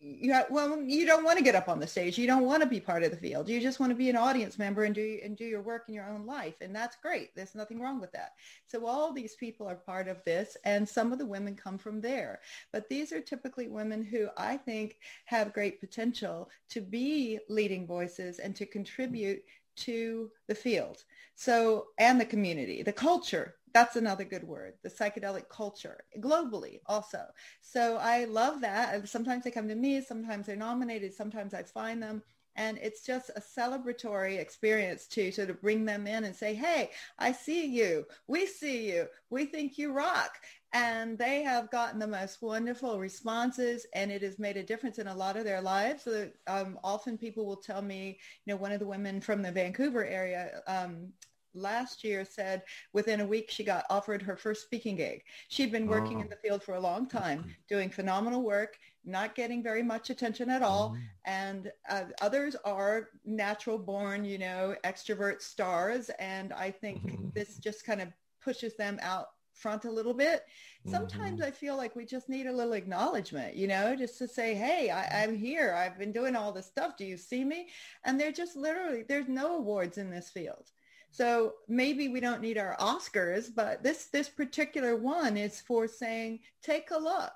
you 0.01 0.31
have, 0.33 0.47
well 0.49 0.81
you 0.81 1.05
don't 1.05 1.25
want 1.25 1.37
to 1.37 1.43
get 1.43 1.55
up 1.55 1.67
on 1.67 1.79
the 1.79 1.87
stage. 1.87 2.17
You 2.17 2.25
don't 2.25 2.45
want 2.45 2.63
to 2.63 2.69
be 2.69 2.79
part 2.79 3.03
of 3.03 3.11
the 3.11 3.17
field. 3.17 3.49
You 3.49 3.59
just 3.59 3.79
want 3.79 3.91
to 3.91 3.95
be 3.95 4.09
an 4.09 4.15
audience 4.15 4.57
member 4.57 4.83
and 4.85 4.95
do 4.95 5.19
and 5.23 5.37
do 5.37 5.43
your 5.43 5.61
work 5.61 5.85
in 5.87 5.93
your 5.93 6.07
own 6.07 6.25
life 6.25 6.55
and 6.61 6.75
that's 6.75 6.95
great. 7.01 7.35
There's 7.35 7.55
nothing 7.55 7.79
wrong 7.79 7.99
with 7.99 8.11
that. 8.13 8.31
So 8.67 8.87
all 8.87 9.11
these 9.11 9.35
people 9.35 9.67
are 9.67 9.75
part 9.75 10.07
of 10.07 10.23
this 10.23 10.55
and 10.63 10.87
some 10.87 11.11
of 11.11 11.19
the 11.19 11.25
women 11.25 11.55
come 11.55 11.77
from 11.77 12.01
there. 12.01 12.39
But 12.71 12.87
these 12.89 13.11
are 13.11 13.21
typically 13.21 13.67
women 13.67 14.03
who 14.03 14.29
i 14.37 14.57
think 14.57 14.97
have 15.25 15.53
great 15.53 15.79
potential 15.79 16.49
to 16.69 16.81
be 16.81 17.39
leading 17.49 17.85
voices 17.85 18.39
and 18.39 18.55
to 18.55 18.65
contribute 18.65 19.43
to 19.75 20.31
the 20.47 20.55
field. 20.55 21.03
So 21.35 21.87
and 21.97 22.19
the 22.19 22.25
community 22.25 22.83
the 22.83 22.93
culture 22.93 23.55
that's 23.73 23.95
another 23.95 24.23
good 24.23 24.43
word 24.43 24.73
the 24.83 24.89
psychedelic 24.89 25.49
culture 25.49 26.03
globally 26.19 26.79
also. 26.85 27.23
So 27.61 27.97
i 27.97 28.25
love 28.25 28.61
that 28.61 29.07
sometimes 29.07 29.43
they 29.43 29.51
come 29.51 29.67
to 29.67 29.75
me 29.75 30.01
sometimes 30.01 30.45
they're 30.47 30.55
nominated 30.55 31.13
sometimes 31.13 31.53
i 31.53 31.63
find 31.63 32.01
them 32.01 32.23
and 32.55 32.77
it's 32.81 33.05
just 33.05 33.29
a 33.35 33.41
celebratory 33.41 34.39
experience 34.39 35.07
to 35.07 35.31
sort 35.31 35.49
of 35.49 35.61
bring 35.61 35.85
them 35.85 36.07
in 36.07 36.23
and 36.25 36.35
say 36.35 36.53
hey 36.53 36.89
i 37.19 37.31
see 37.31 37.65
you 37.65 38.05
we 38.27 38.45
see 38.45 38.91
you 38.91 39.07
we 39.29 39.45
think 39.45 39.77
you 39.77 39.91
rock. 39.93 40.31
And 40.71 41.17
they 41.17 41.41
have 41.41 41.71
gotten 41.71 41.99
the 41.99 42.07
most 42.07 42.43
wonderful 42.43 42.99
responses 42.99 43.87
and 43.95 44.11
it 44.11 44.21
has 44.21 44.37
made 44.37 44.55
a 44.55 44.63
difference 44.63 44.99
in 44.99 45.07
a 45.07 45.15
lot 45.15 45.35
of 45.35 45.43
their 45.43 45.61
lives. 45.61 46.03
So 46.03 46.29
um, 46.45 46.77
often 46.83 47.17
people 47.17 47.47
will 47.47 47.57
tell 47.57 47.81
me 47.81 48.19
you 48.45 48.53
know 48.53 48.57
one 48.57 48.71
of 48.71 48.79
the 48.79 48.87
women 48.87 49.19
from 49.19 49.41
the 49.41 49.51
vancouver 49.51 50.05
area 50.05 50.61
um, 50.67 51.11
last 51.53 52.03
year 52.03 52.25
said 52.25 52.63
within 52.93 53.21
a 53.21 53.25
week 53.25 53.49
she 53.49 53.63
got 53.63 53.85
offered 53.89 54.21
her 54.21 54.35
first 54.37 54.63
speaking 54.63 54.95
gig. 54.95 55.23
She'd 55.49 55.71
been 55.71 55.87
working 55.87 56.19
Oh. 56.19 56.21
in 56.21 56.29
the 56.29 56.35
field 56.37 56.63
for 56.63 56.75
a 56.75 56.79
long 56.79 57.07
time, 57.07 57.45
doing 57.67 57.89
phenomenal 57.89 58.43
work, 58.43 58.77
not 59.03 59.35
getting 59.35 59.63
very 59.63 59.83
much 59.83 60.09
attention 60.09 60.49
at 60.49 60.61
all. 60.63 60.95
And 61.25 61.71
uh, 61.89 62.05
others 62.21 62.55
are 62.65 63.09
natural 63.25 63.77
born, 63.77 64.25
you 64.25 64.37
know, 64.37 64.75
extrovert 64.83 65.41
stars. 65.41 66.09
And 66.19 66.53
I 66.53 66.71
think 66.71 67.03
Mhm. 67.05 67.33
this 67.33 67.59
just 67.59 67.85
kind 67.85 68.01
of 68.01 68.09
pushes 68.41 68.75
them 68.75 68.99
out 69.01 69.27
front 69.53 69.83
a 69.85 69.91
little 69.91 70.13
bit. 70.13 70.45
Sometimes 70.85 71.41
Mhm. 71.41 71.43
I 71.43 71.51
feel 71.51 71.75
like 71.75 71.95
we 71.95 72.05
just 72.05 72.29
need 72.29 72.47
a 72.47 72.51
little 72.53 72.73
acknowledgement, 72.73 73.55
you 73.55 73.67
know, 73.67 73.95
just 73.95 74.17
to 74.19 74.27
say, 74.27 74.53
hey, 74.55 74.89
I, 74.89 75.23
I'm 75.23 75.35
here. 75.35 75.73
I've 75.73 75.97
been 75.99 76.13
doing 76.13 76.35
all 76.35 76.51
this 76.53 76.67
stuff. 76.67 76.95
Do 76.95 77.03
you 77.05 77.17
see 77.17 77.43
me? 77.43 77.69
And 78.05 78.19
they're 78.19 78.31
just 78.31 78.55
literally, 78.55 79.03
there's 79.03 79.27
no 79.27 79.57
awards 79.57 79.97
in 79.97 80.09
this 80.09 80.29
field. 80.29 80.71
So 81.11 81.55
maybe 81.67 82.07
we 82.07 82.19
don't 82.19 82.41
need 82.41 82.57
our 82.57 82.75
Oscars, 82.79 83.49
but 83.53 83.83
this 83.83 84.05
this 84.05 84.29
particular 84.29 84.95
one 84.95 85.37
is 85.37 85.59
for 85.61 85.87
saying, 85.87 86.39
take 86.61 86.91
a 86.91 86.97
look. 86.97 87.33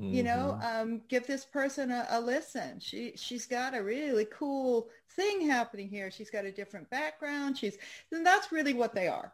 You 0.00 0.22
know, 0.22 0.56
Mhm. 0.62 0.64
um, 0.82 1.02
give 1.08 1.26
this 1.26 1.44
person 1.44 1.90
a, 1.90 2.06
a 2.10 2.20
listen. 2.20 2.78
She 2.78 3.14
she's 3.16 3.46
got 3.46 3.74
a 3.74 3.82
really 3.82 4.26
cool 4.26 4.90
thing 5.10 5.40
happening 5.40 5.88
here. 5.88 6.08
She's 6.12 6.30
got 6.30 6.44
a 6.44 6.52
different 6.52 6.88
background. 6.88 7.58
She's 7.58 7.76
and 8.12 8.24
that's 8.24 8.52
really 8.52 8.74
what 8.74 8.94
they 8.94 9.08
are. 9.08 9.32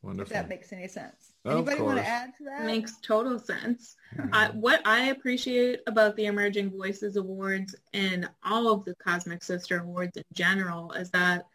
Wonderful. 0.00 0.34
If 0.34 0.40
that 0.42 0.48
makes 0.48 0.72
any 0.72 0.88
sense. 0.88 1.32
Of 1.44 1.52
Anybody 1.52 1.82
want 1.82 1.98
to 1.98 2.06
add 2.06 2.32
to 2.38 2.44
that? 2.44 2.64
Makes 2.64 2.98
total 3.00 3.38
sense. 3.38 3.96
Mhm. 4.14 4.30
I, 4.32 4.50
what 4.50 4.80
I 4.86 5.06
appreciate 5.08 5.80
about 5.86 6.16
the 6.16 6.26
Emerging 6.26 6.70
Voices 6.70 7.16
Awards 7.16 7.74
and 7.92 8.30
all 8.42 8.72
of 8.72 8.84
the 8.86 8.94
Cosmic 8.94 9.42
Sister 9.42 9.80
Awards 9.80 10.16
in 10.16 10.24
general 10.32 10.92
is 10.92 11.10
that 11.10 11.46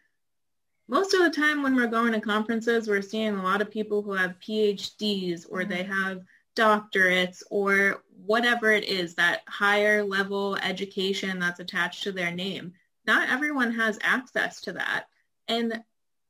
most 0.91 1.13
of 1.13 1.21
the 1.21 1.29
time 1.29 1.63
when 1.63 1.73
we're 1.73 1.87
going 1.87 2.11
to 2.11 2.19
conferences, 2.19 2.89
we're 2.89 3.01
seeing 3.01 3.33
a 3.35 3.43
lot 3.43 3.61
of 3.61 3.71
people 3.71 4.01
who 4.01 4.11
have 4.11 4.39
PhDs 4.45 5.45
or 5.49 5.63
they 5.63 5.85
mm-hmm. 5.85 6.03
have 6.03 6.21
doctorates 6.53 7.41
or 7.49 8.03
whatever 8.25 8.71
it 8.71 8.83
is, 8.83 9.15
that 9.15 9.39
higher 9.47 10.03
level 10.03 10.57
education 10.57 11.39
that's 11.39 11.61
attached 11.61 12.03
to 12.03 12.11
their 12.11 12.31
name. 12.31 12.73
Not 13.07 13.29
everyone 13.29 13.73
has 13.73 13.97
access 14.01 14.59
to 14.61 14.73
that. 14.73 15.05
And 15.47 15.81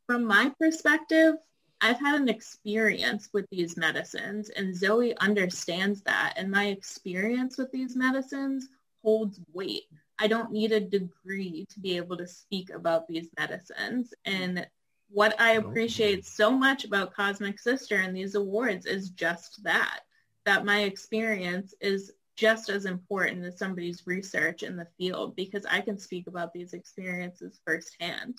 from 0.05 0.25
my 0.25 0.51
perspective, 0.59 1.35
I've 1.81 1.99
had 1.99 2.21
an 2.21 2.29
experience 2.29 3.29
with 3.33 3.47
these 3.49 3.75
medicines 3.75 4.51
and 4.51 4.75
Zoe 4.75 5.17
understands 5.17 6.03
that. 6.03 6.35
And 6.37 6.51
my 6.51 6.67
experience 6.67 7.57
with 7.57 7.71
these 7.71 7.95
medicines 7.95 8.69
holds 9.01 9.39
weight. 9.53 9.87
I 10.21 10.27
don't 10.27 10.51
need 10.51 10.71
a 10.71 10.79
degree 10.79 11.65
to 11.71 11.79
be 11.79 11.97
able 11.97 12.15
to 12.17 12.27
speak 12.27 12.69
about 12.69 13.07
these 13.07 13.27
medicines. 13.39 14.13
And 14.23 14.67
what 15.09 15.33
I 15.41 15.55
oh. 15.55 15.61
appreciate 15.61 16.27
so 16.27 16.51
much 16.51 16.85
about 16.85 17.15
Cosmic 17.15 17.59
Sister 17.59 17.95
and 17.95 18.15
these 18.15 18.35
awards 18.35 18.85
is 18.85 19.09
just 19.09 19.63
that, 19.63 20.01
that 20.45 20.63
my 20.63 20.81
experience 20.83 21.73
is 21.81 22.11
just 22.35 22.69
as 22.69 22.85
important 22.85 23.43
as 23.43 23.57
somebody's 23.57 24.03
research 24.05 24.61
in 24.61 24.77
the 24.77 24.87
field 24.95 25.35
because 25.35 25.65
I 25.65 25.81
can 25.81 25.97
speak 25.97 26.27
about 26.27 26.53
these 26.53 26.73
experiences 26.73 27.59
firsthand. 27.65 28.37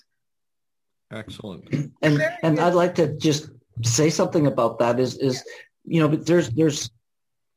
Excellent. 1.11 1.67
and 2.01 2.17
Very 2.17 2.33
and 2.43 2.55
good. 2.55 2.63
I'd 2.63 2.75
like 2.75 2.95
to 2.95 3.17
just 3.17 3.49
say 3.81 4.09
something 4.09 4.47
about 4.47 4.79
that 4.79 5.01
is 5.01 5.17
is 5.17 5.43
you 5.83 5.99
know 5.99 6.07
but 6.07 6.25
there's 6.25 6.49
there's 6.51 6.91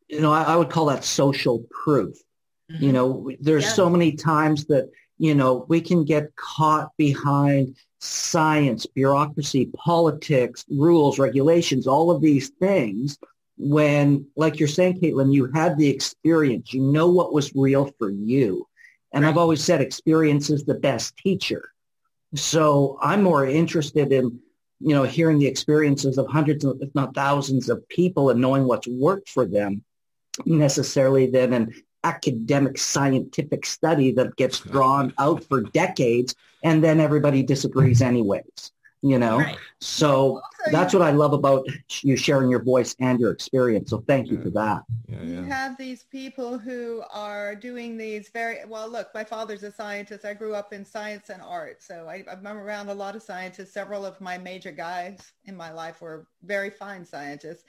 you 0.08 0.20
know 0.20 0.32
I, 0.32 0.42
I 0.42 0.56
would 0.56 0.70
call 0.70 0.86
that 0.86 1.04
social 1.04 1.64
proof 1.70 2.16
you 2.68 2.92
know 2.92 3.14
mm-hmm. 3.14 3.30
there's 3.40 3.64
Yeah. 3.64 3.70
so 3.70 3.90
many 3.90 4.12
times 4.12 4.64
that 4.66 4.90
you 5.18 5.34
know 5.34 5.64
we 5.68 5.80
can 5.80 6.04
get 6.04 6.34
caught 6.36 6.90
behind 6.96 7.76
science 8.00 8.86
bureaucracy 8.86 9.70
politics 9.76 10.64
rules 10.70 11.18
regulations 11.18 11.86
all 11.86 12.10
of 12.10 12.20
these 12.20 12.50
things 12.60 13.18
when 13.56 14.26
like 14.36 14.58
you're 14.58 14.68
saying 14.68 15.00
caitlin 15.00 15.32
you 15.32 15.50
had 15.54 15.78
the 15.78 15.88
experience. 15.88 16.72
You 16.74 16.82
know 16.82 17.08
what 17.08 17.32
was 17.32 17.54
real 17.54 17.90
for 17.98 18.10
you. 18.10 18.66
And 19.12 19.24
i've 19.24 19.38
always 19.38 19.64
said 19.64 19.80
experience 19.80 20.50
is 20.50 20.64
the 20.64 20.74
best 20.74 21.16
teacher. 21.16 21.70
So 22.34 22.98
i'm 23.00 23.22
more 23.22 23.46
interested 23.46 24.12
in 24.12 24.40
you 24.80 24.94
know 24.94 25.04
hearing 25.04 25.38
the 25.38 25.46
experiences 25.46 26.18
of 26.18 26.26
hundreds 26.26 26.64
of, 26.64 26.78
if 26.82 26.94
not 26.94 27.14
thousands 27.14 27.70
of 27.70 27.88
people 27.88 28.28
and 28.28 28.40
knowing 28.40 28.66
what's 28.66 28.86
worked 28.86 29.30
for 29.30 29.46
them 29.46 29.82
necessarily 30.44 31.26
than 31.28 31.52
an 31.54 31.74
academic 32.06 32.78
scientific 32.78 33.66
study 33.66 34.12
that 34.12 34.36
gets 34.36 34.60
drawn 34.60 35.12
out 35.18 35.42
for 35.44 35.60
decades 35.62 36.34
and 36.62 36.82
then 36.82 37.00
everybody 37.00 37.42
disagrees 37.42 37.98
mm-hmm. 37.98 38.08
anyways 38.08 38.72
you 39.02 39.18
know? 39.18 39.38
Right. 39.38 39.56
So 39.80 40.40
Also, 40.66 40.72
that's 40.72 40.92
what 40.92 41.02
I 41.02 41.10
love 41.10 41.32
about 41.32 41.66
you 42.00 42.16
sharing 42.16 42.50
your 42.50 42.62
voice 42.62 42.96
and 42.98 43.20
your 43.20 43.30
experience. 43.30 43.90
So 43.90 44.02
thank 44.06 44.28
you 44.30 44.40
for 44.40 44.50
that. 44.50 44.82
Yeah, 45.08 45.22
You 45.22 45.44
have 45.44 45.76
these 45.76 46.04
people 46.04 46.58
who 46.58 47.02
are 47.12 47.54
doing 47.54 47.96
these 47.96 48.28
very 48.30 48.64
well. 48.66 48.90
Look, 48.90 49.08
my 49.14 49.22
father's 49.22 49.62
a 49.62 49.70
scientist. 49.70 50.24
I 50.24 50.34
grew 50.34 50.54
up 50.54 50.72
in 50.72 50.84
science 50.84 51.30
and 51.30 51.40
art, 51.42 51.82
so 51.82 52.08
I, 52.08 52.24
I'm 52.28 52.46
around 52.46 52.88
a 52.88 52.94
lot 52.94 53.14
of 53.14 53.22
scientists. 53.22 53.72
Several 53.72 54.04
of 54.04 54.20
my 54.20 54.38
major 54.38 54.72
guys 54.72 55.32
in 55.44 55.56
my 55.56 55.70
life 55.70 56.00
were 56.00 56.26
very 56.42 56.70
fine 56.70 57.04
scientists, 57.04 57.64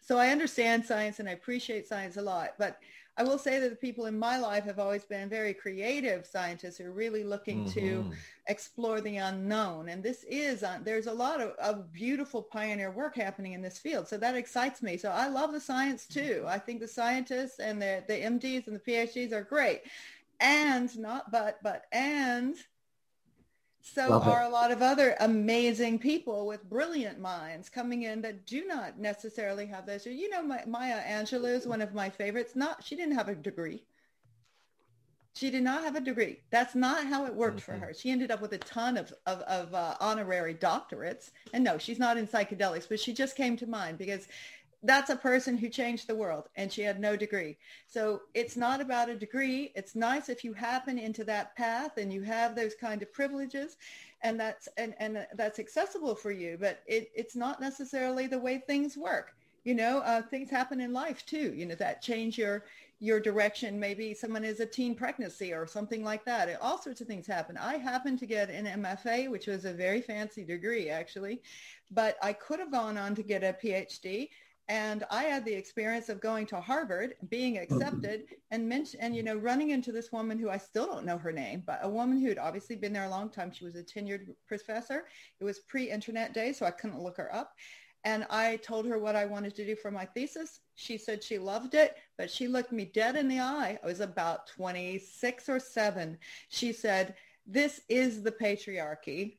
so 0.00 0.18
I 0.18 0.28
understand 0.28 0.84
science 0.84 1.20
and 1.20 1.28
I 1.28 1.32
appreciate 1.32 1.86
science 1.86 2.16
a 2.16 2.22
lot. 2.22 2.54
But 2.58 2.78
I 3.16 3.22
will 3.22 3.38
say 3.38 3.58
that 3.60 3.70
the 3.70 3.76
people 3.76 4.06
in 4.06 4.18
my 4.18 4.38
life 4.38 4.64
have 4.64 4.78
always 4.78 5.04
been 5.04 5.28
very 5.28 5.52
creative 5.52 6.26
scientists 6.26 6.78
who 6.78 6.86
are 6.86 6.92
really 6.92 7.22
looking 7.24 7.64
to 7.72 8.04
Mhm. 8.04 8.14
explore 8.46 9.00
the 9.00 9.16
unknown. 9.16 9.88
And 9.88 10.02
this 10.02 10.24
is, 10.24 10.62
uh, 10.62 10.78
there's 10.82 11.06
a 11.06 11.12
lot 11.12 11.40
of, 11.40 11.50
of 11.58 11.92
beautiful 11.92 12.42
pioneer 12.42 12.90
work 12.90 13.16
happening 13.16 13.52
in 13.52 13.62
this 13.62 13.78
field. 13.78 14.08
So 14.08 14.16
that 14.18 14.36
excites 14.36 14.82
me. 14.82 14.96
So 14.96 15.10
I 15.10 15.28
love 15.28 15.52
the 15.52 15.60
science 15.60 16.06
too. 16.06 16.44
I 16.46 16.58
think 16.58 16.80
the 16.80 16.88
scientists 16.88 17.58
and 17.58 17.80
the, 17.80 18.04
the 18.06 18.14
MDs 18.14 18.66
and 18.66 18.76
the 18.76 18.80
PhDs 18.80 19.32
are 19.32 19.42
great. 19.42 19.82
And 20.40 20.96
not 20.98 21.30
but, 21.30 21.58
but, 21.62 21.84
and 21.92 22.56
so 23.82 24.10
Love 24.10 24.26
it. 24.26 24.30
are 24.30 24.42
a 24.42 24.48
lot 24.48 24.70
of 24.70 24.82
other 24.82 25.16
amazing 25.20 25.98
people 25.98 26.46
with 26.46 26.68
brilliant 26.68 27.18
minds 27.18 27.68
coming 27.68 28.02
in 28.02 28.20
that 28.22 28.46
do 28.46 28.66
not 28.66 28.98
necessarily 28.98 29.66
have 29.66 29.86
those. 29.86 30.04
You 30.06 30.28
know, 30.30 30.42
my, 30.42 30.62
Maya 30.66 31.00
Angelou 31.02 31.54
is 31.56 31.66
one 31.66 31.80
of 31.80 31.94
my 31.94 32.10
favorites. 32.10 32.54
Not, 32.54 32.84
she 32.84 32.94
didn't 32.94 33.14
have 33.14 33.28
a 33.28 33.34
degree. 33.34 33.82
She 35.34 35.50
did 35.50 35.62
not 35.62 35.84
have 35.84 35.94
a 35.96 36.00
degree. 36.00 36.40
That's 36.50 36.74
not 36.74 37.06
how 37.06 37.24
it 37.24 37.34
worked 37.34 37.60
for 37.60 37.72
Mhm. 37.72 37.80
her. 37.80 37.94
She 37.94 38.10
ended 38.10 38.30
up 38.30 38.40
with 38.42 38.52
a 38.52 38.58
ton 38.58 38.96
of, 38.96 39.12
of, 39.26 39.40
of 39.42 39.72
uh, 39.74 39.96
honorary 40.00 40.54
doctorates. 40.54 41.30
And 41.54 41.62
no, 41.64 41.78
she's 41.78 41.98
not 42.00 42.18
in 42.18 42.26
psychedelics, 42.26 42.88
but 42.88 43.00
she 43.00 43.12
just 43.14 43.36
came 43.36 43.56
to 43.58 43.66
mind 43.66 43.96
because 43.96 44.26
that's 44.82 45.10
a 45.10 45.16
person 45.16 45.58
who 45.58 45.68
changed 45.68 46.06
the 46.06 46.14
world 46.14 46.48
and 46.56 46.72
she 46.72 46.82
had 46.82 47.00
no 47.00 47.16
degree. 47.16 47.58
So 47.86 48.22
it's 48.34 48.56
not 48.56 48.80
about 48.80 49.10
a 49.10 49.14
degree. 49.16 49.72
It's 49.74 49.94
nice 49.94 50.28
if 50.28 50.42
you 50.42 50.54
happen 50.54 50.98
into 50.98 51.22
that 51.24 51.54
path 51.54 51.98
and 51.98 52.12
you 52.12 52.22
have 52.22 52.54
those 52.54 52.74
kind 52.74 53.02
of 53.02 53.12
privileges 53.12 53.76
and 54.22 54.40
that's 54.40 54.68
and, 54.76 54.94
and 54.98 55.26
that's 55.34 55.58
accessible 55.58 56.14
for 56.14 56.30
you, 56.30 56.56
but 56.58 56.80
it, 56.86 57.10
it's 57.14 57.36
not 57.36 57.60
necessarily 57.60 58.26
the 58.26 58.38
way 58.38 58.58
things 58.58 58.96
work. 58.96 59.34
You 59.64 59.74
know, 59.74 59.98
uh, 59.98 60.22
things 60.22 60.48
happen 60.48 60.80
in 60.80 60.94
life 60.94 61.26
too, 61.26 61.52
you 61.54 61.66
know, 61.66 61.74
that 61.74 62.00
change 62.00 62.38
your 62.38 62.64
your 63.00 63.20
direction. 63.20 63.78
Maybe 63.78 64.14
someone 64.14 64.44
is 64.44 64.60
a 64.60 64.66
teen 64.66 64.94
pregnancy 64.94 65.52
or 65.52 65.66
something 65.66 66.02
like 66.02 66.24
that. 66.24 66.58
All 66.60 66.80
sorts 66.80 67.02
of 67.02 67.06
things 67.06 67.26
happen. 67.26 67.58
I 67.58 67.76
happened 67.76 68.18
to 68.20 68.26
get 68.26 68.48
an 68.50 68.66
MFA, 68.82 69.30
which 69.30 69.46
was 69.46 69.66
a 69.66 69.72
very 69.72 70.00
fancy 70.00 70.44
degree 70.44 70.88
actually, 70.88 71.42
but 71.90 72.16
I 72.22 72.32
could 72.32 72.60
have 72.60 72.72
gone 72.72 72.96
on 72.96 73.14
to 73.14 73.22
get 73.22 73.42
a 73.42 73.56
PhD 73.62 74.30
and 74.70 75.02
I 75.10 75.24
had 75.24 75.44
the 75.44 75.52
experience 75.52 76.08
of 76.08 76.20
going 76.20 76.46
to 76.46 76.60
Harvard, 76.60 77.16
being 77.28 77.58
accepted, 77.58 78.26
and 78.52 78.68
mention, 78.68 79.00
and 79.00 79.16
you 79.16 79.24
know, 79.24 79.34
running 79.34 79.70
into 79.70 79.90
this 79.90 80.12
woman 80.12 80.38
who 80.38 80.48
I 80.48 80.58
still 80.58 80.86
don't 80.86 81.04
know 81.04 81.18
her 81.18 81.32
name, 81.32 81.64
but 81.66 81.80
a 81.82 81.88
woman 81.88 82.20
who 82.20 82.28
had 82.28 82.38
obviously 82.38 82.76
been 82.76 82.92
there 82.92 83.06
a 83.06 83.10
long 83.10 83.30
time. 83.30 83.50
She 83.50 83.64
was 83.64 83.74
a 83.74 83.82
tenured 83.82 84.28
professor. 84.46 85.08
It 85.40 85.44
was 85.44 85.58
pre-internet 85.58 86.34
day, 86.34 86.52
so 86.52 86.66
I 86.66 86.70
couldn't 86.70 87.02
look 87.02 87.16
her 87.16 87.34
up. 87.34 87.52
And 88.04 88.24
I 88.30 88.58
told 88.58 88.86
her 88.86 89.00
what 89.00 89.16
I 89.16 89.24
wanted 89.24 89.56
to 89.56 89.66
do 89.66 89.74
for 89.74 89.90
my 89.90 90.04
thesis. 90.04 90.60
She 90.76 90.96
said 90.96 91.24
she 91.24 91.36
loved 91.36 91.74
it, 91.74 91.96
but 92.16 92.30
she 92.30 92.46
looked 92.46 92.70
me 92.70 92.84
dead 92.84 93.16
in 93.16 93.26
the 93.26 93.40
eye. 93.40 93.76
I 93.82 93.86
was 93.86 93.98
about 93.98 94.46
26 94.46 95.48
or 95.48 95.58
7. 95.58 96.16
She 96.48 96.72
said, 96.72 97.16
this 97.44 97.80
is 97.88 98.22
the 98.22 98.30
patriarchy. 98.30 99.38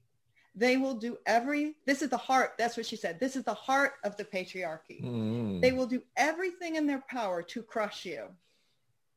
They 0.54 0.76
will 0.78 0.96
do 0.96 1.18
every, 1.26 1.76
this 1.86 2.02
is 2.02 2.10
the 2.10 2.18
heart, 2.18 2.56
that's 2.58 2.76
what 2.76 2.86
she 2.86 2.98
said. 2.98 3.20
This 3.20 3.36
is 3.36 3.44
the 3.46 3.54
heart 3.54 3.94
of 4.04 4.18
the 4.18 4.26
patriarchy. 4.26 5.02
Mhm. 5.02 5.62
They 5.62 5.72
will 5.72 5.86
do 5.88 6.04
everything 6.18 6.76
in 6.76 6.86
their 6.88 7.04
power 7.10 7.42
to 7.44 7.64
crush 7.64 8.06
you. 8.06 8.28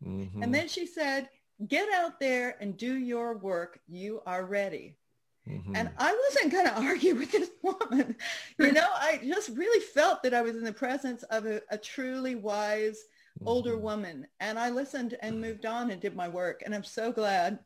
Mhm. 0.05 0.43
And 0.43 0.55
then 0.55 0.69
she 0.69 0.87
said, 0.87 1.29
get 1.67 1.89
out 1.93 2.21
there 2.21 2.57
and 2.61 2.77
do 2.77 2.95
your 2.95 3.37
work. 3.39 3.81
You 3.89 4.23
are 4.27 4.45
ready. 4.45 4.97
Mhm. 5.49 5.77
And 5.77 5.91
I 5.99 6.15
wasn't 6.29 6.53
going 6.53 6.67
to 6.71 6.81
argue 6.81 7.15
with 7.17 7.33
this 7.33 7.51
woman. 7.63 8.17
You 8.59 8.73
know, 8.73 8.89
I 8.95 9.21
just 9.25 9.49
really 9.51 9.81
felt 9.81 10.23
that 10.23 10.35
I 10.35 10.43
was 10.43 10.57
in 10.57 10.65
the 10.65 10.73
presence 10.73 11.23
of 11.25 11.47
a, 11.47 11.61
a 11.71 11.77
truly 11.79 12.35
wise 12.37 13.07
older 13.45 13.77
Mhm. 13.77 13.81
woman. 13.81 14.27
And 14.39 14.57
I 14.59 14.71
listened 14.71 15.17
and 15.21 15.41
moved 15.41 15.67
on 15.67 15.91
and 15.91 16.01
did 16.01 16.15
my 16.15 16.29
work. 16.29 16.63
And 16.65 16.73
I'm 16.75 16.85
so 16.85 17.11
glad. 17.11 17.59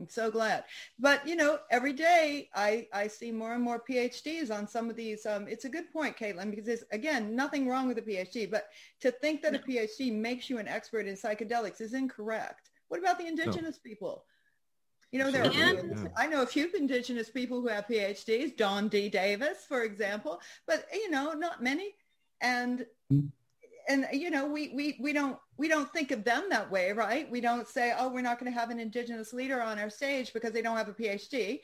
I'm 0.00 0.08
so 0.08 0.30
glad. 0.30 0.64
But, 0.98 1.26
you 1.26 1.36
know, 1.36 1.58
every 1.70 1.92
day 1.92 2.48
I, 2.54 2.86
I 2.92 3.06
see 3.06 3.30
more 3.30 3.54
and 3.54 3.62
more 3.62 3.82
PhDs 3.88 4.50
on 4.50 4.66
some 4.66 4.90
of 4.90 4.96
these. 4.96 5.26
Um, 5.26 5.46
it's 5.48 5.64
a 5.64 5.68
good 5.68 5.92
point, 5.92 6.16
Caitlin, 6.16 6.50
because 6.50 6.66
there's, 6.66 6.84
again, 6.90 7.36
nothing 7.36 7.68
wrong 7.68 7.86
with 7.86 7.98
a 7.98 8.02
PhD. 8.02 8.50
But 8.50 8.66
to 9.00 9.10
think 9.10 9.42
that 9.42 9.54
a 9.54 9.58
PhD 9.58 10.12
makes 10.12 10.50
you 10.50 10.58
an 10.58 10.68
expert 10.68 11.06
in 11.06 11.14
psychedelics 11.14 11.80
is 11.80 11.94
incorrect. 11.94 12.70
What 12.88 13.00
about 13.00 13.18
the 13.18 13.26
indigenous 13.26 13.78
people? 13.78 14.24
You 15.12 15.20
know, 15.20 15.30
there 15.30 15.44
are 15.44 15.52
yeah. 15.52 16.08
I 16.16 16.26
know 16.26 16.42
a 16.42 16.46
few 16.46 16.68
indigenous 16.76 17.30
people 17.30 17.60
who 17.60 17.68
have 17.68 17.86
PhDs, 17.86 18.56
Dawn 18.56 18.88
D. 18.88 19.08
Davis, 19.08 19.58
for 19.68 19.84
example, 19.84 20.40
but 20.66 20.86
you 20.92 21.08
know, 21.08 21.32
not 21.34 21.62
many. 21.62 21.94
And 22.40 22.84
Mm. 23.12 23.30
And 23.88 24.06
you 24.12 24.30
know, 24.30 24.46
we 24.46 24.72
we 24.74 24.98
we 25.00 25.12
don't 25.12 25.38
we 25.58 25.68
don't 25.68 25.92
think 25.92 26.10
of 26.10 26.24
them 26.24 26.44
that 26.50 26.70
way, 26.70 26.92
right? 26.92 27.30
We 27.30 27.40
don't 27.40 27.68
say, 27.68 27.94
oh, 27.98 28.08
we're 28.08 28.22
not 28.22 28.38
going 28.38 28.52
to 28.52 28.58
have 28.58 28.70
an 28.70 28.80
indigenous 28.80 29.32
leader 29.32 29.60
on 29.62 29.78
our 29.78 29.90
stage 29.90 30.32
because 30.32 30.52
they 30.52 30.62
don't 30.62 30.76
have 30.76 30.88
a 30.88 30.94
PhD. 30.94 31.60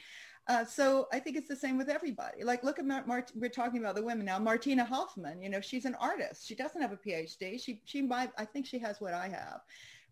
Uh, 0.49 0.65
so 0.65 1.07
I 1.13 1.21
think 1.21 1.37
it's 1.37 1.49
the 1.49 1.57
same 1.57 1.79
with 1.79 1.89
everybody. 1.89 2.43
Like, 2.43 2.65
look 2.65 2.79
at 2.79 2.85
Mar- 2.85 3.05
Mart- 3.07 3.31
we're 3.37 3.51
talking 3.51 3.79
about 3.79 3.95
the 3.95 4.03
women 4.03 4.27
now. 4.27 4.39
Martina 4.39 4.85
Hoffmann, 4.85 5.41
you 5.43 5.49
know, 5.49 5.61
she's 5.61 5.85
an 5.85 5.95
artist. 6.01 6.47
She 6.47 6.55
doesn't 6.55 6.81
have 6.81 6.93
a 6.93 6.97
PhD. 6.97 7.63
She 7.63 7.83
she 7.85 8.03
might. 8.03 8.31
I 8.37 8.45
think 8.45 8.67
she 8.67 8.79
has 8.81 9.01
what 9.01 9.15
I 9.15 9.29
have 9.29 9.61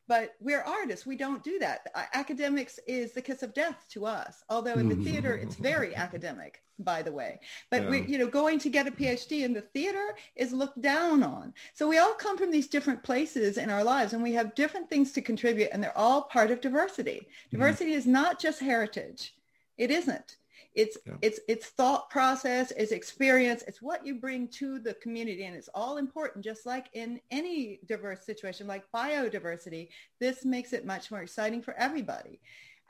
but 0.08 0.34
we're 0.40 0.62
artists. 0.62 1.06
We 1.06 1.16
don't 1.16 1.44
do 1.44 1.58
that. 1.58 1.86
Academics 2.14 2.80
is 2.86 3.12
the 3.12 3.22
kiss 3.22 3.42
of 3.42 3.54
death 3.54 3.84
to 3.90 4.06
us. 4.06 4.42
Although 4.48 4.74
in 4.74 4.88
the 4.88 4.94
mm-hmm. 4.94 5.04
theater, 5.04 5.36
it's 5.36 5.54
very 5.54 5.94
academic, 5.94 6.62
by 6.78 7.02
the 7.02 7.12
way. 7.12 7.40
But 7.70 7.88
we, 7.88 8.06
you 8.06 8.16
know, 8.16 8.26
going 8.26 8.58
to 8.60 8.70
get 8.70 8.86
a 8.86 8.90
PhD 8.90 9.44
in 9.44 9.52
the 9.52 9.60
theater 9.60 10.16
is 10.34 10.52
looked 10.52 10.80
down 10.80 11.22
on. 11.22 11.52
So 11.74 11.86
we 11.86 11.98
all 11.98 12.14
come 12.14 12.38
from 12.38 12.50
these 12.50 12.68
different 12.68 13.04
places 13.04 13.58
in 13.58 13.68
our 13.68 13.84
lives, 13.84 14.14
and 14.14 14.22
we 14.22 14.32
have 14.32 14.54
different 14.54 14.88
things 14.88 15.12
to 15.12 15.20
contribute, 15.20 15.68
and 15.72 15.84
they're 15.84 15.96
all 15.96 16.22
part 16.22 16.50
of 16.50 16.62
diversity. 16.62 17.20
Mm-hmm. 17.20 17.56
Diversity 17.56 17.92
is 17.92 18.06
not 18.06 18.40
just 18.40 18.60
heritage. 18.60 19.34
It 19.76 19.90
isn't. 19.90 20.36
It's 20.78 20.96
Yeah. 21.04 21.14
it's 21.22 21.40
it's 21.48 21.66
thought 21.66 22.08
process, 22.08 22.70
it's 22.76 22.92
experience, 22.92 23.64
it's 23.66 23.82
what 23.82 24.06
you 24.06 24.14
bring 24.14 24.46
to 24.60 24.78
the 24.78 24.94
community, 24.94 25.42
and 25.44 25.56
it's 25.56 25.68
all 25.74 25.96
important. 25.96 26.44
Just 26.44 26.66
like 26.66 26.86
in 26.92 27.20
any 27.32 27.80
diverse 27.86 28.24
situation, 28.24 28.68
like 28.68 28.84
biodiversity, 28.94 29.88
this 30.20 30.44
makes 30.44 30.72
it 30.72 30.86
much 30.86 31.10
more 31.10 31.20
exciting 31.20 31.60
for 31.62 31.74
everybody. 31.74 32.40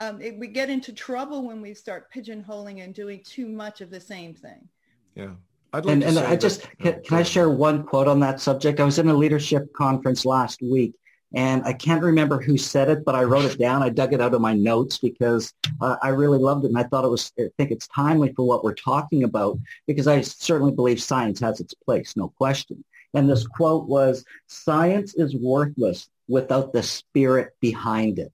Um, 0.01 0.21
it, 0.21 0.39
we 0.39 0.49
get 0.49 0.69
into 0.69 0.93
trouble 0.93 1.43
when 1.47 1.63
we 1.63 1.73
start 1.73 2.13
pigeonholing 2.13 2.85
and 2.85 2.95
doing 2.95 3.23
too 3.25 3.49
much 3.49 3.81
of 3.81 3.89
the 3.91 4.01
same 4.01 4.35
thing. 4.35 4.69
Yeah. 5.15 5.31
I'd 5.73 5.87
like 5.87 5.93
And, 5.95 6.03
to 6.03 6.09
and 6.09 6.17
say 6.19 6.25
I 6.27 6.31
that- 6.31 6.41
just, 6.41 6.67
oh, 6.67 6.71
can, 6.83 7.03
can 7.03 7.17
I 7.19 7.23
share 7.23 7.49
one 7.51 7.83
quote 7.85 8.07
on 8.07 8.21
that 8.21 8.39
subject? 8.41 8.81
I 8.81 8.85
was 8.85 8.99
in 8.99 9.09
a 9.09 9.15
leadership 9.15 9.73
conference 9.73 10.25
last 10.27 10.61
week 10.63 10.95
and 11.35 11.63
I 11.65 11.75
can't 11.75 12.03
remember 12.03 12.41
who 12.41 12.57
said 12.57 12.89
it, 12.89 13.05
but 13.05 13.15
I 13.15 13.25
wrote 13.25 13.45
it 13.45 13.59
down. 13.59 13.83
I 13.83 13.91
dug 13.91 14.15
it 14.15 14.21
out 14.21 14.33
of 14.33 14.41
my 14.41 14.55
notes 14.55 14.99
because 14.99 15.53
uh, 15.81 15.97
I 16.03 16.09
really 16.09 16.39
loved 16.39 16.65
it. 16.65 16.69
And 16.69 16.79
I 16.79 16.85
thought 16.85 17.05
it 17.05 17.11
was, 17.11 17.33
I 17.39 17.49
think 17.59 17.71
it's 17.71 17.87
timely 17.89 18.33
for 18.33 18.47
what 18.47 18.65
we're 18.65 18.75
talking 18.75 19.25
about 19.25 19.59
because 19.87 20.07
I 20.07 20.23
certainly 20.23 20.73
believe 20.73 21.03
science 21.03 21.39
has 21.41 21.61
its 21.61 21.75
place, 21.75 22.17
no 22.17 22.29
question. 22.29 22.83
And 23.13 23.29
this 23.29 23.47
quote 23.47 23.87
was, 23.87 24.25
science 24.47 25.15
is 25.15 25.35
worthless 25.35 26.09
without 26.29 26.73
the 26.73 26.83
spirit 26.83 27.55
behind 27.61 28.19
it. 28.19 28.33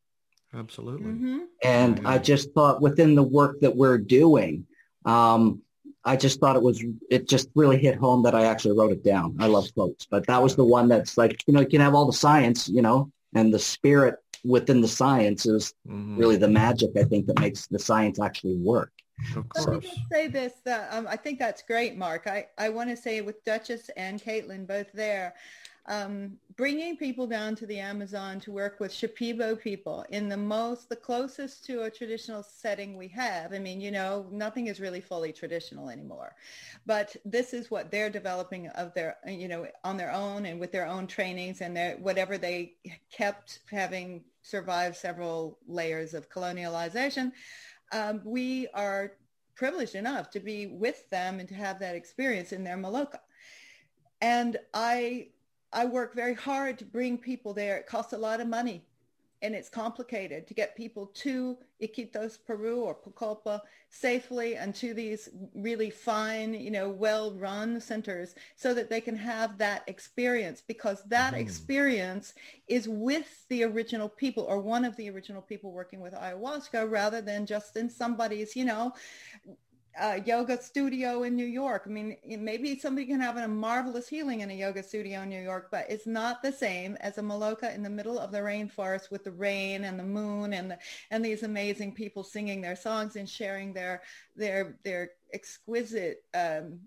Absolutely. 0.52 1.10
hmm 1.10 1.38
And 1.64 1.98
Yeah. 1.98 2.10
I 2.10 2.18
just 2.18 2.52
thought 2.52 2.80
within 2.80 3.16
the 3.16 3.22
work 3.24 3.60
that 3.60 3.74
we're 3.74 3.98
doing, 3.98 4.66
um, 5.04 5.62
I 6.04 6.16
just 6.16 6.38
thought 6.40 6.56
it 6.56 6.62
was, 6.62 6.84
it 7.10 7.28
just 7.28 7.48
really 7.54 7.78
hit 7.78 7.96
home 7.96 8.22
that 8.24 8.34
I 8.34 8.44
actually 8.44 8.76
wrote 8.78 8.92
it 8.92 9.02
down. 9.02 9.36
I 9.38 9.46
love 9.46 9.72
quotes, 9.74 10.06
but 10.06 10.26
that 10.26 10.42
was 10.42 10.54
the 10.54 10.64
one 10.64 10.88
that's 10.88 11.16
like, 11.16 11.42
you 11.46 11.54
know, 11.54 11.60
you 11.60 11.66
can 11.66 11.80
have 11.80 11.94
all 11.94 12.06
the 12.06 12.12
science, 12.12 12.68
you 12.68 12.82
know, 12.82 13.10
and 13.34 13.52
the 13.52 13.58
spirit 13.58 14.16
within 14.44 14.80
the 14.82 14.88
science 14.88 15.46
is 15.46 15.72
Mhm. 15.88 16.18
really 16.18 16.36
the 16.36 16.48
magic, 16.48 16.90
I 16.96 17.04
think, 17.04 17.26
that 17.26 17.40
makes 17.40 17.66
the 17.66 17.78
science 17.78 18.20
actually 18.20 18.56
work. 18.56 18.92
Of 19.36 19.46
Let 19.56 19.68
me 19.70 19.80
just 19.80 20.08
say 20.12 20.28
this. 20.28 20.52
That, 20.64 20.92
um, 20.92 21.06
I 21.08 21.16
think 21.16 21.38
that's 21.38 21.62
great, 21.62 21.96
Mark. 21.96 22.26
I, 22.26 22.48
I 22.58 22.68
want 22.68 22.90
to 22.90 22.96
say 22.96 23.20
with 23.20 23.42
Duchess 23.44 23.88
and 23.96 24.20
Caitlin 24.20 24.66
both 24.66 24.92
there, 24.92 25.34
um, 25.86 26.38
bringing 26.56 26.96
people 26.96 27.26
down 27.26 27.54
to 27.56 27.66
the 27.66 27.78
Amazon 27.78 28.40
to 28.40 28.52
work 28.52 28.80
with 28.80 28.90
Shipibo 28.90 29.60
people 29.60 30.04
in 30.08 30.28
the 30.28 30.36
most, 30.36 30.88
the 30.88 30.96
closest 30.96 31.64
to 31.66 31.82
a 31.82 31.90
traditional 31.90 32.42
setting 32.42 32.96
we 32.96 33.08
have. 33.08 33.52
I 33.52 33.58
mean, 33.58 33.80
you 33.80 33.90
know, 33.90 34.26
nothing 34.30 34.68
is 34.68 34.80
really 34.80 35.02
fully 35.02 35.32
traditional 35.32 35.90
anymore, 35.90 36.34
but 36.86 37.14
this 37.24 37.52
is 37.52 37.70
what 37.70 37.90
they're 37.90 38.08
developing 38.08 38.68
of 38.68 38.94
their, 38.94 39.16
you 39.26 39.46
know, 39.46 39.66
on 39.82 39.96
their 39.96 40.12
own 40.12 40.46
and 40.46 40.58
with 40.58 40.72
their 40.72 40.86
own 40.86 41.06
trainings 41.06 41.60
and 41.60 41.76
their, 41.76 41.96
whatever 41.96 42.38
they 42.38 42.74
kept 43.12 43.60
having 43.70 44.24
survived 44.42 44.96
several 44.96 45.58
layers 45.66 46.14
of 46.14 46.30
colonialization. 46.30 47.32
Um, 47.92 48.22
we 48.24 48.68
are 48.74 49.12
privileged 49.54 49.94
enough 49.94 50.30
to 50.30 50.40
be 50.40 50.66
with 50.66 51.08
them 51.10 51.40
and 51.40 51.48
to 51.48 51.54
have 51.54 51.78
that 51.80 51.94
experience 51.94 52.52
in 52.52 52.64
their 52.64 52.76
Maloka. 52.76 53.20
And 54.20 54.56
I, 54.72 55.28
I 55.74 55.84
work 55.84 56.14
very 56.14 56.34
hard 56.34 56.78
to 56.78 56.84
bring 56.84 57.18
people 57.18 57.52
there. 57.52 57.76
It 57.76 57.86
costs 57.86 58.12
a 58.12 58.18
lot 58.18 58.40
of 58.40 58.46
money 58.46 58.84
and 59.44 59.54
it's 59.54 59.68
complicated 59.68 60.46
to 60.46 60.54
get 60.54 60.74
people 60.74 61.06
to 61.08 61.58
Iquitos, 61.82 62.38
Peru 62.46 62.80
or 62.80 62.94
Pucallpa 62.94 63.60
safely 63.90 64.56
and 64.56 64.74
to 64.76 64.94
these 64.94 65.28
really 65.54 65.90
fine, 65.90 66.54
you 66.54 66.70
know, 66.70 66.88
well-run 66.88 67.78
centers 67.78 68.34
so 68.56 68.72
that 68.72 68.88
they 68.88 69.02
can 69.02 69.16
have 69.16 69.58
that 69.58 69.82
experience 69.86 70.62
because 70.66 71.02
that 71.08 71.34
mm. 71.34 71.38
experience 71.40 72.32
is 72.68 72.88
with 72.88 73.46
the 73.50 73.64
original 73.64 74.08
people 74.08 74.44
or 74.44 74.60
one 74.60 74.82
of 74.82 74.96
the 74.96 75.10
original 75.10 75.42
people 75.42 75.72
working 75.72 76.00
with 76.00 76.14
ayahuasca 76.14 76.90
rather 76.90 77.20
than 77.20 77.44
just 77.44 77.76
in 77.76 77.90
somebody's, 77.90 78.56
you 78.56 78.64
know, 78.64 78.94
a 80.00 80.20
yoga 80.22 80.60
studio 80.60 81.22
in 81.22 81.36
New 81.36 81.46
York. 81.46 81.84
I 81.86 81.90
mean, 81.90 82.16
maybe 82.24 82.78
somebody 82.78 83.06
can 83.06 83.20
have 83.20 83.36
a 83.36 83.46
marvelous 83.46 84.08
healing 84.08 84.40
in 84.40 84.50
a 84.50 84.54
yoga 84.54 84.82
studio 84.82 85.20
in 85.22 85.28
New 85.28 85.40
York, 85.40 85.68
but 85.70 85.86
it's 85.88 86.06
not 86.06 86.42
the 86.42 86.52
same 86.52 86.96
as 87.00 87.18
a 87.18 87.22
Maloka 87.22 87.74
in 87.74 87.82
the 87.82 87.90
middle 87.90 88.18
of 88.18 88.32
the 88.32 88.38
rainforest 88.38 89.10
with 89.10 89.24
the 89.24 89.32
rain 89.32 89.84
and 89.84 89.98
the 89.98 90.04
moon 90.04 90.52
and 90.52 90.70
the, 90.70 90.78
and 91.10 91.24
these 91.24 91.42
amazing 91.42 91.92
people 91.92 92.24
singing 92.24 92.60
their 92.60 92.76
songs 92.76 93.16
and 93.16 93.28
sharing 93.28 93.72
their 93.72 94.02
their 94.36 94.76
their 94.82 95.10
exquisite 95.32 96.24
um, 96.34 96.80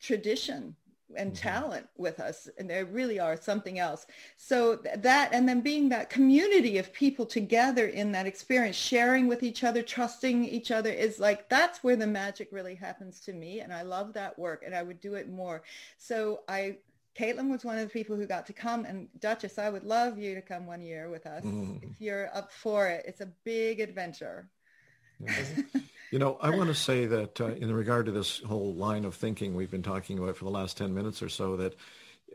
tradition 0.00 0.74
and 1.16 1.32
mm-hmm. 1.32 1.48
talent 1.48 1.86
with 1.96 2.20
us 2.20 2.48
and 2.58 2.68
they 2.68 2.84
really 2.84 3.18
are 3.18 3.36
something 3.36 3.78
else 3.78 4.06
so 4.36 4.76
that 4.96 5.30
and 5.32 5.48
then 5.48 5.60
being 5.60 5.88
that 5.88 6.10
community 6.10 6.78
of 6.78 6.92
people 6.92 7.24
together 7.24 7.86
in 7.86 8.12
that 8.12 8.26
experience 8.26 8.76
sharing 8.76 9.26
with 9.26 9.42
each 9.42 9.64
other 9.64 9.82
trusting 9.82 10.44
each 10.44 10.70
other 10.70 10.90
is 10.90 11.18
like 11.18 11.48
that's 11.48 11.82
where 11.82 11.96
the 11.96 12.06
magic 12.06 12.48
really 12.52 12.74
happens 12.74 13.20
to 13.20 13.32
me 13.32 13.60
and 13.60 13.72
i 13.72 13.82
love 13.82 14.12
that 14.12 14.38
work 14.38 14.62
and 14.64 14.74
i 14.74 14.82
would 14.82 15.00
do 15.00 15.14
it 15.14 15.28
more 15.28 15.62
so 15.96 16.40
i 16.48 16.76
Caitlin 17.18 17.50
was 17.50 17.64
one 17.64 17.78
of 17.78 17.82
the 17.82 17.90
people 17.90 18.14
who 18.14 18.26
got 18.26 18.46
to 18.46 18.52
come 18.52 18.84
and 18.84 19.08
Duchess, 19.18 19.58
I 19.58 19.70
would 19.70 19.82
love 19.82 20.18
you 20.18 20.36
to 20.36 20.42
come 20.42 20.66
one 20.66 20.80
year 20.80 21.10
with 21.10 21.26
us 21.26 21.42
mm. 21.42 21.82
if 21.82 22.00
you're 22.00 22.30
up 22.32 22.52
for 22.52 22.86
it. 22.86 23.04
It's 23.08 23.20
a 23.20 23.26
big 23.42 23.80
adventure. 23.80 24.48
You 26.10 26.18
know, 26.18 26.38
I 26.40 26.50
want 26.50 26.68
to 26.68 26.74
say 26.74 27.06
that 27.06 27.40
uh, 27.40 27.48
in 27.48 27.72
regard 27.72 28.06
to 28.06 28.12
this 28.12 28.40
whole 28.40 28.74
line 28.74 29.04
of 29.04 29.14
thinking 29.14 29.54
we've 29.54 29.70
been 29.70 29.82
talking 29.82 30.18
about 30.18 30.36
for 30.36 30.44
the 30.44 30.50
last 30.50 30.76
10 30.78 30.94
minutes 30.94 31.22
or 31.22 31.28
so, 31.28 31.56
that, 31.56 31.74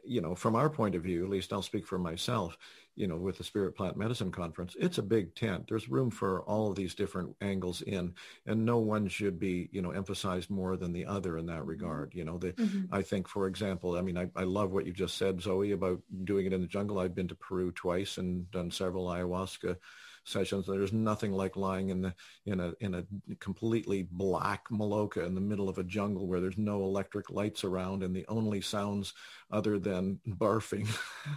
you 0.04 0.22
know, 0.22 0.36
from 0.36 0.56
our 0.56 0.70
point 0.70 0.96
of 0.96 1.02
view, 1.02 1.24
at 1.24 1.30
least 1.30 1.52
I'll 1.52 1.64
speak 1.64 1.88
for 1.88 1.98
myself, 1.98 2.56
you 2.96 3.08
know, 3.08 3.16
with 3.16 3.40
the 3.40 3.44
Spirit 3.44 3.76
Plant 3.76 3.98
Medicine 3.98 4.32
Conference, 4.32 4.76
it's 4.80 5.00
a 5.00 5.04
big 5.04 5.34
tent. 5.34 5.66
There's 5.68 5.90
room 5.90 6.12
for 6.12 6.44
all 6.44 6.70
of 6.70 6.76
these 6.76 6.94
different 6.94 7.36
angles 7.42 7.82
in, 7.82 8.14
and 8.46 8.64
no 8.64 8.78
one 8.78 9.08
should 9.08 9.40
be, 9.40 9.70
you 9.72 9.82
know, 9.82 9.90
emphasized 9.90 10.52
more 10.52 10.78
than 10.78 10.94
the 10.94 11.08
other 11.08 11.40
in 11.40 11.48
that 11.48 11.66
regard. 11.66 12.14
You 12.14 12.26
know, 12.26 12.38
the, 12.38 12.54
mm-hmm. 12.54 12.94
I 12.94 13.02
think, 13.02 13.28
for 13.28 13.48
example, 13.48 13.98
I 13.98 14.02
mean, 14.02 14.18
I, 14.18 14.30
I 14.36 14.44
love 14.44 14.72
what 14.72 14.86
you 14.86 14.94
just 14.94 15.18
said, 15.18 15.42
Zoe, 15.42 15.72
about 15.72 16.00
doing 16.24 16.46
it 16.46 16.54
in 16.54 16.62
the 16.62 16.68
jungle. 16.68 17.00
I've 17.00 17.16
been 17.16 17.30
to 17.30 17.36
Peru 17.36 17.72
twice 17.72 18.20
and 18.20 18.50
done 18.52 18.70
several 18.70 19.08
ayahuasca 19.08 19.78
sessions. 20.24 20.66
There's 20.68 20.94
nothing 20.94 21.32
like 21.32 21.56
lying 21.56 21.90
in 21.90 22.02
the 22.02 22.14
in 22.46 22.60
a 22.60 22.74
in 22.80 22.96
a 22.96 23.04
completely 23.40 24.08
black 24.12 24.68
maloka 24.70 25.26
in 25.26 25.36
the 25.36 25.42
middle 25.42 25.70
of 25.70 25.78
a 25.78 25.84
jungle 25.84 26.28
where 26.28 26.40
there's 26.42 26.58
no 26.58 26.84
electric 26.84 27.30
lights 27.30 27.64
around 27.64 28.04
and 28.04 28.16
the 28.16 28.26
only 28.28 28.62
sounds 28.62 29.14
other 29.52 29.80
than 29.80 30.20
barfing 30.28 30.88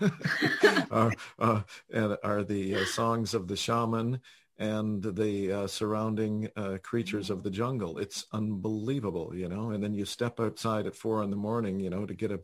are, 0.90 1.12
uh, 1.38 2.16
are 2.22 2.44
the 2.44 2.76
uh, 2.76 2.84
songs 2.84 3.34
of 3.34 3.48
the 3.48 3.56
shaman 3.56 4.20
and 4.58 5.02
the 5.02 5.52
uh, 5.52 5.66
surrounding 5.66 6.48
uh, 6.56 6.78
creatures 6.82 7.28
of 7.28 7.42
the 7.42 7.50
jungle. 7.50 7.98
It's 7.98 8.24
unbelievable, 8.32 9.32
you 9.34 9.48
know. 9.48 9.70
And 9.70 9.82
then 9.84 9.92
you 9.92 10.06
step 10.06 10.40
outside 10.40 10.86
at 10.86 10.96
four 10.96 11.22
in 11.22 11.30
the 11.30 11.36
morning, 11.36 11.78
you 11.78 11.90
know, 11.90 12.06
to 12.06 12.14
get 12.14 12.30
a 12.32 12.40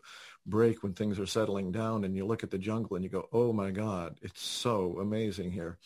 break 0.47 0.83
when 0.83 0.93
things 0.93 1.19
are 1.19 1.27
settling 1.27 1.71
down 1.71 2.05
and 2.05 2.17
you 2.17 2.27
look 2.27 2.43
at 2.43 2.51
the 2.51 2.59
jungle 2.59 2.97
and 2.97 3.05
you 3.05 3.11
go, 3.11 3.29
oh 3.33 3.53
my 3.53 3.71
God, 3.71 4.19
it's 4.23 4.43
so 4.43 4.99
amazing 5.01 5.51
here. 5.51 5.79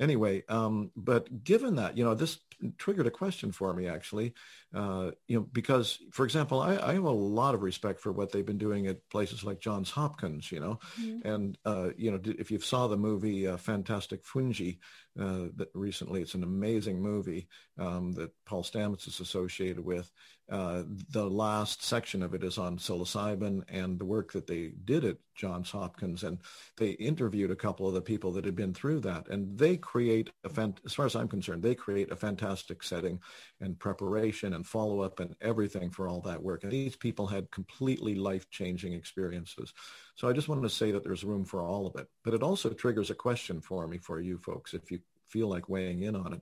Anyway, 0.00 0.42
um, 0.48 0.90
but 0.96 1.44
given 1.44 1.76
that, 1.76 1.96
you 1.96 2.04
know, 2.04 2.14
this 2.14 2.38
triggered 2.78 3.06
a 3.06 3.10
question 3.10 3.52
for 3.52 3.72
me 3.74 3.86
actually, 3.86 4.34
uh, 4.74 5.12
you 5.26 5.38
know, 5.38 5.46
because 5.50 5.98
for 6.12 6.24
example, 6.24 6.60
I, 6.60 6.76
I, 6.76 6.92
have 6.92 7.04
a 7.04 7.10
lot 7.10 7.54
of 7.54 7.62
respect 7.62 8.00
for 8.00 8.12
what 8.12 8.32
they've 8.32 8.44
been 8.44 8.58
doing 8.58 8.86
at 8.86 9.08
places 9.08 9.42
like 9.42 9.60
Johns 9.60 9.90
Hopkins, 9.90 10.52
you 10.52 10.60
know, 10.60 10.78
mm-hmm. 11.00 11.26
and, 11.26 11.58
uh, 11.64 11.90
you 11.96 12.10
know, 12.10 12.20
if 12.22 12.50
you 12.50 12.60
saw 12.60 12.86
the 12.86 12.98
movie 12.98 13.46
uh, 13.46 13.56
Fantastic 13.56 14.26
Fungi 14.26 14.72
uh, 15.18 15.46
that 15.56 15.68
recently, 15.72 16.20
it's 16.20 16.34
an 16.34 16.42
amazing 16.42 17.00
movie 17.00 17.48
um, 17.78 18.12
that 18.12 18.30
Paul 18.44 18.62
Stamets 18.62 19.08
is 19.08 19.20
associated 19.20 19.82
with. 19.82 20.12
Uh, 20.50 20.82
the 21.10 21.28
last 21.28 21.82
section 21.82 22.22
of 22.22 22.34
it 22.34 22.44
is 22.44 22.58
on 22.58 22.78
psilocybin 22.78 23.62
and 23.68 23.98
the 23.98 24.04
work 24.04 24.32
that 24.32 24.46
they 24.46 24.72
did 24.84 25.04
at 25.04 25.16
Johns 25.38 25.70
Hopkins, 25.70 26.24
and 26.24 26.38
they 26.76 26.90
interviewed 26.90 27.50
a 27.50 27.56
couple 27.56 27.88
of 27.88 27.94
the 27.94 28.02
people 28.02 28.32
that 28.32 28.44
had 28.44 28.56
been 28.56 28.74
through 28.74 29.00
that, 29.00 29.28
and 29.28 29.56
they 29.56 29.76
create 29.76 30.30
a 30.44 30.48
fant- 30.48 30.84
as 30.84 30.92
far 30.92 31.06
as 31.06 31.16
I'm 31.16 31.28
concerned, 31.28 31.62
they 31.62 31.74
create 31.74 32.10
a 32.10 32.16
fantastic 32.16 32.82
setting 32.82 33.20
and 33.60 33.78
preparation 33.78 34.52
and 34.52 34.66
follow 34.66 35.00
up 35.00 35.20
and 35.20 35.34
everything 35.40 35.90
for 35.90 36.08
all 36.08 36.20
that 36.22 36.42
work. 36.42 36.64
And 36.64 36.72
these 36.72 36.96
people 36.96 37.26
had 37.26 37.50
completely 37.50 38.14
life 38.16 38.50
changing 38.50 38.92
experiences. 38.92 39.72
So 40.16 40.28
I 40.28 40.32
just 40.32 40.48
wanted 40.48 40.62
to 40.62 40.70
say 40.70 40.90
that 40.90 41.04
there's 41.04 41.24
room 41.24 41.44
for 41.44 41.62
all 41.62 41.86
of 41.86 41.94
it, 41.96 42.08
but 42.24 42.34
it 42.34 42.42
also 42.42 42.70
triggers 42.70 43.10
a 43.10 43.14
question 43.14 43.60
for 43.60 43.86
me 43.86 43.98
for 43.98 44.20
you 44.20 44.38
folks 44.38 44.74
if 44.74 44.90
you 44.90 44.98
feel 45.28 45.48
like 45.48 45.68
weighing 45.68 46.02
in 46.02 46.16
on 46.16 46.34
it. 46.34 46.40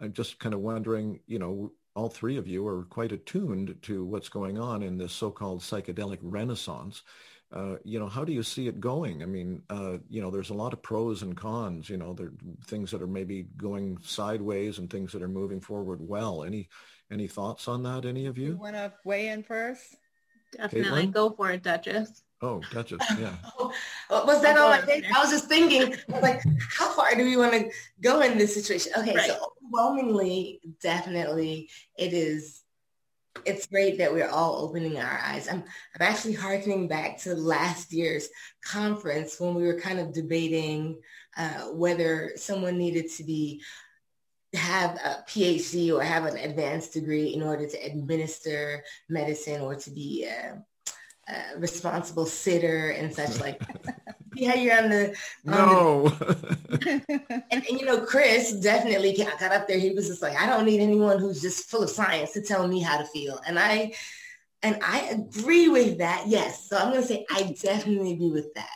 I'm 0.00 0.12
just 0.12 0.38
kind 0.38 0.54
of 0.54 0.60
wondering, 0.60 1.20
you 1.26 1.38
know, 1.38 1.72
all 1.94 2.08
three 2.08 2.36
of 2.36 2.46
you 2.46 2.66
are 2.66 2.84
quite 2.84 3.10
attuned 3.10 3.76
to 3.82 4.04
what's 4.04 4.28
going 4.28 4.56
on 4.56 4.82
in 4.84 4.98
this 4.98 5.12
so-called 5.12 5.60
psychedelic 5.60 6.18
renaissance. 6.22 7.02
Uh, 7.50 7.76
you 7.82 7.98
know, 7.98 8.08
how 8.08 8.24
do 8.24 8.32
you 8.32 8.42
see 8.42 8.68
it 8.68 8.78
going? 8.78 9.22
I 9.22 9.26
mean, 9.26 9.62
uh, 9.70 9.98
you 10.10 10.20
know, 10.20 10.30
there's 10.30 10.50
a 10.50 10.54
lot 10.54 10.74
of 10.74 10.82
pros 10.82 11.22
and 11.22 11.36
cons. 11.36 11.88
You 11.88 11.96
know, 11.96 12.12
there 12.12 12.26
are 12.26 12.32
things 12.66 12.90
that 12.90 13.00
are 13.00 13.06
maybe 13.06 13.46
going 13.56 13.98
sideways 14.02 14.78
and 14.78 14.90
things 14.90 15.12
that 15.12 15.22
are 15.22 15.28
moving 15.28 15.60
forward 15.60 16.06
well. 16.06 16.44
Any 16.44 16.68
any 17.10 17.26
thoughts 17.26 17.66
on 17.66 17.82
that? 17.84 18.04
Any 18.04 18.26
of 18.26 18.36
you? 18.36 18.48
You 18.48 18.56
want 18.58 18.74
to 18.74 18.92
weigh 19.04 19.28
in 19.28 19.42
first? 19.42 19.96
Definitely, 20.52 21.06
Caitlin? 21.06 21.12
go 21.12 21.30
for 21.30 21.50
it, 21.50 21.62
Duchess. 21.62 22.22
Oh, 22.40 22.60
Duchess, 22.70 23.04
yeah. 23.18 23.34
was 24.10 24.42
that 24.42 24.58
all 24.58 24.70
I 24.70 24.80
think? 24.80 25.04
I 25.14 25.20
was 25.20 25.30
just 25.30 25.48
thinking, 25.48 25.96
like, 26.08 26.40
how 26.70 26.90
far 26.90 27.14
do 27.14 27.24
we 27.24 27.36
want 27.36 27.52
to 27.52 27.70
go 28.00 28.20
in 28.20 28.38
this 28.38 28.54
situation? 28.54 28.92
Okay, 28.96 29.14
right. 29.14 29.26
so 29.26 29.52
overwhelmingly, 29.64 30.60
definitely, 30.80 31.68
it 31.96 32.12
is. 32.12 32.62
It's 33.44 33.66
great 33.66 33.98
that 33.98 34.12
we're 34.12 34.28
all 34.28 34.56
opening 34.56 34.98
our 34.98 35.20
eyes. 35.24 35.48
I'm, 35.48 35.62
I'm 35.94 36.02
actually 36.02 36.34
harkening 36.34 36.88
back 36.88 37.18
to 37.18 37.34
last 37.34 37.92
year's 37.92 38.28
conference 38.62 39.38
when 39.40 39.54
we 39.54 39.64
were 39.64 39.78
kind 39.78 40.00
of 40.00 40.12
debating 40.12 41.00
uh, 41.36 41.68
whether 41.72 42.32
someone 42.36 42.76
needed 42.76 43.10
to 43.12 43.24
be 43.24 43.62
have 44.54 44.96
a 44.96 45.24
PhD 45.28 45.94
or 45.94 46.02
have 46.02 46.24
an 46.24 46.36
advanced 46.36 46.94
degree 46.94 47.34
in 47.34 47.42
order 47.42 47.66
to 47.66 47.76
administer 47.78 48.82
medicine 49.08 49.60
or 49.60 49.74
to 49.76 49.90
be 49.90 50.24
a, 50.24 50.62
a 51.28 51.58
responsible 51.58 52.24
sitter 52.24 52.90
and 52.90 53.14
such 53.14 53.40
like 53.40 53.60
yeah, 54.38 54.54
you're 54.54 54.82
on 54.82 54.88
the 54.90 55.16
no. 55.44 56.08
The, 56.08 57.02
and, 57.20 57.42
and, 57.50 57.64
you 57.66 57.84
know, 57.84 58.00
Chris 58.00 58.52
definitely 58.52 59.16
got, 59.16 59.38
got 59.38 59.52
up 59.52 59.68
there. 59.68 59.78
He 59.78 59.90
was 59.90 60.08
just 60.08 60.22
like, 60.22 60.36
I 60.36 60.46
don't 60.46 60.66
need 60.66 60.80
anyone 60.80 61.18
who's 61.18 61.40
just 61.42 61.70
full 61.70 61.82
of 61.82 61.90
science 61.90 62.32
to 62.32 62.42
tell 62.42 62.66
me 62.66 62.80
how 62.80 62.98
to 62.98 63.04
feel. 63.04 63.40
And 63.46 63.58
I 63.58 63.92
and 64.62 64.78
I 64.82 65.00
agree 65.10 65.68
with 65.68 65.98
that. 65.98 66.24
Yes. 66.26 66.68
So 66.68 66.76
I'm 66.76 66.90
going 66.90 67.02
to 67.02 67.06
say 67.06 67.26
I 67.30 67.54
definitely 67.62 68.12
agree 68.12 68.30
with 68.30 68.52
that. 68.54 68.70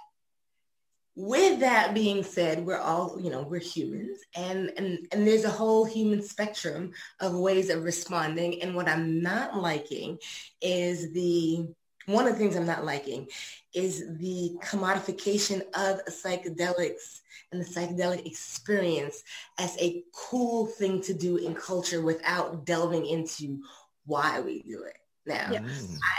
With 1.14 1.60
that 1.60 1.92
being 1.92 2.22
said, 2.22 2.64
we're 2.64 2.78
all, 2.78 3.20
you 3.20 3.30
know, 3.30 3.42
we're 3.42 3.60
humans 3.60 4.20
and, 4.34 4.72
and, 4.78 5.06
and 5.12 5.26
there's 5.26 5.44
a 5.44 5.50
whole 5.50 5.84
human 5.84 6.22
spectrum 6.22 6.92
of 7.20 7.34
ways 7.34 7.68
of 7.68 7.84
responding. 7.84 8.62
And 8.62 8.74
what 8.74 8.88
I'm 8.88 9.20
not 9.20 9.56
liking 9.60 10.18
is 10.62 11.12
the 11.12 11.66
one 12.06 12.26
of 12.26 12.32
the 12.32 12.38
things 12.38 12.56
I'm 12.56 12.66
not 12.66 12.84
liking 12.84 13.28
is 13.74 14.04
the 14.18 14.56
commodification 14.62 15.62
of 15.74 16.04
psychedelics 16.06 17.20
and 17.52 17.60
the 17.60 17.66
psychedelic 17.66 18.26
experience 18.26 19.22
as 19.58 19.76
a 19.78 20.02
cool 20.14 20.66
thing 20.66 21.00
to 21.02 21.14
do 21.14 21.36
in 21.36 21.54
culture 21.54 22.00
without 22.02 22.64
delving 22.64 23.06
into 23.06 23.62
why 24.06 24.40
we 24.40 24.62
do 24.62 24.82
it. 24.84 24.96
Now. 25.24 25.50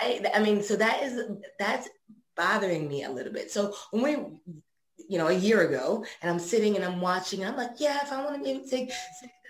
I, 0.02 0.22
I 0.34 0.39
mean, 0.41 0.63
so 0.63 0.76
that 0.78 1.04
is, 1.04 1.19
that's 1.60 1.89
bothering 2.36 2.88
me 2.88 3.04
a 3.04 3.12
little 3.12 3.34
bit. 3.34 3.52
So 3.52 3.74
when 3.91 4.04
we, 4.04 4.12
you 5.10 5.17
know, 5.17 5.28
a 5.28 5.34
year 5.34 5.67
ago 5.67 6.06
and 6.22 6.32
I'm 6.32 6.39
sitting 6.39 6.76
and 6.76 6.86
I'm 6.86 7.02
watching, 7.02 7.43
and 7.43 7.52
I'm 7.52 7.58
like, 7.58 7.76
yeah, 7.80 8.00
if 8.04 8.12
I 8.12 8.24
want 8.24 8.38
to 8.38 8.41
maybe 8.41 8.65
take. 8.67 8.91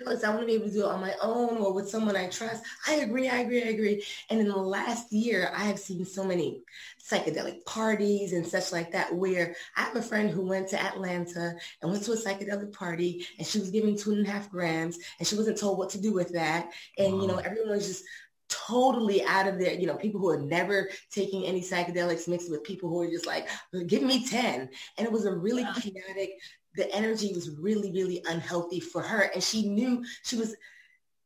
I 0.07 0.29
want 0.29 0.41
to 0.41 0.45
be 0.45 0.53
able 0.53 0.67
to 0.67 0.73
do 0.73 0.81
it 0.81 0.85
on 0.85 1.01
my 1.01 1.13
own 1.21 1.57
or 1.57 1.73
with 1.73 1.89
someone 1.89 2.15
I 2.15 2.29
trust. 2.29 2.63
I 2.87 2.95
agree, 2.95 3.29
I 3.29 3.39
agree, 3.39 3.63
I 3.63 3.67
agree. 3.67 4.05
And 4.29 4.39
in 4.39 4.47
the 4.47 4.57
last 4.57 5.11
year, 5.11 5.51
I 5.55 5.63
have 5.63 5.79
seen 5.79 6.05
so 6.05 6.23
many 6.23 6.61
psychedelic 7.03 7.65
parties 7.65 8.33
and 8.33 8.45
such 8.45 8.71
like 8.71 8.91
that 8.91 9.13
where 9.13 9.55
I 9.75 9.81
have 9.81 9.95
a 9.95 10.01
friend 10.01 10.29
who 10.29 10.45
went 10.45 10.69
to 10.69 10.81
Atlanta 10.81 11.55
and 11.81 11.91
went 11.91 12.03
to 12.03 12.13
a 12.13 12.17
psychedelic 12.17 12.71
party 12.73 13.27
and 13.37 13.47
she 13.47 13.59
was 13.59 13.71
given 13.71 13.97
two 13.97 14.11
and 14.11 14.25
a 14.25 14.29
half 14.29 14.49
grams 14.49 14.97
and 15.19 15.27
she 15.27 15.35
wasn't 15.35 15.57
told 15.57 15.77
what 15.77 15.89
to 15.91 16.01
do 16.01 16.13
with 16.13 16.33
that. 16.33 16.69
And, 16.97 17.13
wow. 17.13 17.21
you 17.21 17.27
know, 17.27 17.37
everyone 17.37 17.71
was 17.71 17.87
just 17.87 18.03
totally 18.49 19.23
out 19.25 19.47
of 19.47 19.59
there. 19.59 19.73
You 19.73 19.87
know, 19.87 19.95
people 19.95 20.19
who 20.19 20.29
are 20.29 20.39
never 20.39 20.89
taking 21.11 21.45
any 21.45 21.61
psychedelics 21.61 22.27
mixed 22.27 22.51
with 22.51 22.63
people 22.63 22.89
who 22.89 23.01
are 23.01 23.09
just 23.09 23.25
like, 23.25 23.47
give 23.87 24.03
me 24.03 24.25
10. 24.25 24.69
And 24.97 25.07
it 25.07 25.11
was 25.11 25.25
a 25.25 25.33
really 25.33 25.63
chaotic, 25.63 26.39
the 26.75 26.93
energy 26.93 27.33
was 27.33 27.49
really, 27.49 27.91
really 27.91 28.23
unhealthy 28.27 28.79
for 28.79 29.01
her. 29.01 29.29
And 29.33 29.43
she 29.43 29.67
knew 29.69 30.03
she 30.23 30.35
was 30.35 30.55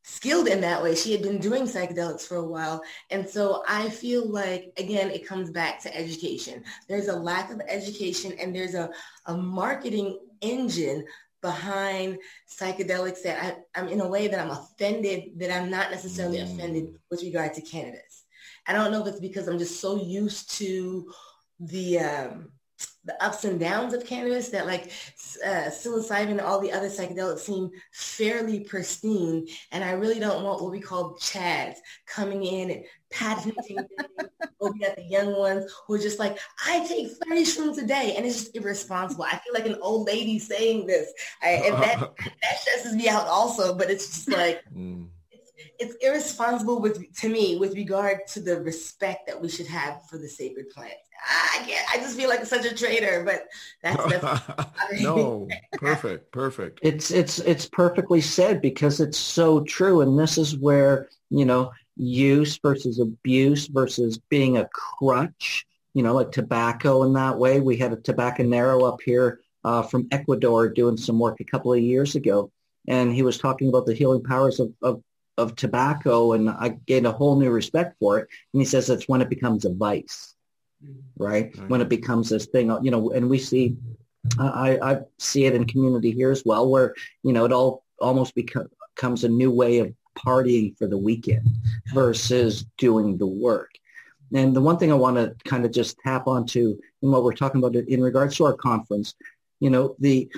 skilled 0.04 0.48
in 0.48 0.60
that 0.62 0.82
way. 0.82 0.94
She 0.94 1.12
had 1.12 1.22
been 1.22 1.38
doing 1.38 1.64
psychedelics 1.64 2.22
for 2.22 2.36
a 2.36 2.46
while. 2.46 2.82
And 3.10 3.28
so 3.28 3.62
I 3.68 3.88
feel 3.90 4.26
like, 4.26 4.72
again, 4.78 5.10
it 5.10 5.26
comes 5.26 5.50
back 5.50 5.82
to 5.82 5.96
education. 5.96 6.64
There's 6.88 7.08
a 7.08 7.16
lack 7.16 7.52
of 7.52 7.60
education 7.68 8.32
and 8.40 8.54
there's 8.54 8.74
a, 8.74 8.90
a 9.26 9.36
marketing 9.36 10.18
engine 10.40 11.04
behind 11.40 12.18
psychedelics 12.48 13.22
that 13.22 13.62
I, 13.74 13.80
am 13.80 13.88
in 13.88 14.00
a 14.00 14.08
way 14.08 14.28
that 14.28 14.40
I'm 14.40 14.50
offended 14.50 15.38
that 15.38 15.54
I'm 15.54 15.70
not 15.70 15.90
necessarily 15.90 16.38
mm. 16.38 16.52
offended 16.52 16.94
with 17.10 17.22
regard 17.22 17.54
to 17.54 17.60
cannabis. 17.60 18.24
I 18.66 18.72
don't 18.72 18.90
know 18.90 19.02
if 19.02 19.08
it's 19.08 19.20
because 19.20 19.46
I'm 19.46 19.58
just 19.58 19.80
so 19.80 20.02
used 20.02 20.50
to 20.58 21.12
the 21.60 22.00
um, 22.00 22.48
the 23.08 23.24
ups 23.24 23.44
and 23.44 23.58
downs 23.58 23.94
of 23.94 24.04
cannabis 24.04 24.50
that 24.50 24.66
like 24.66 24.92
uh, 25.44 25.70
psilocybin 25.70 26.30
and 26.30 26.40
all 26.42 26.60
the 26.60 26.70
other 26.70 26.88
psychedelics 26.88 27.40
seem 27.40 27.70
fairly 27.90 28.60
pristine. 28.60 29.48
And 29.72 29.82
I 29.82 29.92
really 29.92 30.20
don't 30.20 30.44
want 30.44 30.62
what 30.62 30.70
we 30.70 30.78
call 30.78 31.14
chads 31.14 31.76
coming 32.06 32.44
in 32.44 32.70
and 32.70 32.84
patenting 33.10 33.78
we 34.60 34.78
got 34.80 34.96
the 34.96 35.04
young 35.08 35.34
ones 35.34 35.72
who 35.86 35.94
are 35.94 35.98
just 35.98 36.18
like, 36.18 36.38
I 36.66 36.86
take 36.86 37.08
30 37.26 37.42
shrooms 37.44 37.82
a 37.82 37.86
day. 37.86 38.14
And 38.16 38.26
it's 38.26 38.42
just 38.42 38.56
irresponsible. 38.56 39.24
I 39.24 39.38
feel 39.38 39.54
like 39.54 39.66
an 39.66 39.78
old 39.80 40.06
lady 40.06 40.38
saying 40.38 40.86
this. 40.86 41.10
I, 41.42 41.48
and 41.48 41.82
that, 41.82 42.00
that 42.42 42.58
stresses 42.58 42.94
me 42.94 43.08
out 43.08 43.26
also, 43.26 43.74
but 43.74 43.90
it's 43.90 44.06
just 44.06 44.30
like, 44.30 44.62
mm 44.76 45.06
it's 45.78 45.94
irresponsible 46.04 46.80
with 46.80 47.12
to 47.16 47.28
me 47.28 47.56
with 47.56 47.74
regard 47.74 48.26
to 48.28 48.40
the 48.40 48.60
respect 48.60 49.26
that 49.26 49.40
we 49.40 49.48
should 49.48 49.66
have 49.66 50.04
for 50.08 50.18
the 50.18 50.28
sacred 50.28 50.70
plant. 50.70 50.94
I 51.24 51.64
can't. 51.66 51.86
I 51.94 51.98
just 51.98 52.16
feel 52.16 52.28
like 52.28 52.44
such 52.46 52.64
a 52.64 52.74
traitor, 52.74 53.24
but 53.24 53.48
that's, 53.82 54.22
that's 54.90 55.02
no 55.02 55.48
perfect, 55.74 56.32
perfect. 56.32 56.80
It's 56.82 57.10
it's 57.10 57.38
it's 57.40 57.66
perfectly 57.66 58.20
said 58.20 58.60
because 58.60 59.00
it's 59.00 59.18
so 59.18 59.62
true, 59.64 60.00
and 60.00 60.18
this 60.18 60.38
is 60.38 60.56
where 60.56 61.08
you 61.30 61.44
know 61.44 61.72
use 61.96 62.58
versus 62.58 62.98
abuse 63.00 63.66
versus 63.66 64.18
being 64.28 64.56
a 64.56 64.68
crutch. 64.72 65.66
You 65.94 66.02
know, 66.02 66.14
like 66.14 66.32
tobacco 66.32 67.02
in 67.04 67.12
that 67.14 67.38
way. 67.38 67.60
We 67.60 67.76
had 67.76 67.92
a 67.92 67.96
tobacconero 67.96 68.86
up 68.86 69.00
here 69.04 69.40
uh, 69.64 69.82
from 69.82 70.06
Ecuador 70.10 70.68
doing 70.68 70.96
some 70.96 71.18
work 71.18 71.40
a 71.40 71.44
couple 71.44 71.72
of 71.72 71.80
years 71.80 72.14
ago, 72.14 72.52
and 72.86 73.12
he 73.12 73.22
was 73.22 73.38
talking 73.38 73.68
about 73.68 73.86
the 73.86 73.94
healing 73.94 74.22
powers 74.22 74.60
of, 74.60 74.72
of 74.82 75.02
of 75.38 75.56
tobacco 75.56 76.32
and 76.32 76.50
I 76.50 76.76
gained 76.86 77.06
a 77.06 77.12
whole 77.12 77.38
new 77.38 77.50
respect 77.50 77.96
for 77.98 78.18
it. 78.18 78.28
And 78.52 78.60
he 78.60 78.66
says 78.66 78.90
it's 78.90 79.08
when 79.08 79.22
it 79.22 79.30
becomes 79.30 79.64
a 79.64 79.72
vice, 79.72 80.34
right? 81.16 81.56
right. 81.56 81.68
When 81.70 81.80
it 81.80 81.88
becomes 81.88 82.28
this 82.28 82.46
thing, 82.46 82.76
you 82.82 82.90
know, 82.90 83.10
and 83.10 83.30
we 83.30 83.38
see, 83.38 83.76
I, 84.38 84.78
I 84.82 84.98
see 85.18 85.46
it 85.46 85.54
in 85.54 85.64
community 85.64 86.10
here 86.10 86.30
as 86.30 86.42
well, 86.44 86.68
where, 86.68 86.94
you 87.22 87.32
know, 87.32 87.44
it 87.44 87.52
all 87.52 87.84
almost 88.00 88.34
becomes 88.34 88.68
becomes 88.94 89.22
a 89.22 89.28
new 89.28 89.50
way 89.50 89.78
of 89.78 89.94
partying 90.18 90.76
for 90.76 90.88
the 90.88 90.98
weekend 90.98 91.48
versus 91.94 92.66
doing 92.76 93.16
the 93.16 93.26
work. 93.26 93.70
And 94.34 94.54
the 94.54 94.60
one 94.60 94.76
thing 94.76 94.90
I 94.90 94.96
want 94.96 95.16
to 95.16 95.34
kind 95.48 95.64
of 95.64 95.70
just 95.70 95.98
tap 96.00 96.26
onto 96.26 96.76
in 97.02 97.10
what 97.10 97.22
we're 97.22 97.32
talking 97.32 97.62
about 97.62 97.76
in 97.76 98.02
regards 98.02 98.36
to 98.36 98.44
our 98.44 98.54
conference, 98.54 99.14
you 99.60 99.70
know, 99.70 99.94
the 100.00 100.30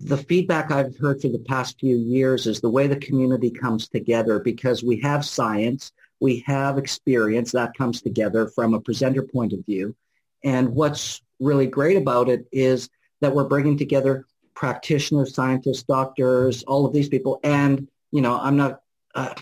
the 0.00 0.16
feedback 0.16 0.70
I've 0.70 0.96
heard 0.96 1.20
for 1.20 1.28
the 1.28 1.38
past 1.38 1.78
few 1.78 1.96
years 1.96 2.46
is 2.46 2.60
the 2.60 2.70
way 2.70 2.86
the 2.86 2.96
community 2.96 3.50
comes 3.50 3.88
together 3.88 4.38
because 4.38 4.82
we 4.82 5.00
have 5.00 5.24
science, 5.24 5.92
we 6.20 6.42
have 6.46 6.78
experience 6.78 7.52
that 7.52 7.76
comes 7.76 8.00
together 8.02 8.48
from 8.48 8.74
a 8.74 8.80
presenter 8.80 9.22
point 9.22 9.52
of 9.52 9.64
view. 9.66 9.94
And 10.42 10.70
what's 10.70 11.22
really 11.40 11.66
great 11.66 11.96
about 11.96 12.28
it 12.28 12.46
is 12.52 12.88
that 13.20 13.34
we're 13.34 13.44
bringing 13.44 13.76
together 13.76 14.26
practitioners, 14.54 15.34
scientists, 15.34 15.82
doctors, 15.82 16.62
all 16.64 16.86
of 16.86 16.92
these 16.92 17.08
people. 17.08 17.40
And, 17.42 17.88
you 18.12 18.20
know, 18.20 18.38
I'm 18.38 18.56
not, 18.56 18.80
uh, 19.14 19.34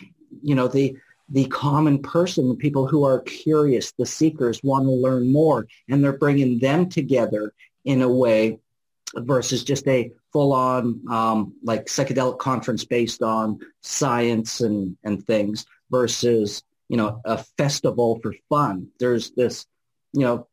you 0.43 0.55
know, 0.55 0.69
the, 0.69 0.97
the 1.29 1.47
common 1.47 2.01
person, 2.03 2.49
the 2.49 2.55
people 2.55 2.87
who 2.87 3.05
are 3.05 3.21
curious, 3.21 3.93
the 3.93 4.07
seekers 4.07 4.61
want 4.63 4.85
to 4.85 4.91
learn 4.91 5.33
more, 5.33 5.67
and 5.89 6.03
they're 6.03 6.19
bringing 6.19 6.59
them 6.59 6.89
together 6.89 7.53
in 7.85 8.03
a 8.03 8.09
way 8.09 8.59
versus 9.17 9.65
just 9.65 9.87
a 9.89 10.13
full-on 10.33 11.03
um, 11.11 11.55
like 11.63 11.87
psychedelic 11.87 12.39
conference 12.39 12.85
based 12.85 13.23
on 13.23 13.59
science 13.81 14.61
and, 14.61 14.97
and 15.05 15.27
things 15.27 15.67
versus, 15.91 16.63
you 16.89 16.97
know, 16.97 17.21
a 17.25 17.39
festival 17.59 18.19
for 18.23 18.35
fun. 18.49 18.89
There's 18.99 19.31
this, 19.33 19.67
you 20.13 20.23
know, 20.23 20.47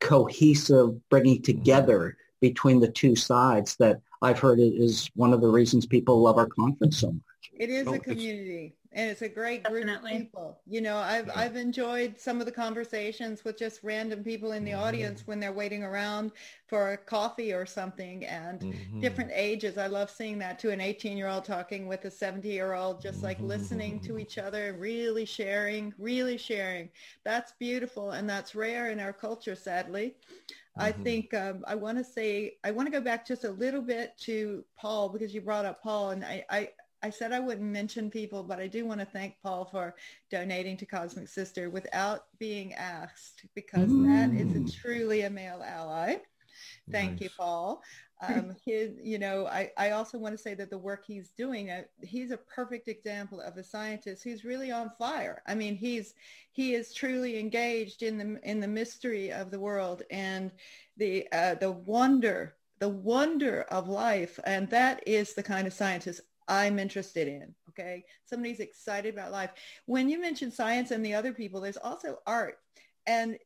cohesive 0.00 1.08
bringing 1.08 1.42
together 1.42 2.16
between 2.40 2.80
the 2.80 2.90
two 2.90 3.16
sides 3.16 3.76
that 3.76 4.00
I've 4.20 4.38
heard 4.38 4.58
is 4.60 5.10
one 5.14 5.32
of 5.32 5.40
the 5.40 5.48
reasons 5.48 5.86
people 5.86 6.20
love 6.20 6.36
our 6.36 6.46
conference 6.46 6.98
so 6.98 7.08
much. 7.12 7.22
It 7.52 7.70
is 7.70 7.86
oh, 7.86 7.94
a 7.94 7.98
community 7.98 8.74
and 8.94 9.10
it's 9.10 9.22
a 9.22 9.28
great 9.28 9.64
group 9.64 9.86
Definitely. 9.86 10.12
of 10.12 10.18
people. 10.18 10.58
You 10.66 10.80
know, 10.80 10.96
I've 10.96 11.26
yeah. 11.26 11.32
I've 11.36 11.56
enjoyed 11.56 12.14
some 12.18 12.38
of 12.40 12.46
the 12.46 12.52
conversations 12.52 13.44
with 13.44 13.58
just 13.58 13.80
random 13.82 14.22
people 14.22 14.52
in 14.52 14.64
the 14.64 14.70
mm-hmm. 14.70 14.82
audience 14.82 15.26
when 15.26 15.40
they're 15.40 15.52
waiting 15.52 15.82
around 15.82 16.30
for 16.68 16.92
a 16.92 16.96
coffee 16.96 17.52
or 17.52 17.66
something, 17.66 18.24
and 18.24 18.60
mm-hmm. 18.60 19.00
different 19.00 19.32
ages. 19.34 19.78
I 19.78 19.88
love 19.88 20.10
seeing 20.10 20.38
that 20.38 20.58
to 20.60 20.70
an 20.70 20.80
18 20.80 21.16
year 21.16 21.28
old 21.28 21.44
talking 21.44 21.88
with 21.88 22.04
a 22.04 22.10
70 22.10 22.48
year 22.48 22.74
old, 22.74 23.02
just 23.02 23.22
like 23.22 23.38
mm-hmm. 23.38 23.48
listening 23.48 24.00
to 24.00 24.16
each 24.16 24.38
other, 24.38 24.76
really 24.78 25.24
sharing, 25.24 25.92
really 25.98 26.38
sharing. 26.38 26.88
That's 27.24 27.52
beautiful, 27.58 28.12
and 28.12 28.30
that's 28.30 28.54
rare 28.54 28.90
in 28.90 29.00
our 29.00 29.12
culture, 29.12 29.56
sadly. 29.56 30.14
I 30.76 30.92
mm-hmm. 30.92 31.02
think 31.02 31.34
um, 31.34 31.64
I 31.66 31.74
want 31.74 31.98
to 31.98 32.04
say 32.04 32.56
I 32.62 32.70
want 32.70 32.86
to 32.86 32.92
go 32.92 33.00
back 33.00 33.26
just 33.26 33.44
a 33.44 33.50
little 33.50 33.82
bit 33.82 34.16
to 34.18 34.64
Paul 34.76 35.08
because 35.08 35.34
you 35.34 35.40
brought 35.40 35.64
up 35.64 35.82
Paul, 35.82 36.10
and 36.10 36.24
I, 36.24 36.44
I 36.48 36.68
I 37.04 37.10
said 37.10 37.32
I 37.32 37.40
wouldn't 37.40 37.70
mention 37.70 38.10
people, 38.10 38.42
but 38.42 38.60
I 38.60 38.66
do 38.66 38.86
want 38.86 38.98
to 38.98 39.04
thank 39.04 39.34
Paul 39.42 39.66
for 39.66 39.94
donating 40.30 40.78
to 40.78 40.86
Cosmic 40.86 41.28
Sister 41.28 41.68
without 41.68 42.24
being 42.38 42.72
asked 42.72 43.44
because 43.54 43.90
mm. 43.90 44.06
that 44.06 44.34
is 44.34 44.56
a 44.56 44.60
mm. 44.60 44.74
truly 44.80 45.20
a 45.20 45.28
male 45.28 45.62
ally. 45.62 46.16
Thank 46.90 47.12
nice. 47.12 47.20
you, 47.20 47.28
Paul. 47.36 47.82
Um, 48.26 48.56
his, 48.64 48.92
you 49.02 49.18
know, 49.18 49.46
I, 49.46 49.70
I 49.76 49.90
also 49.90 50.16
want 50.16 50.34
to 50.34 50.42
say 50.42 50.54
that 50.54 50.70
the 50.70 50.78
work 50.78 51.04
he's 51.06 51.28
doing, 51.36 51.68
uh, 51.68 51.82
he's 52.00 52.30
a 52.30 52.38
perfect 52.38 52.88
example 52.88 53.38
of 53.42 53.58
a 53.58 53.64
scientist 53.64 54.24
who's 54.24 54.42
really 54.42 54.70
on 54.70 54.90
fire. 54.98 55.42
I 55.46 55.54
mean, 55.54 55.76
he's 55.76 56.14
he 56.52 56.72
is 56.72 56.94
truly 56.94 57.38
engaged 57.38 58.02
in 58.02 58.16
the 58.16 58.40
in 58.48 58.60
the 58.60 58.68
mystery 58.68 59.30
of 59.30 59.50
the 59.50 59.60
world 59.60 60.04
and 60.10 60.52
the 60.96 61.28
uh, 61.32 61.56
the 61.56 61.72
wonder 61.72 62.54
the 62.78 62.88
wonder 62.88 63.62
of 63.70 63.88
life, 63.88 64.40
and 64.44 64.70
that 64.70 65.06
is 65.06 65.34
the 65.34 65.42
kind 65.42 65.66
of 65.66 65.72
scientist 65.74 66.22
I'm 66.48 66.78
interested 66.78 67.28
in. 67.28 67.54
Okay. 67.70 68.04
Somebody's 68.24 68.60
excited 68.60 69.14
about 69.14 69.32
life. 69.32 69.50
When 69.86 70.08
you 70.08 70.20
mention 70.20 70.50
science 70.50 70.90
and 70.90 71.04
the 71.04 71.14
other 71.14 71.32
people, 71.32 71.60
there's 71.60 71.76
also 71.76 72.18
art. 72.26 72.58
And 73.06 73.38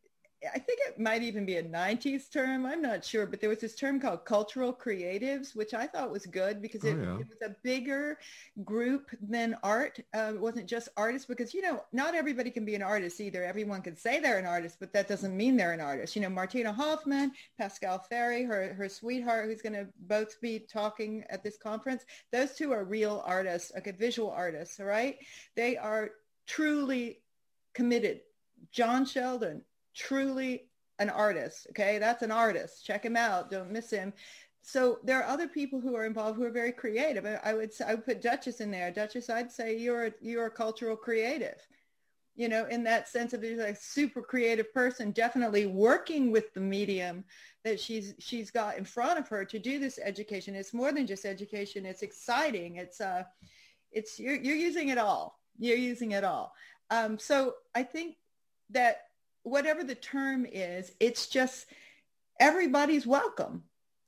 I 0.45 0.59
think 0.59 0.79
it 0.87 1.01
might 1.01 1.23
even 1.23 1.45
be 1.45 1.57
a 1.57 1.63
90s 1.63 2.31
term. 2.31 2.65
I'm 2.65 2.81
not 2.81 3.05
sure, 3.05 3.27
but 3.27 3.41
there 3.41 3.51
was 3.51 3.59
this 3.59 3.75
term 3.75 3.99
called 3.99 4.25
cultural 4.25 4.73
creatives, 4.73 5.57
which 5.57 5.75
I 5.75 5.89
thought 5.89 6.13
was 6.13 6.27
good 6.27 6.63
because 6.63 6.85
it, 6.85 6.97
oh, 6.97 7.03
yeah. 7.03 7.19
it 7.19 7.29
was 7.29 7.43
a 7.43 7.57
bigger 7.65 8.19
group 8.65 9.11
than 9.21 9.57
art. 9.65 9.99
Uh, 10.15 10.33
it 10.35 10.41
wasn't 10.41 10.69
just 10.69 10.91
artists 10.97 11.27
because, 11.27 11.53
you 11.55 11.63
know, 11.63 11.83
not 11.93 12.15
everybody 12.15 12.51
can 12.51 12.65
be 12.65 12.77
an 12.77 12.83
artist 12.83 13.21
either. 13.21 13.43
Everyone 13.43 13.83
can 13.83 13.97
say 13.97 14.21
they're 14.21 14.39
an 14.39 14.47
artist, 14.47 14.77
but 14.79 14.93
that 14.93 15.09
doesn't 15.09 15.37
mean 15.37 15.57
they're 15.57 15.73
an 15.73 15.81
artist. 15.81 16.15
You 16.15 16.23
know, 16.23 16.29
Martina 16.29 16.73
Hoffmann, 16.73 17.33
Pascal 17.59 17.99
Ferry, 17.99 18.45
her, 18.45 18.75
her 18.75 18.89
sweetheart, 18.89 19.47
who's 19.47 19.63
going 19.63 19.73
to 19.73 19.89
both 20.03 20.41
be 20.41 20.61
talking 20.61 21.25
at 21.31 21.43
this 21.43 21.57
conference. 21.57 22.05
Those 22.31 22.55
two 22.55 22.73
are 22.73 22.85
real 22.85 23.25
artists, 23.27 23.73
okay, 23.77 23.91
visual 23.91 24.31
artists, 24.31 24.79
all 24.79 24.87
right? 24.87 25.19
They 25.57 25.77
are 25.77 26.11
truly 26.47 27.23
committed. 27.75 28.21
John 28.73 29.05
Sheldon, 29.05 29.63
truly 29.99 30.53
an 31.01 31.11
artist. 31.11 31.67
Okay, 31.71 31.99
that's 31.99 32.23
an 32.23 32.31
artist. 32.33 32.87
Check 32.87 33.05
him 33.05 33.17
out. 33.17 33.51
Don't 33.51 33.73
miss 33.73 33.91
him. 33.91 34.13
So 34.63 34.99
there 35.05 35.19
are 35.21 35.29
other 35.35 35.49
people 35.49 35.81
who 35.81 35.95
are 35.97 36.07
involved 36.07 36.37
who 36.39 36.45
are 36.45 36.51
very 36.63 36.73
creative. 36.73 37.25
I 37.45 37.55
would 37.55 37.73
I 37.87 37.95
would 37.95 38.05
put 38.05 38.23
Duchess 38.23 38.61
in 38.61 38.71
there. 38.71 38.91
Duchess, 38.93 39.31
I'd 39.31 39.53
say 39.53 39.77
you're 39.79 40.07
a, 40.07 40.13
you're 40.21 40.47
a 40.47 40.51
cultural 40.51 40.97
creative. 40.97 41.61
you 42.37 42.49
know, 42.49 42.67
in 42.67 42.85
that 42.85 43.09
sense 43.09 43.33
of 43.33 43.43
a 43.43 43.75
super 43.75 44.23
creative 44.23 44.73
person, 44.73 45.11
definitely 45.11 45.67
working 45.67 46.31
with 46.31 46.55
the 46.55 46.61
medium 46.61 47.25
that 47.65 47.81
she's 47.81 48.15
she's 48.21 48.51
got 48.53 48.79
in 48.79 48.85
front 48.85 49.19
of 49.19 49.29
her 49.29 49.45
to 49.45 49.59
do 49.59 49.81
this 49.81 49.99
education. 49.99 50.55
It's 50.55 50.73
more 50.73 50.93
than 50.93 51.05
just 51.07 51.25
education. 51.25 51.85
It's 51.85 52.03
exciting. 52.03 52.77
It's 52.77 53.01
uh, 53.01 53.25
it's 53.91 54.21
you're 54.21 54.37
you're 54.37 54.57
using 54.57 54.91
it 54.91 54.99
all. 54.99 55.41
You're 55.59 55.77
using 55.79 56.13
it 56.13 56.23
all. 56.23 56.53
Um, 56.91 57.19
so 57.19 57.55
I 57.75 57.83
think 57.83 58.17
that 58.71 58.99
whatever 59.49 59.83
the 59.85 59.95
term 59.95 60.47
is, 60.51 60.93
it's 61.01 61.29
just 61.29 61.67
everybody's 62.41 63.07
welcome. 63.07 63.65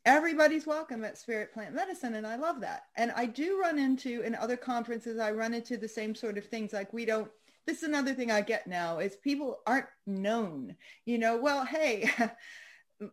Everybody's 0.07 0.67
welcome 0.67 1.05
at 1.05 1.19
Spirit 1.19 1.53
Plant 1.53 1.75
Medicine, 1.75 2.15
and 2.15 2.27
I 2.27 2.37
love 2.37 2.61
that. 2.63 2.85
And 2.97 3.13
I 3.15 3.27
do 3.27 3.61
run 3.61 3.79
into 3.79 4.23
in 4.23 4.35
other 4.35 4.57
conferences, 4.57 5.19
I 5.19 5.33
run 5.33 5.53
into 5.53 5.77
the 5.77 5.89
same 5.89 6.15
sort 6.15 6.39
of 6.39 6.47
things. 6.47 6.73
Like 6.73 6.93
we 6.93 7.05
don't. 7.05 7.31
This 7.67 7.79
is 7.79 7.83
another 7.85 8.15
thing 8.15 8.31
I 8.31 8.41
get 8.41 8.67
now 8.67 8.99
is 8.99 9.17
people 9.17 9.59
aren't 9.67 9.87
known. 10.07 10.75
You 11.05 11.19
know, 11.19 11.37
well, 11.37 11.65
hey. 11.65 12.11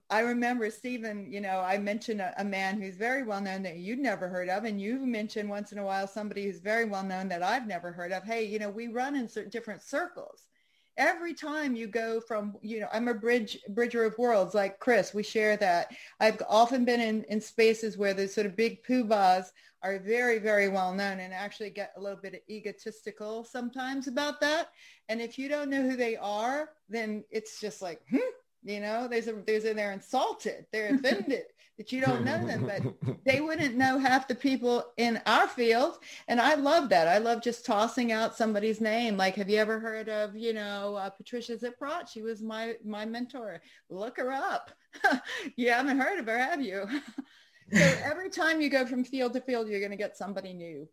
I 0.09 0.19
remember 0.19 0.69
Stephen, 0.69 1.31
you 1.31 1.39
know, 1.39 1.61
I 1.61 1.77
mentioned 1.77 2.19
a, 2.19 2.33
a, 2.37 2.43
man 2.43 2.81
who's 2.81 2.97
very 2.97 3.23
well 3.23 3.39
known 3.39 3.63
that 3.63 3.77
you'd 3.77 3.99
never 3.99 4.27
heard 4.27 4.49
of, 4.49 4.65
and 4.65 4.81
you've 4.81 5.07
mentioned 5.07 5.49
once 5.49 5.71
in 5.71 5.77
a 5.77 5.83
while 5.85 6.05
somebody 6.09 6.43
who's 6.43 6.59
very 6.59 6.83
well 6.83 7.03
known 7.03 7.29
that 7.29 7.41
I've 7.41 7.65
never 7.65 7.93
heard 7.93 8.11
of. 8.11 8.25
Hey, 8.25 8.43
you 8.43 8.59
know, 8.59 8.69
we 8.69 8.89
run 8.89 9.15
in 9.15 9.29
certain 9.29 9.49
different 9.49 9.81
circles 9.81 10.47
every 10.97 11.33
time 11.33 11.75
you 11.75 11.87
go 11.87 12.19
from, 12.19 12.55
you 12.61 12.79
know, 12.79 12.87
I'm 12.91 13.07
a 13.07 13.13
bridge 13.13 13.59
bridger 13.69 14.03
of 14.03 14.17
worlds 14.17 14.53
like 14.53 14.79
Chris. 14.79 15.13
We 15.13 15.23
share 15.23 15.57
that. 15.57 15.91
I've 16.19 16.41
often 16.47 16.85
been 16.85 16.99
in, 16.99 17.23
in 17.25 17.39
spaces 17.39 17.97
where 17.97 18.13
the 18.13 18.27
sort 18.27 18.47
of 18.47 18.55
big 18.55 18.83
poobahs 18.83 19.51
are 19.83 19.99
very, 19.99 20.39
very 20.39 20.69
well 20.69 20.93
known 20.93 21.19
and 21.19 21.33
actually 21.33 21.69
get 21.69 21.93
a 21.95 22.01
little 22.01 22.19
bit 22.19 22.43
egotistical 22.49 23.43
sometimes 23.43 24.07
about 24.07 24.41
that. 24.41 24.69
And 25.07 25.21
if 25.21 25.37
you 25.37 25.49
don't 25.49 25.69
know 25.69 25.83
who 25.83 25.95
they 25.95 26.17
are, 26.17 26.69
then 26.89 27.23
it's 27.29 27.59
just 27.59 27.81
like, 27.81 28.01
hmm, 28.09 28.17
you 28.67 28.81
know, 28.81 29.07
there's 29.07 29.27
a, 29.27 29.33
there's 29.45 29.65
a, 29.65 29.73
they're 29.73 29.93
insulted, 29.93 30.65
they're 30.71 30.93
offended 30.93 31.43
that 31.77 31.91
you 31.91 32.01
don't 32.01 32.25
know 32.25 32.45
them, 32.45 32.65
but 32.65 33.17
they 33.25 33.39
wouldn't 33.39 33.75
know 33.75 33.99
half 33.99 34.27
the 34.27 34.35
people 34.35 34.83
in 34.97 35.21
our 35.25 35.47
field. 35.47 35.99
And 36.27 36.41
I 36.41 36.55
love 36.55 36.89
that. 36.89 37.07
I 37.07 37.19
love 37.19 37.41
just 37.41 37.65
tossing 37.65 38.11
out 38.11 38.35
somebody's 38.35 38.81
name. 38.81 39.15
Like, 39.15 39.35
have 39.35 39.49
you 39.49 39.57
ever 39.57 39.79
heard 39.79 40.09
of, 40.09 40.35
you 40.35 40.53
know, 40.53 40.95
uh, 40.95 41.09
Patricia 41.11 41.55
Ziprot? 41.55 42.09
She 42.11 42.21
was 42.21 42.41
my, 42.41 42.75
my 42.83 43.05
mentor. 43.05 43.61
Look 43.89 44.17
her 44.17 44.31
up. 44.31 44.71
you 45.55 45.69
haven't 45.69 45.99
heard 45.99 46.19
of 46.19 46.25
her, 46.25 46.37
have 46.37 46.61
you? 46.61 46.85
so 47.71 47.95
every 48.03 48.29
time 48.29 48.59
you 48.59 48.69
go 48.69 48.85
from 48.85 49.03
field 49.03 49.33
to 49.33 49.41
field, 49.41 49.69
you're 49.69 49.79
going 49.79 49.91
to 49.91 49.97
get 49.97 50.17
somebody 50.17 50.53
new. 50.53 50.87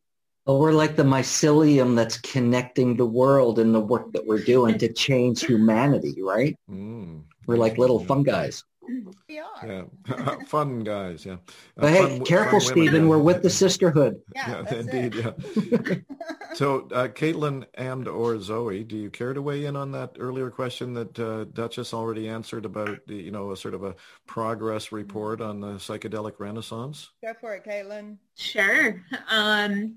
Well, 0.47 0.61
we're 0.61 0.73
like 0.73 0.95
the 0.95 1.05
mycelium 1.05 1.97
that's 1.97 2.19
connecting 2.19 2.97
the 2.97 3.07
world 3.07 3.59
and 3.59 3.75
the 3.75 3.81
work 3.81 4.13
that 4.13 4.27
we're 4.27 4.45
doing 4.45 4.77
to 4.77 4.93
change 4.93 5.43
humanity, 5.43 6.21
right? 6.21 6.55
Mm. 6.71 7.23
We're 7.47 7.57
like 7.57 7.79
little 7.79 8.05
fungi. 8.05 8.51
We 9.29 9.39
are. 9.39 9.89
Yeah, 10.07 10.37
fun 10.47 10.81
guys. 10.81 11.25
Yeah. 11.25 11.37
But 11.77 11.85
uh, 11.85 11.89
hey, 11.89 12.21
careful, 12.21 12.61
Stephen. 12.61 13.09
We're 13.09 13.19
with 13.19 13.43
the 13.43 13.51
sisterhood. 13.51 14.21
Yeah, 14.35 14.65
yeah 14.71 14.75
indeed. 14.75 15.15
Yeah. 15.15 15.95
so, 16.55 16.89
uh, 16.93 17.09
Caitlin 17.09 17.65
and 17.75 18.07
or 18.07 18.39
Zoe, 18.41 18.85
do 18.85 18.97
you 18.97 19.11
care 19.11 19.33
to 19.33 19.43
weigh 19.43 19.65
in 19.65 19.75
on 19.75 19.91
that 19.93 20.17
earlier 20.19 20.51
question 20.51 20.95
that 20.95 21.19
uh, 21.19 21.45
Duchess 21.45 21.93
already 21.93 22.29
answered 22.29 22.65
about 22.65 22.99
the, 23.07 23.17
you 23.17 23.31
know, 23.31 23.51
a 23.51 23.57
sort 23.57 23.75
of 23.75 23.83
a 23.83 23.97
progress 24.27 24.93
report 24.93 25.41
on 25.41 25.61
the 25.61 25.75
psychedelic 25.75 26.35
renaissance? 26.39 27.11
Go 27.23 27.33
for 27.41 27.55
it, 27.55 27.65
Caitlin. 27.65 28.19
Sure. 28.37 29.03
Um, 29.31 29.97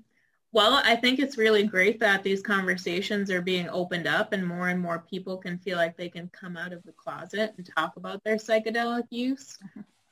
well, 0.52 0.80
I 0.84 0.96
think 0.96 1.18
it's 1.18 1.36
really 1.36 1.64
great 1.64 2.00
that 2.00 2.22
these 2.22 2.40
conversations 2.40 3.30
are 3.30 3.42
being 3.42 3.68
opened 3.68 4.06
up 4.06 4.32
and 4.32 4.46
more 4.46 4.68
and 4.68 4.80
more 4.80 5.04
people 5.10 5.36
can 5.36 5.58
feel 5.58 5.76
like 5.76 5.96
they 5.96 6.08
can 6.08 6.28
come 6.28 6.56
out 6.56 6.72
of 6.72 6.82
the 6.84 6.92
closet 6.92 7.52
and 7.56 7.70
talk 7.76 7.96
about 7.96 8.24
their 8.24 8.36
psychedelic 8.36 9.04
use. 9.10 9.58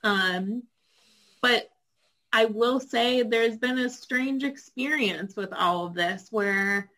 Um, 0.05 0.63
but 1.41 1.71
I 2.33 2.45
will 2.45 2.81
say 2.81 3.23
there's 3.23 3.57
been 3.57 3.79
a 3.79 3.89
strange 3.89 4.45
experience 4.45 5.37
with 5.37 5.53
all 5.53 5.87
of 5.87 5.95
this 5.95 6.29
where 6.31 6.91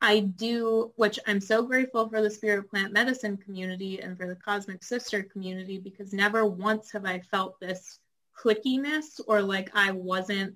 I 0.00 0.20
do, 0.20 0.92
which 0.96 1.18
I'm 1.26 1.40
so 1.40 1.62
grateful 1.62 2.08
for 2.08 2.22
the 2.22 2.30
spirit 2.30 2.70
plant 2.70 2.92
medicine 2.92 3.36
community 3.36 4.00
and 4.00 4.16
for 4.16 4.26
the 4.26 4.36
cosmic 4.36 4.82
sister 4.82 5.22
community 5.22 5.78
because 5.78 6.12
never 6.12 6.46
once 6.46 6.90
have 6.92 7.04
I 7.04 7.20
felt 7.20 7.60
this 7.60 7.98
clickiness 8.36 9.20
or 9.26 9.42
like 9.42 9.70
I 9.74 9.92
wasn't 9.92 10.54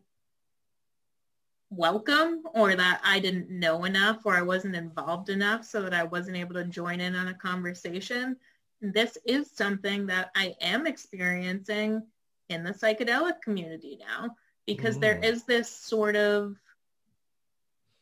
welcome 1.71 2.43
or 2.53 2.75
that 2.75 3.01
I 3.05 3.21
didn't 3.21 3.49
know 3.49 3.85
enough 3.85 4.27
or 4.27 4.35
I 4.35 4.43
wasn't 4.43 4.75
involved 4.75 5.31
enough 5.31 5.65
so 5.65 5.83
that 5.83 5.95
I 5.95 6.03
wasn't 6.03 6.37
able 6.37 6.55
to 6.55 6.65
join 6.65 7.01
in 7.01 7.15
on 7.15 7.29
a 7.29 7.35
conversation. 7.35 8.37
This 8.81 9.17
is 9.25 9.51
something 9.51 10.07
that 10.07 10.31
I 10.35 10.55
am 10.61 10.87
experiencing 10.87 12.03
in 12.49 12.65
the 12.65 12.73
psychedelic 12.73 13.41
community 13.43 13.99
now 14.01 14.35
because 14.67 14.99
mm. 14.99 15.01
there 15.01 15.19
is 15.23 15.45
this 15.45 15.71
sort 15.71 16.17
of 16.17 16.57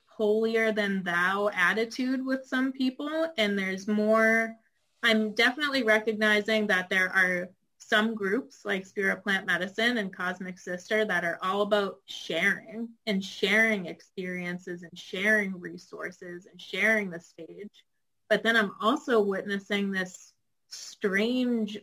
holier 0.07 0.73
than 0.73 1.03
thou 1.03 1.51
attitude 1.55 2.25
with 2.25 2.45
some 2.47 2.73
people 2.73 3.31
and 3.37 3.57
there's 3.57 3.87
more 3.87 4.57
I'm 5.03 5.33
definitely 5.35 5.85
recognizing 5.85 6.66
that 6.69 6.91
there 6.91 7.09
are 7.11 7.51
some 7.89 8.14
groups 8.14 8.64
like 8.64 8.84
Spirit 8.84 9.22
Plant 9.22 9.47
Medicine 9.47 9.97
and 9.97 10.14
Cosmic 10.14 10.59
Sister 10.59 11.07
that 11.07 11.24
are 11.24 11.39
all 11.43 11.62
about 11.62 11.97
sharing 12.05 12.91
and 13.07 13.24
sharing 13.24 13.86
experiences 13.86 14.82
and 14.82 14.99
sharing 14.99 15.59
resources 15.59 16.47
and 16.51 16.61
sharing 16.61 17.11
the 17.11 17.20
stage. 17.20 17.84
But 18.28 18.43
then 18.43 18.57
I'm 18.57 18.72
also 18.80 19.22
witnessing 19.22 19.91
this 19.91 20.34
strange 20.68 21.78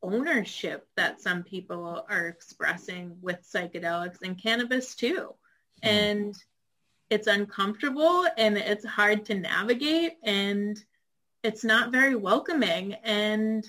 ownership 0.00 0.86
that 0.96 1.20
some 1.20 1.42
people 1.42 2.04
are 2.08 2.28
expressing 2.28 3.16
with 3.20 3.38
psychedelics 3.42 4.22
and 4.22 4.40
cannabis 4.40 4.94
too. 4.94 5.34
Mm. 5.82 5.88
And 5.88 6.34
it's 7.10 7.26
uncomfortable 7.26 8.26
and 8.36 8.56
it's 8.56 8.84
hard 8.84 9.24
to 9.24 9.34
navigate 9.34 10.18
and 10.22 10.78
it's 11.42 11.64
not 11.64 11.90
very 11.90 12.14
welcoming. 12.14 12.94
And 13.02 13.66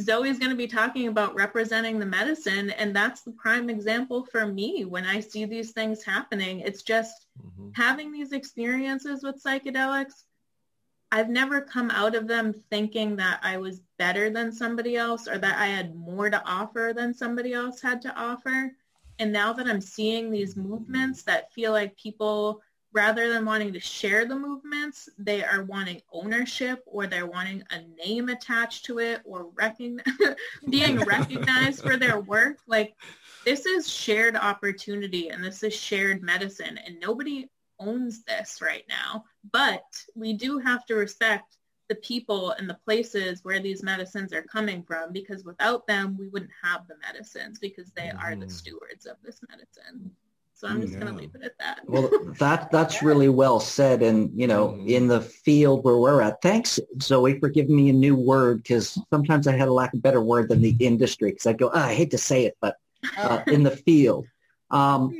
Zoe's 0.00 0.38
going 0.38 0.50
to 0.50 0.56
be 0.56 0.68
talking 0.68 1.08
about 1.08 1.34
representing 1.34 1.98
the 1.98 2.06
medicine. 2.06 2.70
And 2.70 2.94
that's 2.94 3.22
the 3.22 3.32
prime 3.32 3.68
example 3.68 4.24
for 4.24 4.46
me 4.46 4.84
when 4.84 5.04
I 5.04 5.20
see 5.20 5.44
these 5.44 5.72
things 5.72 6.04
happening. 6.04 6.60
It's 6.60 6.82
just 6.82 7.26
mm-hmm. 7.44 7.70
having 7.74 8.12
these 8.12 8.32
experiences 8.32 9.22
with 9.22 9.42
psychedelics. 9.42 10.24
I've 11.10 11.30
never 11.30 11.60
come 11.60 11.90
out 11.90 12.14
of 12.14 12.28
them 12.28 12.52
thinking 12.70 13.16
that 13.16 13.40
I 13.42 13.56
was 13.56 13.80
better 13.98 14.30
than 14.30 14.52
somebody 14.52 14.96
else 14.96 15.26
or 15.26 15.38
that 15.38 15.58
I 15.58 15.66
had 15.66 15.96
more 15.96 16.30
to 16.30 16.42
offer 16.44 16.92
than 16.94 17.14
somebody 17.14 17.52
else 17.52 17.80
had 17.80 18.02
to 18.02 18.14
offer. 18.14 18.72
And 19.18 19.32
now 19.32 19.52
that 19.54 19.66
I'm 19.66 19.80
seeing 19.80 20.30
these 20.30 20.54
movements 20.54 21.22
that 21.24 21.52
feel 21.52 21.72
like 21.72 21.96
people 21.96 22.62
rather 22.92 23.32
than 23.32 23.44
wanting 23.44 23.72
to 23.72 23.80
share 23.80 24.24
the 24.24 24.36
movements, 24.36 25.08
they 25.18 25.44
are 25.44 25.64
wanting 25.64 26.00
ownership 26.12 26.82
or 26.86 27.06
they're 27.06 27.26
wanting 27.26 27.62
a 27.70 27.82
name 28.04 28.28
attached 28.28 28.84
to 28.86 28.98
it 28.98 29.20
or 29.24 29.50
recogn- 29.52 30.00
being 30.70 30.98
recognized 31.04 31.82
for 31.82 31.96
their 31.96 32.20
work. 32.20 32.58
Like 32.66 32.94
this 33.44 33.66
is 33.66 33.88
shared 33.88 34.36
opportunity 34.36 35.28
and 35.28 35.44
this 35.44 35.62
is 35.62 35.74
shared 35.74 36.22
medicine 36.22 36.78
and 36.84 36.98
nobody 37.00 37.48
owns 37.78 38.24
this 38.24 38.60
right 38.62 38.84
now. 38.88 39.24
But 39.52 39.84
we 40.14 40.32
do 40.32 40.58
have 40.58 40.84
to 40.86 40.94
respect 40.94 41.58
the 41.88 41.94
people 41.96 42.50
and 42.52 42.68
the 42.68 42.78
places 42.84 43.44
where 43.44 43.60
these 43.60 43.82
medicines 43.82 44.32
are 44.32 44.42
coming 44.42 44.82
from 44.82 45.12
because 45.12 45.44
without 45.44 45.86
them, 45.86 46.16
we 46.18 46.28
wouldn't 46.28 46.50
have 46.62 46.86
the 46.86 46.96
medicines 47.00 47.58
because 47.58 47.90
they 47.92 48.08
mm. 48.08 48.22
are 48.22 48.34
the 48.34 48.42
mm-hmm. 48.42 48.50
stewards 48.50 49.06
of 49.06 49.16
this 49.22 49.40
medicine. 49.48 50.10
So 50.58 50.66
I'm 50.66 50.80
just 50.80 50.94
yeah. 50.94 50.98
going 50.98 51.12
to 51.14 51.20
leave 51.20 51.36
it 51.36 51.42
at 51.44 51.52
that. 51.60 51.80
well, 51.86 52.10
that 52.40 52.72
that's 52.72 53.00
really 53.00 53.28
well 53.28 53.60
said. 53.60 54.02
And, 54.02 54.28
you 54.34 54.48
know, 54.48 54.70
mm-hmm. 54.70 54.88
in 54.88 55.06
the 55.06 55.20
field 55.20 55.84
where 55.84 55.96
we're 55.96 56.20
at, 56.20 56.42
thanks, 56.42 56.80
Zoe, 57.00 57.38
for 57.38 57.48
giving 57.48 57.76
me 57.76 57.90
a 57.90 57.92
new 57.92 58.16
word 58.16 58.64
because 58.64 59.00
sometimes 59.08 59.46
I 59.46 59.56
had 59.56 59.68
a 59.68 59.72
lack 59.72 59.94
of 59.94 60.02
better 60.02 60.20
word 60.20 60.48
than 60.48 60.60
the 60.60 60.74
industry 60.80 61.30
because 61.30 61.46
I 61.46 61.52
go, 61.52 61.70
oh, 61.72 61.78
I 61.78 61.94
hate 61.94 62.10
to 62.10 62.18
say 62.18 62.44
it, 62.44 62.56
but 62.60 62.76
uh, 63.16 63.40
in 63.46 63.62
the 63.62 63.70
field. 63.70 64.26
Um, 64.72 65.16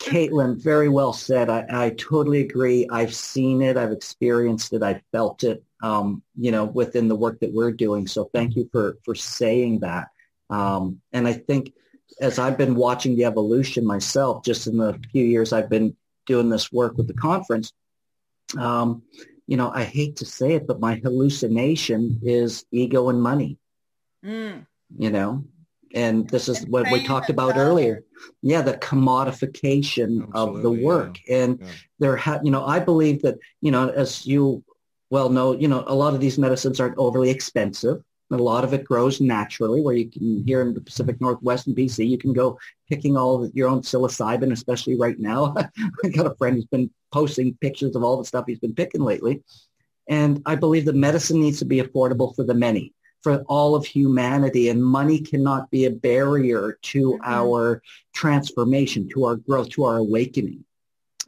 Caitlin, 0.00 0.60
very 0.60 0.88
well 0.88 1.12
said. 1.12 1.48
I, 1.48 1.64
I, 1.70 1.90
totally 1.90 2.40
agree. 2.40 2.88
I've 2.90 3.14
seen 3.14 3.62
it. 3.62 3.76
I've 3.76 3.92
experienced 3.92 4.72
it. 4.72 4.82
I 4.82 5.00
felt 5.12 5.44
it, 5.44 5.62
um, 5.80 6.24
you 6.36 6.50
know, 6.50 6.64
within 6.64 7.06
the 7.06 7.14
work 7.14 7.38
that 7.38 7.52
we're 7.52 7.70
doing. 7.70 8.08
So 8.08 8.28
thank 8.34 8.56
you 8.56 8.68
for, 8.72 8.98
for 9.04 9.14
saying 9.14 9.78
that. 9.80 10.08
Um, 10.50 11.00
and 11.12 11.28
I 11.28 11.34
think 11.34 11.72
as 12.20 12.38
I've 12.38 12.58
been 12.58 12.74
watching 12.74 13.16
the 13.16 13.24
evolution 13.24 13.86
myself, 13.86 14.44
just 14.44 14.66
in 14.66 14.76
the 14.76 14.98
few 15.12 15.24
years 15.24 15.52
I've 15.52 15.70
been 15.70 15.96
doing 16.26 16.48
this 16.48 16.72
work 16.72 16.96
with 16.96 17.06
the 17.06 17.14
conference, 17.14 17.72
um, 18.58 19.02
you 19.46 19.56
know, 19.56 19.70
I 19.70 19.84
hate 19.84 20.16
to 20.16 20.24
say 20.24 20.54
it, 20.54 20.66
but 20.66 20.80
my 20.80 20.96
hallucination 20.96 22.20
is 22.22 22.64
ego 22.70 23.08
and 23.08 23.20
money. 23.20 23.58
Mm. 24.24 24.66
You 24.96 25.10
know, 25.10 25.44
and 25.94 26.28
this 26.28 26.48
is 26.48 26.66
what 26.66 26.90
we 26.90 27.04
talked 27.04 27.30
about 27.30 27.56
earlier. 27.56 28.04
Yeah, 28.42 28.62
the 28.62 28.74
commodification 28.74 30.22
Absolutely, 30.22 30.56
of 30.56 30.62
the 30.62 30.70
work, 30.70 31.18
yeah. 31.26 31.44
and 31.44 31.58
yeah. 31.60 31.66
there, 31.98 32.16
ha- 32.16 32.40
you 32.42 32.50
know, 32.50 32.64
I 32.64 32.78
believe 32.78 33.22
that 33.22 33.38
you 33.60 33.70
know, 33.70 33.88
as 33.88 34.26
you 34.26 34.64
well 35.10 35.28
know, 35.28 35.52
you 35.52 35.68
know, 35.68 35.84
a 35.86 35.94
lot 35.94 36.14
of 36.14 36.20
these 36.20 36.38
medicines 36.38 36.80
aren't 36.80 36.98
overly 36.98 37.30
expensive. 37.30 38.02
A 38.30 38.36
lot 38.36 38.64
of 38.64 38.72
it 38.72 38.84
grows 38.84 39.20
naturally 39.20 39.82
where 39.82 39.94
you 39.94 40.10
can, 40.10 40.44
here 40.46 40.62
in 40.62 40.74
the 40.74 40.80
Pacific 40.80 41.20
Northwest 41.20 41.66
and 41.66 41.76
BC, 41.76 42.08
you 42.08 42.18
can 42.18 42.32
go 42.32 42.58
picking 42.88 43.16
all 43.16 43.48
your 43.52 43.68
own 43.68 43.82
psilocybin, 43.82 44.50
especially 44.52 44.96
right 44.96 45.18
now. 45.18 45.54
I've 46.04 46.14
got 46.14 46.26
a 46.26 46.34
friend 46.36 46.56
who's 46.56 46.64
been 46.64 46.90
posting 47.12 47.54
pictures 47.60 47.94
of 47.94 48.02
all 48.02 48.16
the 48.16 48.24
stuff 48.24 48.46
he's 48.46 48.58
been 48.58 48.74
picking 48.74 49.02
lately. 49.02 49.42
And 50.08 50.42
I 50.46 50.56
believe 50.56 50.86
that 50.86 50.96
medicine 50.96 51.40
needs 51.40 51.58
to 51.60 51.64
be 51.64 51.80
affordable 51.80 52.34
for 52.34 52.44
the 52.44 52.54
many, 52.54 52.92
for 53.22 53.42
all 53.46 53.74
of 53.74 53.86
humanity. 53.86 54.68
And 54.68 54.84
money 54.84 55.20
cannot 55.20 55.70
be 55.70 55.84
a 55.84 55.90
barrier 55.90 56.78
to 56.82 57.12
mm-hmm. 57.12 57.22
our 57.24 57.82
transformation, 58.14 59.08
to 59.10 59.24
our 59.24 59.36
growth, 59.36 59.70
to 59.70 59.84
our 59.84 59.98
awakening 59.98 60.64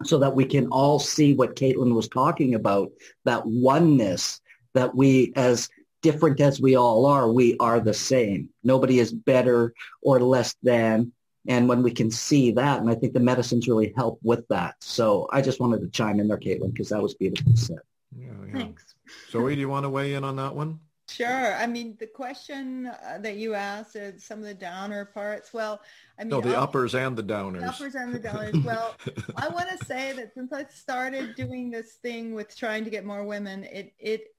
so 0.04 0.18
that 0.18 0.34
we 0.34 0.44
can 0.44 0.66
all 0.68 0.98
see 0.98 1.34
what 1.34 1.56
Caitlin 1.56 1.94
was 1.94 2.08
talking 2.08 2.54
about, 2.54 2.90
that 3.24 3.46
oneness 3.46 4.40
that 4.74 4.94
we, 4.94 5.32
as 5.36 5.68
different 6.06 6.40
as 6.40 6.60
we 6.60 6.76
all 6.76 7.04
are, 7.04 7.30
we 7.32 7.56
are 7.58 7.80
the 7.80 7.92
same. 7.92 8.48
Nobody 8.62 9.00
is 9.00 9.12
better 9.12 9.74
or 10.00 10.20
less 10.20 10.54
than. 10.62 11.12
And 11.48 11.68
when 11.68 11.82
we 11.82 11.90
can 11.90 12.12
see 12.12 12.52
that, 12.52 12.80
and 12.80 12.88
I 12.88 12.94
think 12.94 13.12
the 13.12 13.18
medicines 13.18 13.66
really 13.66 13.92
help 13.96 14.20
with 14.22 14.46
that. 14.48 14.76
So 14.80 15.28
I 15.32 15.42
just 15.42 15.58
wanted 15.58 15.80
to 15.80 15.88
chime 15.88 16.20
in 16.20 16.28
there, 16.28 16.38
Caitlin, 16.38 16.72
because 16.72 16.90
that 16.90 17.02
was 17.02 17.14
beautifully 17.14 17.56
said. 17.56 17.78
Yeah, 18.16 18.28
yeah. 18.46 18.52
Thanks. 18.52 18.94
Zoe, 19.30 19.56
do 19.56 19.60
you 19.60 19.68
want 19.68 19.84
to 19.84 19.90
weigh 19.90 20.14
in 20.14 20.22
on 20.22 20.36
that 20.36 20.54
one? 20.54 20.78
Sure. 21.08 21.54
I 21.54 21.66
mean, 21.66 21.96
the 21.98 22.06
question 22.06 22.86
uh, 22.86 23.18
that 23.18 23.36
you 23.36 23.54
asked, 23.54 23.96
is 23.96 24.24
some 24.24 24.40
of 24.40 24.44
the 24.44 24.54
downer 24.54 25.04
parts. 25.04 25.52
Well, 25.52 25.80
I 26.18 26.22
mean, 26.22 26.30
no, 26.30 26.40
the 26.40 26.56
uppers 26.56 26.94
and 26.94 27.16
the 27.16 27.22
downers. 27.22 27.60
The 27.60 27.68
uppers 27.68 27.94
and 27.94 28.14
the 28.14 28.18
downers. 28.20 28.64
Well, 28.64 28.94
I 29.36 29.48
want 29.48 29.68
to 29.76 29.84
say 29.86 30.12
that 30.14 30.34
since 30.34 30.52
I 30.52 30.66
started 30.66 31.34
doing 31.36 31.70
this 31.70 31.94
thing 32.02 32.34
with 32.34 32.56
trying 32.56 32.84
to 32.84 32.90
get 32.90 33.04
more 33.04 33.24
women, 33.24 33.64
it 33.64 33.92
it 33.98 34.20
uh, 34.20 34.35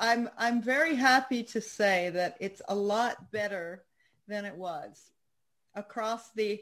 I'm 0.00 0.28
I'm 0.36 0.62
very 0.62 0.94
happy 0.94 1.42
to 1.44 1.60
say 1.60 2.10
that 2.10 2.36
it's 2.40 2.62
a 2.68 2.74
lot 2.74 3.30
better 3.32 3.84
than 4.26 4.44
it 4.44 4.54
was 4.54 5.10
across 5.74 6.30
the 6.32 6.60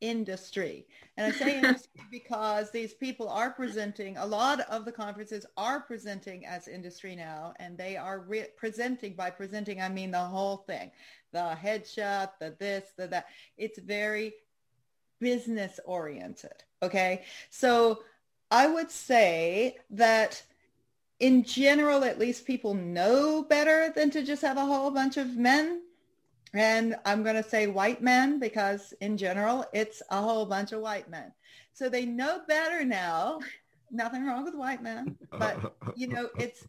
industry. 0.00 0.86
And 1.16 1.32
I 1.32 1.36
say 1.36 1.58
industry 1.62 2.00
because 2.10 2.70
these 2.70 2.94
people 2.94 3.28
are 3.28 3.50
presenting, 3.50 4.16
a 4.16 4.26
lot 4.26 4.60
of 4.62 4.84
the 4.84 4.92
conferences 4.92 5.46
are 5.56 5.80
presenting 5.80 6.44
as 6.44 6.68
industry 6.68 7.16
now, 7.16 7.54
and 7.58 7.78
they 7.78 7.96
are 7.96 8.20
re- 8.20 8.48
presenting, 8.56 9.14
by 9.14 9.30
presenting, 9.30 9.80
I 9.80 9.88
mean 9.88 10.10
the 10.10 10.18
whole 10.18 10.58
thing, 10.58 10.90
the 11.32 11.56
headshot, 11.62 12.30
the 12.40 12.56
this, 12.58 12.84
the 12.96 13.06
that. 13.08 13.26
It's 13.56 13.78
very 13.78 14.34
business 15.20 15.80
oriented. 15.84 16.64
Okay. 16.82 17.22
So 17.50 18.02
I 18.50 18.66
would 18.66 18.90
say 18.90 19.78
that 19.90 20.42
in 21.20 21.44
general, 21.44 22.04
at 22.04 22.18
least 22.18 22.46
people 22.46 22.74
know 22.74 23.42
better 23.42 23.92
than 23.94 24.10
to 24.10 24.22
just 24.22 24.42
have 24.42 24.56
a 24.56 24.64
whole 24.64 24.90
bunch 24.90 25.16
of 25.16 25.36
men 25.36 25.82
and 26.54 26.94
I'm 27.04 27.24
going 27.24 27.34
to 27.34 27.48
say 27.48 27.66
white 27.66 28.00
men 28.00 28.38
because 28.38 28.94
in 29.00 29.16
general, 29.16 29.66
it's 29.72 30.02
a 30.10 30.20
whole 30.20 30.46
bunch 30.46 30.70
of 30.72 30.80
white 30.80 31.10
men. 31.10 31.32
So 31.72 31.88
they 31.88 32.06
know 32.06 32.42
better 32.46 32.84
now. 32.84 33.40
Nothing 33.90 34.24
wrong 34.24 34.44
with 34.44 34.54
white 34.54 34.82
men, 34.82 35.16
but 35.32 35.76
you 35.96 36.08
know, 36.08 36.28
it's 36.38 36.66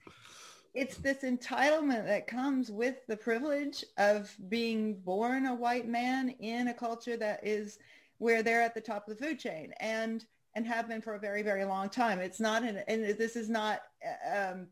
it's 0.73 0.97
this 0.97 1.19
entitlement 1.19 2.05
that 2.05 2.27
comes 2.27 2.69
with 2.69 2.95
the 3.07 3.15
privilege 3.15 3.85
of 3.97 4.35
being 4.49 4.95
born 4.95 5.45
a 5.45 5.55
white 5.55 5.87
man 5.87 6.29
in 6.39 6.67
a 6.67 6.73
culture 6.73 7.15
that 7.15 7.39
is 7.47 7.79
where 8.17 8.43
they're 8.43 8.61
at 8.61 8.73
the 8.73 8.81
top 8.81 9.07
of 9.07 9.17
the 9.17 9.23
food 9.23 9.39
chain 9.39 9.71
and 9.79 10.25
and 10.55 10.67
have 10.67 10.87
been 10.87 11.01
for 11.01 11.13
a 11.13 11.19
very 11.19 11.43
very 11.43 11.63
long 11.63 11.89
time. 11.89 12.19
It's 12.19 12.39
not 12.39 12.63
an, 12.63 12.83
and 12.87 13.03
this 13.17 13.35
is 13.35 13.49
not 13.49 13.81
um, 14.33 14.67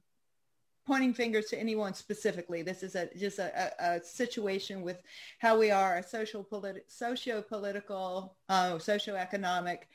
pointing 0.85 1.13
fingers 1.13 1.45
to 1.45 1.59
anyone 1.59 1.93
specifically. 1.93 2.61
This 2.61 2.83
is 2.83 2.95
a, 2.95 3.09
just 3.17 3.39
a, 3.39 3.73
a, 3.79 3.95
a 3.95 4.03
situation 4.03 4.81
with 4.81 5.01
how 5.39 5.57
we 5.57 5.71
are 5.71 5.97
a 5.97 6.03
social, 6.03 6.43
politi- 6.43 6.81
socio-political, 6.87 8.35
uh, 8.49 8.79
socio-economic 8.79 9.87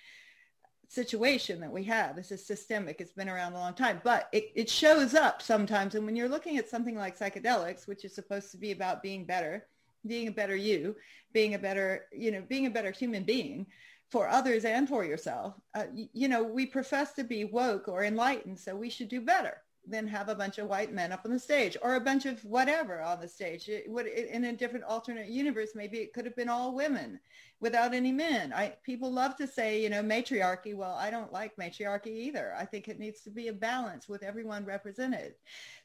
situation 0.89 1.61
that 1.61 1.70
we 1.70 1.84
have. 1.84 2.16
This 2.16 2.32
is 2.32 2.47
systemic. 2.47 3.01
It's 3.01 3.12
been 3.12 3.28
around 3.28 3.53
a 3.53 3.59
long 3.59 3.74
time, 3.74 4.01
but 4.03 4.28
it, 4.32 4.51
it 4.55 4.70
shows 4.70 5.14
up 5.14 5.43
sometimes. 5.43 5.95
And 5.95 6.07
when 6.07 6.16
you're 6.16 6.28
looking 6.28 6.57
at 6.57 6.70
something 6.70 6.97
like 6.97 7.18
psychedelics, 7.18 7.86
which 7.86 8.07
is 8.07 8.14
supposed 8.14 8.51
to 8.53 8.57
be 8.57 8.72
about 8.72 9.03
being 9.03 9.26
better, 9.26 9.66
being 10.07 10.28
a 10.28 10.32
better 10.32 10.57
you, 10.57 10.97
being 11.34 11.53
a 11.53 11.59
better, 11.59 12.07
you 12.12 12.30
know, 12.30 12.43
being 12.49 12.64
a 12.64 12.70
better 12.70 12.91
human 12.91 13.24
being, 13.24 13.66
for 14.11 14.28
others 14.28 14.64
and 14.64 14.88
for 14.88 15.04
yourself. 15.04 15.54
Uh, 15.74 15.84
you, 15.92 16.09
you 16.12 16.28
know, 16.28 16.42
we 16.42 16.66
profess 16.66 17.12
to 17.12 17.24
be 17.24 17.44
woke 17.44 17.88
or 17.88 18.04
enlightened, 18.04 18.59
so 18.59 18.74
we 18.74 18.90
should 18.90 19.09
do 19.09 19.20
better 19.20 19.59
than 19.86 20.06
have 20.06 20.28
a 20.28 20.34
bunch 20.34 20.59
of 20.59 20.68
white 20.68 20.92
men 20.92 21.12
up 21.12 21.22
on 21.24 21.32
the 21.32 21.38
stage 21.38 21.76
or 21.82 21.94
a 21.94 22.00
bunch 22.00 22.26
of 22.26 22.44
whatever 22.44 23.00
on 23.00 23.20
the 23.20 23.28
stage. 23.28 23.68
It 23.68 23.84
would 23.88 24.06
in 24.06 24.44
a 24.44 24.52
different 24.52 24.84
alternate 24.84 25.28
universe, 25.28 25.70
maybe 25.74 25.98
it 25.98 26.12
could 26.12 26.24
have 26.24 26.36
been 26.36 26.48
all 26.48 26.74
women 26.74 27.18
without 27.61 27.94
any 27.94 28.12
men. 28.12 28.52
I 28.52 28.74
people 28.82 29.11
love 29.11 29.36
to 29.36 29.46
say, 29.46 29.82
you 29.82 29.88
know, 29.88 30.02
matriarchy. 30.02 30.74
Well, 30.74 30.94
I 30.94 31.11
don't 31.11 31.32
like 31.32 31.56
matriarchy 31.59 32.11
either. 32.11 32.54
I 32.56 32.64
think 32.64 32.88
it 32.88 32.98
needs 32.98 33.22
to 33.22 33.30
be 33.30 33.48
a 33.48 33.52
balance 33.52 34.09
with 34.09 34.22
everyone 34.22 34.64
represented. 34.64 35.34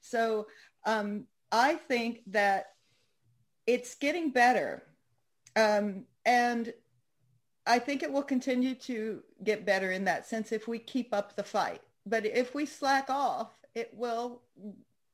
So 0.02 0.48
um, 0.86 1.26
I 1.52 1.76
think 1.76 2.22
that 2.28 2.74
it's 3.66 3.96
getting 3.96 4.32
better. 4.32 4.84
Um, 5.56 6.06
and 6.26 6.74
I 7.66 7.80
think 7.80 8.04
it 8.04 8.12
will 8.12 8.24
continue 8.24 8.76
to 8.76 9.24
get 9.44 9.66
better 9.66 9.92
in 9.92 10.04
that 10.06 10.28
sense 10.28 10.52
if 10.52 10.68
we 10.68 10.80
keep 10.80 11.14
up 11.14 11.36
the 11.36 11.44
fight. 11.44 11.82
But 12.06 12.26
if 12.26 12.54
we 12.54 12.66
slack 12.66 13.10
off, 13.10 13.52
it 13.76 13.92
will 13.94 14.42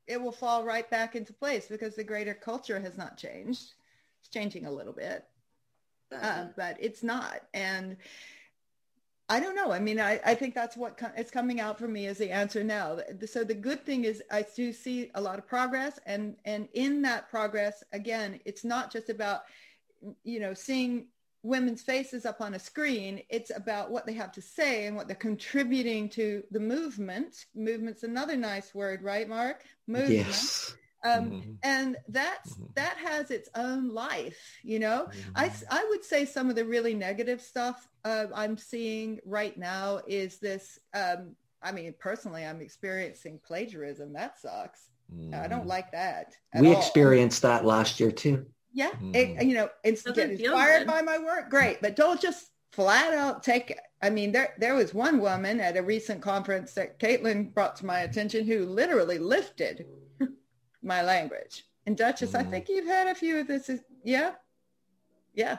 it 0.08 0.20
will 0.20 0.32
fall 0.32 0.64
right 0.64 0.90
back 0.90 1.16
into 1.16 1.32
place 1.32 1.68
because 1.68 1.96
the 1.96 2.04
greater 2.04 2.34
culture 2.34 2.80
has 2.80 2.98
not 2.98 3.16
changed. 3.16 3.74
It's 4.20 4.30
changing 4.30 4.66
a 4.66 4.72
little 4.72 4.92
bit, 4.92 5.26
uh, 6.12 6.46
but 6.58 6.76
it's 6.80 7.04
not. 7.04 7.42
And 7.54 7.96
I 9.30 9.40
don't 9.40 9.56
know. 9.56 9.72
I 9.72 9.78
mean, 9.78 10.00
I, 10.00 10.20
I 10.26 10.34
think 10.34 10.56
that's 10.56 10.76
what 10.76 10.98
com- 10.98 11.12
is 11.16 11.30
coming 11.30 11.60
out 11.60 11.78
for 11.78 11.88
me 11.88 12.08
as 12.08 12.18
the 12.18 12.32
answer 12.32 12.64
now. 12.64 12.98
So 13.28 13.44
the 13.44 13.54
good 13.54 13.86
thing 13.86 14.06
is 14.06 14.24
I 14.32 14.44
do 14.56 14.74
see 14.74 15.12
a 15.14 15.22
lot 15.22 15.38
of 15.38 15.48
progress, 15.48 16.00
and 16.08 16.36
and 16.46 16.68
in 16.74 17.04
that 17.04 17.30
progress, 17.30 17.84
again, 17.94 18.40
it's 18.46 18.64
not 18.64 18.92
just 18.92 19.10
about 19.10 19.42
you 20.24 20.40
know 20.40 20.56
seeing 20.56 21.06
women's 21.44 21.82
faces 21.82 22.26
up 22.26 22.42
on 22.42 22.54
a 22.54 22.60
screen. 22.60 23.22
It's 23.30 23.52
about 23.56 23.92
what 23.92 24.06
they 24.06 24.14
have 24.14 24.32
to 24.34 24.42
say 24.42 24.86
and 24.86 24.96
what 24.96 25.08
they're 25.08 25.16
contributing 25.16 26.10
to 26.10 26.44
the 26.52 26.60
movement. 26.60 27.46
Movement's 27.56 28.04
another 28.04 28.36
nice 28.36 28.74
word, 28.74 29.02
right, 29.02 29.28
Mark? 29.28 29.64
Movement. 29.88 30.28
Yes. 30.28 30.76
Um, 31.06 31.32
mm-hmm. 31.32 31.52
And 31.64 31.96
that's 32.10 32.54
mm-hmm. 32.54 32.66
that 32.76 32.98
has 32.98 33.32
its 33.32 33.50
own 33.56 33.94
life, 33.94 34.60
you 34.64 34.80
know. 34.80 35.08
Mm-hmm. 35.10 35.32
I 35.36 35.52
I 35.72 35.86
would 35.90 36.04
say 36.04 36.26
some 36.26 36.50
of 36.50 36.58
the 36.58 36.66
really 36.66 36.94
negative 36.94 37.42
stuff 37.42 37.88
uh, 38.04 38.26
I'm 38.36 38.58
seeing 38.58 39.20
right 39.26 39.58
now 39.58 40.02
is 40.08 40.40
this. 40.40 40.78
Um, 40.94 41.36
I 41.62 41.72
mean, 41.72 41.94
personally, 42.00 42.46
I'm 42.46 42.62
experiencing 42.62 43.40
plagiarism. 43.46 44.14
That 44.14 44.40
sucks. 44.40 44.90
I 45.34 45.48
don't 45.48 45.62
mm-hmm. 45.62 45.70
like 45.70 45.92
that. 45.92 46.36
We 46.54 46.74
all. 46.74 46.78
experienced 46.78 47.42
that 47.42 47.66
last 47.66 48.00
year 48.00 48.12
too. 48.12 48.46
Yeah, 48.74 48.92
mm-hmm. 48.92 49.16
it, 49.16 49.46
you 49.46 49.56
know, 49.56 49.70
it's 49.84 50.04
get 50.04 50.32
inspired 50.32 50.86
by 50.86 51.02
my 51.02 51.18
work, 51.18 51.50
great, 51.50 51.82
but 51.82 51.96
don't 51.96 52.22
just 52.22 52.52
flat 52.72 53.14
out 53.14 53.44
take 53.44 53.72
it. 53.72 53.80
I 54.02 54.10
mean, 54.10 54.32
there 54.32 54.54
there 54.60 54.76
was 54.76 54.94
one 54.94 55.20
woman 55.20 55.60
at 55.60 55.78
a 55.78 55.82
recent 55.82 56.22
conference 56.22 56.74
that 56.74 57.00
Caitlin 57.00 57.54
brought 57.54 57.76
to 57.78 57.86
my 57.86 58.02
attention 58.02 58.46
who 58.46 58.66
literally 58.66 59.18
lifted 59.18 59.86
my 60.84 61.02
language. 61.02 61.66
And 61.86 61.98
Duchess, 61.98 62.32
mm-hmm. 62.32 62.48
I 62.48 62.52
think 62.52 62.70
you've 62.70 62.86
had 62.86 63.08
a 63.08 63.16
few 63.16 63.40
of 63.40 63.48
this. 63.48 63.70
Yeah, 64.04 64.34
yeah, 65.34 65.58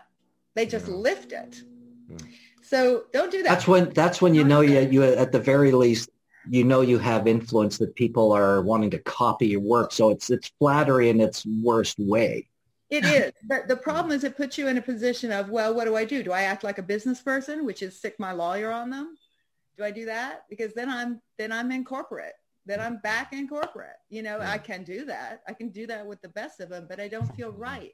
they 0.54 0.66
just 0.66 0.86
yeah. 0.88 0.94
lift 0.94 1.32
it. 1.32 1.62
Yeah. 2.08 2.18
So 2.62 3.04
don't 3.12 3.32
do 3.32 3.42
that. 3.42 3.48
That's 3.48 3.66
when 3.66 3.90
that's 3.90 4.22
when 4.22 4.34
you 4.34 4.44
know 4.44 4.61
you 4.61 4.80
you 4.80 5.02
at 5.02 5.32
the 5.32 5.40
very 5.40 5.72
least 5.72 6.11
you 6.48 6.64
know 6.64 6.80
you 6.80 6.98
have 6.98 7.26
influence 7.26 7.78
that 7.78 7.94
people 7.94 8.32
are 8.32 8.62
wanting 8.62 8.90
to 8.90 8.98
copy 8.98 9.48
your 9.48 9.61
work. 9.61 9.92
So 9.92 10.11
it's 10.11 10.30
it's 10.30 10.52
flattery 10.58 11.08
in 11.08 11.20
its 11.20 11.44
worst 11.46 11.98
way. 11.98 12.48
It 12.91 13.05
is. 13.05 13.32
But 13.45 13.68
the 13.68 13.76
problem 13.76 14.12
is 14.12 14.24
it 14.24 14.36
puts 14.36 14.59
you 14.59 14.66
in 14.66 14.76
a 14.76 14.82
position 14.82 15.30
of, 15.30 15.49
well, 15.49 15.74
what 15.74 15.84
do 15.84 15.97
I 15.97 16.05
do? 16.05 16.22
Do 16.22 16.32
I 16.32 16.43
act 16.43 16.64
like 16.64 16.78
a 16.78 16.82
business 16.82 17.20
person, 17.20 17.64
which 17.64 17.82
is 17.82 17.97
stick 17.97 18.16
my 18.18 18.32
lawyer 18.32 18.72
on 18.72 18.91
them? 18.91 19.16
Do 19.78 19.84
I 19.84 19.93
do 19.93 20.07
that? 20.07 20.45
Because 20.51 20.74
then 20.74 20.91
I'm 20.91 21.22
then 21.38 21.53
I'm 21.53 21.70
in 21.70 21.84
corporate. 21.84 22.34
Then 22.66 22.80
I'm 22.80 22.99
back 22.99 23.32
in 23.32 23.49
corporate. 23.49 23.97
You 24.11 24.22
know, 24.22 24.41
I 24.41 24.59
can 24.59 24.84
do 24.84 25.05
that. 25.07 25.43
I 25.49 25.55
can 25.55 25.70
do 25.70 25.86
that 25.86 26.07
with 26.07 26.20
the 26.20 26.28
best 26.28 26.61
of 26.61 26.68
them, 26.68 26.86
but 26.88 27.01
I 27.01 27.09
don't 27.09 27.34
feel 27.34 27.53
right. 27.53 27.93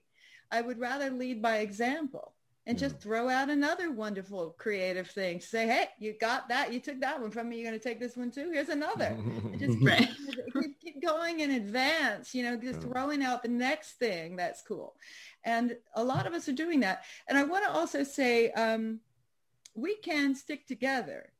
I 0.50 0.60
would 0.62 0.78
rather 0.78 1.10
lead 1.10 1.42
by 1.42 1.58
example 1.58 2.34
and 2.66 2.76
just 2.76 2.98
throw 2.98 3.28
out 3.28 3.48
another 3.48 3.92
wonderful 3.92 4.54
creative 4.58 5.08
thing. 5.08 5.40
Say, 5.40 5.66
hey, 5.66 5.88
you 5.98 6.14
got 6.20 6.48
that. 6.48 6.72
You 6.72 6.80
took 6.80 7.00
that 7.00 7.20
one 7.20 7.30
from 7.30 7.48
me. 7.48 7.56
You're 7.58 7.70
going 7.70 7.78
to 7.78 7.88
take 7.88 8.00
this 8.00 8.16
one 8.16 8.30
too. 8.30 8.50
Here's 8.52 8.68
another. 8.68 9.16
just 9.58 9.78
right. 9.82 10.08
keep, 10.52 10.80
keep, 10.80 11.02
going 11.02 11.40
in 11.40 11.52
advance, 11.52 12.34
you 12.34 12.42
know, 12.42 12.56
just 12.56 12.80
throwing 12.80 13.22
out 13.22 13.42
the 13.42 13.48
next 13.48 13.92
thing 13.92 14.34
that's 14.34 14.62
cool. 14.62 14.94
And 15.44 15.76
a 15.94 16.02
lot 16.02 16.26
of 16.26 16.32
us 16.32 16.48
are 16.48 16.52
doing 16.52 16.80
that. 16.80 17.04
And 17.28 17.38
I 17.38 17.44
want 17.44 17.64
to 17.64 17.70
also 17.70 18.02
say 18.02 18.50
um, 18.52 19.00
we 19.74 19.96
can 19.96 20.34
stick 20.34 20.66
together. 20.66 21.30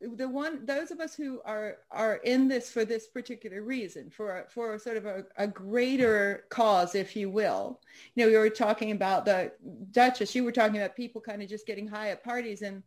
The 0.00 0.28
one 0.28 0.66
those 0.66 0.90
of 0.90 1.00
us 1.00 1.14
who 1.14 1.40
are 1.44 1.78
are 1.90 2.16
in 2.16 2.48
this 2.48 2.70
for 2.70 2.84
this 2.84 3.06
particular 3.06 3.62
reason 3.62 4.10
for 4.10 4.46
for 4.50 4.78
sort 4.78 4.96
of 4.98 5.06
a, 5.06 5.24
a, 5.38 5.46
greater 5.46 6.44
cause 6.50 6.94
if 6.94 7.16
you 7.16 7.30
will. 7.30 7.80
You 8.14 8.24
know 8.24 8.30
we 8.30 8.36
were 8.36 8.50
talking 8.50 8.90
about 8.90 9.24
the 9.24 9.52
duchess. 9.92 10.34
You 10.34 10.44
were 10.44 10.52
talking 10.52 10.76
about 10.76 10.96
people 10.96 11.20
kind 11.20 11.42
of 11.42 11.48
just 11.48 11.66
getting 11.66 11.88
high 11.88 12.10
at 12.10 12.22
parties. 12.22 12.62
And 12.62 12.82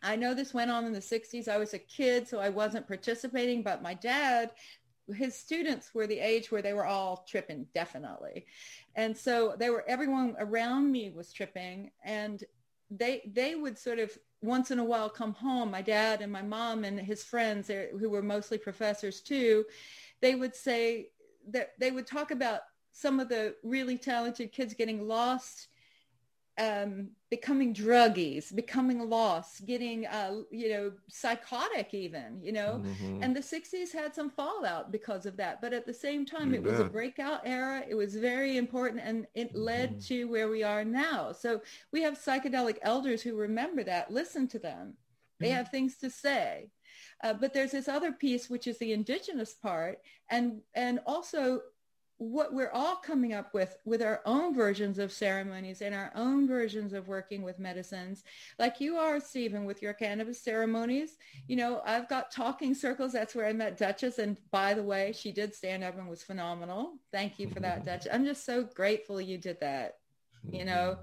i 0.00 0.14
know 0.14 0.32
this 0.32 0.54
went 0.54 0.70
on 0.70 0.84
in 0.84 0.92
the 0.92 1.00
60s 1.00 1.48
i 1.48 1.58
was 1.58 1.74
a 1.74 1.78
kid 1.80 2.28
so 2.28 2.38
i 2.38 2.48
wasn't 2.48 2.86
participating 2.86 3.64
but 3.64 3.82
my 3.82 3.94
dad 3.94 4.52
his 5.14 5.34
students 5.34 5.94
were 5.94 6.06
the 6.06 6.18
age 6.18 6.50
where 6.50 6.62
they 6.62 6.72
were 6.72 6.86
all 6.86 7.24
tripping 7.28 7.66
definitely. 7.74 8.46
And 8.94 9.16
so 9.16 9.54
they 9.58 9.70
were 9.70 9.84
everyone 9.88 10.36
around 10.38 10.90
me 10.90 11.10
was 11.10 11.32
tripping. 11.32 11.90
And 12.04 12.42
they 12.90 13.30
they 13.34 13.54
would 13.54 13.78
sort 13.78 13.98
of 13.98 14.16
once 14.42 14.70
in 14.70 14.78
a 14.78 14.84
while 14.84 15.10
come 15.10 15.32
home, 15.34 15.70
my 15.70 15.82
dad 15.82 16.20
and 16.20 16.30
my 16.32 16.42
mom 16.42 16.84
and 16.84 17.00
his 17.00 17.24
friends, 17.24 17.70
who 17.98 18.08
were 18.08 18.22
mostly 18.22 18.56
professors 18.56 19.20
too, 19.20 19.64
they 20.20 20.34
would 20.34 20.54
say 20.54 21.08
that 21.50 21.72
they 21.78 21.90
would 21.90 22.06
talk 22.06 22.30
about 22.30 22.60
some 22.92 23.20
of 23.20 23.28
the 23.28 23.54
really 23.62 23.98
talented 23.98 24.52
kids 24.52 24.74
getting 24.74 25.06
lost 25.06 25.68
um, 26.58 27.10
becoming 27.30 27.72
druggies, 27.72 28.54
becoming 28.54 29.08
lost, 29.08 29.64
getting, 29.64 30.06
uh, 30.06 30.40
you 30.50 30.70
know, 30.70 30.92
psychotic 31.08 31.94
even, 31.94 32.40
you 32.42 32.52
know, 32.52 32.82
mm-hmm. 32.84 33.22
and 33.22 33.34
the 33.34 33.40
60s 33.40 33.92
had 33.92 34.14
some 34.14 34.28
fallout 34.28 34.90
because 34.90 35.24
of 35.24 35.36
that. 35.36 35.60
But 35.60 35.72
at 35.72 35.86
the 35.86 35.94
same 35.94 36.26
time, 36.26 36.54
it 36.54 36.62
was 36.62 36.80
a 36.80 36.84
breakout 36.84 37.42
era. 37.44 37.84
It 37.88 37.94
was 37.94 38.16
very 38.16 38.56
important 38.56 39.02
and 39.04 39.26
it 39.34 39.52
mm-hmm. 39.52 39.60
led 39.60 40.00
to 40.06 40.24
where 40.24 40.48
we 40.48 40.62
are 40.62 40.84
now. 40.84 41.32
So 41.32 41.60
we 41.92 42.02
have 42.02 42.18
psychedelic 42.18 42.78
elders 42.82 43.22
who 43.22 43.36
remember 43.36 43.84
that. 43.84 44.10
Listen 44.10 44.48
to 44.48 44.58
them. 44.58 44.94
They 45.38 45.48
mm-hmm. 45.48 45.56
have 45.56 45.70
things 45.70 45.96
to 45.98 46.10
say. 46.10 46.70
Uh, 47.22 47.34
but 47.34 47.54
there's 47.54 47.72
this 47.72 47.88
other 47.88 48.12
piece, 48.12 48.50
which 48.50 48.66
is 48.66 48.78
the 48.78 48.92
indigenous 48.92 49.54
part. 49.54 49.98
And, 50.30 50.60
and 50.74 51.00
also 51.06 51.60
what 52.18 52.52
we're 52.52 52.70
all 52.72 52.96
coming 52.96 53.32
up 53.32 53.54
with 53.54 53.78
with 53.84 54.02
our 54.02 54.20
own 54.26 54.54
versions 54.54 54.98
of 54.98 55.12
ceremonies 55.12 55.80
and 55.82 55.94
our 55.94 56.10
own 56.14 56.46
versions 56.46 56.92
of 56.92 57.08
working 57.08 57.42
with 57.42 57.58
medicines. 57.58 58.24
Like 58.58 58.80
you 58.80 58.96
are 58.96 59.20
stephen 59.20 59.64
with 59.64 59.80
your 59.82 59.92
cannabis 59.94 60.40
ceremonies 60.40 61.16
you 61.46 61.56
know 61.56 61.80
i've 61.84 62.08
got 62.08 62.32
talking 62.32 62.74
circles. 62.74 63.12
That's 63.12 63.34
where 63.34 63.46
i 63.46 63.52
met 63.52 63.78
duchess 63.78 64.18
and 64.18 64.36
by 64.50 64.74
the 64.74 64.82
way 64.82 65.12
she 65.16 65.32
did 65.32 65.54
stand 65.54 65.84
up 65.84 65.96
and 65.96 66.08
was 66.08 66.22
phenomenal. 66.22 66.94
Thank 67.12 67.38
you 67.38 67.48
for 67.48 67.60
that 67.60 67.84
duchess. 67.86 68.12
I'm 68.12 68.24
just 68.24 68.44
so 68.44 68.64
grateful 68.64 69.20
you 69.20 69.38
did 69.38 69.60
that 69.60 69.94
you 70.50 70.64
know? 70.64 70.98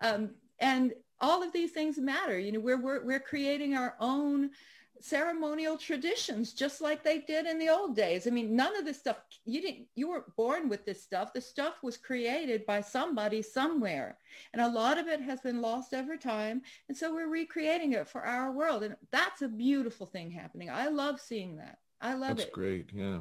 Um, 0.00 0.30
and 0.58 0.92
all 1.20 1.42
of 1.42 1.52
these 1.52 1.72
things 1.72 1.98
matter. 1.98 2.38
You 2.38 2.52
know 2.52 2.60
we're, 2.60 2.80
we're 2.80 3.04
we're 3.04 3.20
creating 3.20 3.74
our 3.74 3.94
own 4.00 4.50
ceremonial 5.00 5.76
traditions 5.76 6.52
just 6.52 6.80
like 6.80 7.02
they 7.02 7.18
did 7.18 7.46
in 7.46 7.58
the 7.58 7.68
old 7.68 7.96
days. 7.96 8.26
I 8.26 8.30
mean, 8.30 8.54
none 8.54 8.76
of 8.76 8.84
this 8.84 8.98
stuff, 8.98 9.16
you 9.44 9.60
didn't, 9.60 9.86
you 9.94 10.08
weren't 10.08 10.36
born 10.36 10.68
with 10.68 10.84
this 10.84 11.02
stuff. 11.02 11.32
The 11.32 11.40
stuff 11.40 11.82
was 11.82 11.96
created 11.96 12.66
by 12.66 12.80
somebody 12.80 13.42
somewhere. 13.42 14.18
And 14.52 14.62
a 14.62 14.68
lot 14.68 14.98
of 14.98 15.08
it 15.08 15.20
has 15.20 15.40
been 15.40 15.60
lost 15.60 15.94
over 15.94 16.16
time. 16.16 16.62
And 16.88 16.96
so 16.96 17.12
we're 17.12 17.28
recreating 17.28 17.92
it 17.92 18.08
for 18.08 18.22
our 18.22 18.52
world. 18.52 18.82
And 18.82 18.96
that's 19.10 19.42
a 19.42 19.48
beautiful 19.48 20.06
thing 20.06 20.30
happening. 20.30 20.70
I 20.70 20.88
love 20.88 21.20
seeing 21.20 21.56
that. 21.56 21.78
I 22.02 22.14
love 22.14 22.36
That's 22.36 22.42
it. 22.42 22.44
That's 22.44 22.54
great. 22.54 22.90
Yeah. 22.94 23.18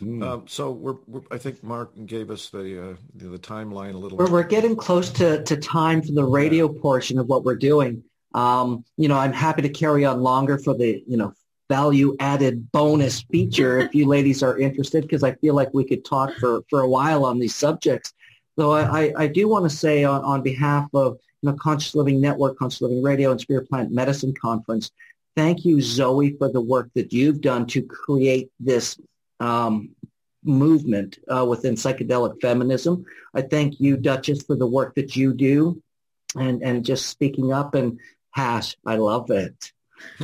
Mm. 0.00 0.22
Um, 0.22 0.44
so 0.46 0.70
we're, 0.70 0.96
we're, 1.06 1.22
I 1.30 1.38
think 1.38 1.64
Mark 1.64 1.92
gave 2.06 2.30
us 2.30 2.50
the 2.50 2.90
uh, 2.90 2.96
the, 3.14 3.28
the, 3.30 3.38
timeline 3.38 3.94
a 3.94 3.98
little. 3.98 4.18
We're, 4.18 4.30
we're 4.30 4.42
getting 4.44 4.76
close 4.76 5.10
to, 5.10 5.42
to 5.42 5.56
time 5.56 6.02
for 6.02 6.12
the 6.12 6.24
radio 6.24 6.72
yeah. 6.72 6.80
portion 6.80 7.18
of 7.18 7.26
what 7.26 7.44
we're 7.44 7.56
doing. 7.56 8.04
Um, 8.34 8.84
you 8.96 9.08
know, 9.08 9.16
I'm 9.16 9.32
happy 9.32 9.62
to 9.62 9.68
carry 9.68 10.04
on 10.04 10.22
longer 10.22 10.58
for 10.58 10.74
the, 10.74 11.02
you 11.06 11.16
know, 11.16 11.32
value 11.68 12.16
added 12.18 12.70
bonus 12.72 13.22
feature 13.22 13.78
if 13.78 13.94
you 13.94 14.06
ladies 14.06 14.42
are 14.42 14.58
interested, 14.58 15.02
because 15.02 15.22
I 15.22 15.34
feel 15.34 15.54
like 15.54 15.72
we 15.72 15.84
could 15.84 16.04
talk 16.04 16.34
for, 16.40 16.62
for 16.68 16.80
a 16.80 16.88
while 16.88 17.24
on 17.24 17.38
these 17.38 17.54
subjects. 17.54 18.12
Though 18.56 18.72
I, 18.72 19.12
I 19.16 19.26
do 19.28 19.48
want 19.48 19.70
to 19.70 19.74
say 19.74 20.04
on, 20.04 20.22
on 20.22 20.42
behalf 20.42 20.88
of 20.92 21.18
you 21.42 21.50
know, 21.50 21.56
Conscious 21.56 21.94
Living 21.94 22.20
Network, 22.20 22.58
Conscious 22.58 22.82
Living 22.82 23.02
Radio, 23.02 23.30
and 23.30 23.40
Spirit 23.40 23.68
Plant 23.68 23.92
Medicine 23.92 24.34
Conference, 24.34 24.90
thank 25.36 25.64
you, 25.64 25.80
Zoe, 25.80 26.36
for 26.36 26.50
the 26.50 26.60
work 26.60 26.90
that 26.94 27.12
you've 27.12 27.40
done 27.40 27.66
to 27.68 27.82
create 27.82 28.50
this 28.58 29.00
um, 29.38 29.90
movement 30.44 31.18
uh, 31.28 31.46
within 31.46 31.74
psychedelic 31.74 32.40
feminism. 32.40 33.04
I 33.32 33.42
thank 33.42 33.80
you, 33.80 33.96
Duchess, 33.96 34.42
for 34.42 34.56
the 34.56 34.66
work 34.66 34.94
that 34.96 35.14
you 35.16 35.32
do 35.32 35.80
and, 36.36 36.62
and 36.62 36.84
just 36.84 37.06
speaking 37.06 37.52
up 37.52 37.74
and 37.74 37.98
Hash, 38.30 38.76
I 38.86 38.96
love 38.96 39.30
it. 39.30 39.72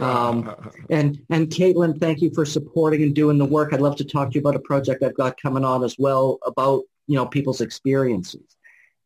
Um, 0.00 0.72
and 0.90 1.20
and 1.30 1.48
Caitlin, 1.48 1.98
thank 2.00 2.22
you 2.22 2.30
for 2.32 2.44
supporting 2.44 3.02
and 3.02 3.14
doing 3.14 3.38
the 3.38 3.44
work. 3.44 3.72
I'd 3.72 3.80
love 3.80 3.96
to 3.96 4.04
talk 4.04 4.30
to 4.30 4.34
you 4.34 4.40
about 4.40 4.56
a 4.56 4.60
project 4.60 5.02
I've 5.02 5.16
got 5.16 5.40
coming 5.40 5.64
on 5.64 5.84
as 5.84 5.96
well 5.98 6.38
about 6.46 6.84
you 7.06 7.16
know 7.16 7.26
people's 7.26 7.60
experiences. 7.60 8.56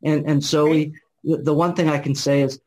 And 0.03 0.27
and 0.29 0.45
so 0.45 0.67
we, 0.67 0.95
the 1.25 1.55
one 1.55 1.75
thing 1.75 1.89
I 1.89 1.99
can 1.99 2.15
say 2.15 2.43
is 2.43 2.61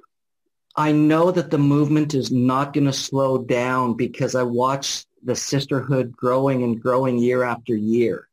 I 0.76 0.92
know 0.92 1.32
that 1.32 1.52
the 1.52 1.58
movement 1.58 2.14
is 2.14 2.32
not 2.32 2.74
going 2.74 2.86
to 2.86 2.94
slow 2.94 3.38
down 3.38 3.94
because 3.94 4.36
I 4.36 4.44
watch 4.44 5.06
the 5.24 5.36
sisterhood 5.36 6.16
growing 6.16 6.64
and 6.64 6.82
growing 6.82 7.18
year 7.18 7.44
after 7.44 7.76
year. 7.76 8.28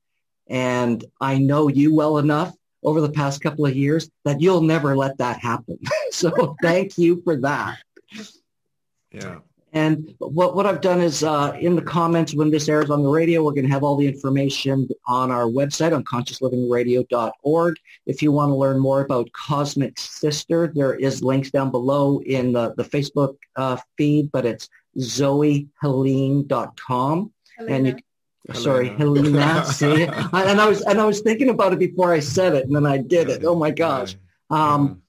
And 0.49 1.05
I 1.21 1.39
know 1.39 1.69
you 1.69 1.95
well 1.95 2.19
enough 2.19 2.55
over 2.83 3.01
the 3.01 3.13
past 3.13 3.41
couple 3.41 3.67
of 3.67 3.77
years 3.77 4.11
that 4.25 4.41
you'll 4.41 4.63
never 4.63 4.97
let 4.97 5.19
that 5.19 5.39
happen. 5.39 5.79
so 6.11 6.57
thank 6.63 6.99
you 6.99 7.23
for 7.23 7.37
that. 7.37 7.79
Yeah. 9.11 9.39
And 9.73 10.17
what, 10.19 10.57
what 10.57 10.67
I've 10.67 10.81
done 10.81 11.01
is 11.01 11.23
uh, 11.23 11.57
in 11.61 11.77
the 11.77 11.83
comments 11.83 12.35
when 12.35 12.51
this 12.51 12.69
airs 12.69 12.91
on 12.91 13.05
the 13.05 13.09
radio, 13.09 13.45
we're 13.45 13.53
going 13.53 13.67
to 13.67 13.73
have 13.73 13.85
all 13.85 13.97
the 13.97 14.09
information 14.09 14.89
on 15.07 15.31
our 15.31 15.45
website 15.45 15.95
on 15.95 16.03
consciousliving.radio.org. 16.03 17.77
If 18.07 18.21
you 18.21 18.33
want 18.33 18.51
to 18.51 18.57
learn 18.57 18.81
more 18.81 19.03
about 19.03 19.31
Cosmic 19.33 19.97
Sister, 19.99 20.73
there 20.75 20.95
is 20.95 21.23
links 21.23 21.53
down 21.53 21.71
below 21.71 22.21
in 22.27 22.53
the, 22.53 22.75
the 22.75 22.83
Facebook 22.83 23.37
uh, 23.55 23.77
feed, 23.97 24.33
but 24.33 24.45
it's 24.45 24.69
zoehelene.com. 24.99 27.33
Helena. 27.57 27.77
And 27.77 27.87
you, 27.87 27.97
Helena. 28.49 28.65
sorry, 28.65 28.89
Helena. 28.89 29.65
see, 29.67 30.03
and 30.03 30.61
I 30.61 30.69
was 30.69 30.83
and 30.83 31.01
I 31.01 31.05
was 31.05 31.21
thinking 31.21 31.51
about 31.51 31.73
it 31.73 31.79
before 31.79 32.13
I 32.13 32.19
said 32.19 32.55
it, 32.55 32.65
and 32.65 32.75
then 32.75 32.87
I 32.87 32.99
did 32.99 33.29
it. 33.29 33.45
Oh 33.45 33.55
my 33.55 33.71
gosh. 33.71 34.17
Um, 34.49 35.03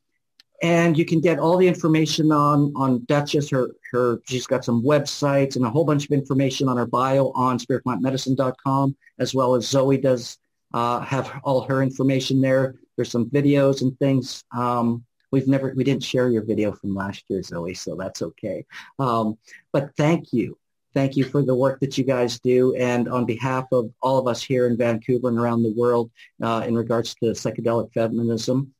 and 0.61 0.97
you 0.97 1.05
can 1.05 1.21
get 1.21 1.39
all 1.39 1.57
the 1.57 1.67
information 1.67 2.31
on 2.31 2.73
on 2.75 3.03
Duchess. 3.05 3.49
Her 3.49 3.71
her 3.91 4.19
she's 4.25 4.47
got 4.47 4.65
some 4.65 4.83
websites 4.83 5.55
and 5.55 5.65
a 5.65 5.69
whole 5.69 5.85
bunch 5.85 6.05
of 6.05 6.11
information 6.11 6.67
on 6.67 6.77
her 6.77 6.85
bio 6.85 7.31
on 7.31 7.59
spiritplantmedicine.com, 7.59 8.95
as 9.19 9.33
well 9.33 9.55
as 9.55 9.67
Zoe 9.67 9.97
does 9.97 10.37
uh, 10.73 11.01
have 11.01 11.39
all 11.43 11.61
her 11.61 11.81
information 11.81 12.41
there. 12.41 12.75
There's 12.95 13.11
some 13.11 13.29
videos 13.29 13.81
and 13.81 13.97
things. 13.99 14.43
Um, 14.55 15.03
we've 15.31 15.47
never 15.47 15.73
we 15.75 15.83
didn't 15.83 16.03
share 16.03 16.29
your 16.29 16.43
video 16.43 16.71
from 16.71 16.95
last 16.95 17.23
year, 17.27 17.41
Zoe, 17.41 17.73
so 17.73 17.95
that's 17.95 18.21
okay. 18.21 18.65
Um, 18.99 19.37
but 19.71 19.91
thank 19.97 20.33
you. 20.33 20.57
Thank 20.93 21.15
you 21.15 21.23
for 21.23 21.41
the 21.41 21.55
work 21.55 21.79
that 21.79 21.97
you 21.97 22.03
guys 22.03 22.39
do. 22.39 22.75
And 22.75 23.07
on 23.07 23.25
behalf 23.25 23.65
of 23.71 23.91
all 24.01 24.19
of 24.19 24.27
us 24.27 24.43
here 24.43 24.67
in 24.67 24.75
Vancouver 24.75 25.29
and 25.29 25.39
around 25.39 25.63
the 25.63 25.73
world 25.73 26.11
uh, 26.43 26.65
in 26.67 26.75
regards 26.75 27.15
to 27.15 27.27
psychedelic 27.27 27.93
feminism, 27.93 28.73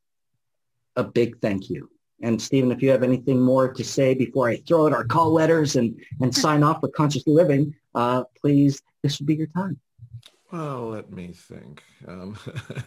a 0.98 1.04
big 1.04 1.40
thank 1.40 1.70
you. 1.70 1.90
And 2.22 2.42
Stephen, 2.42 2.72
if 2.72 2.82
you 2.82 2.90
have 2.92 3.04
anything 3.04 3.40
more 3.40 3.72
to 3.74 3.84
say 3.84 4.14
before 4.14 4.50
I 4.50 4.58
throw 4.58 4.88
out 4.88 4.94
our 4.94 5.04
call 5.04 5.32
letters 5.32 5.76
and, 5.76 6.00
and 6.20 6.36
sign 6.36 6.64
off 6.64 6.82
with 6.82 6.94
Conscious 6.94 7.26
Living, 7.26 7.74
uh, 7.96 8.24
please, 8.40 8.82
this 9.02 9.20
would 9.20 9.28
be 9.28 9.36
your 9.36 9.48
time. 9.48 9.80
Well, 10.52 10.90
let 10.90 11.10
me 11.12 11.28
think. 11.28 11.82
Um, 12.08 12.38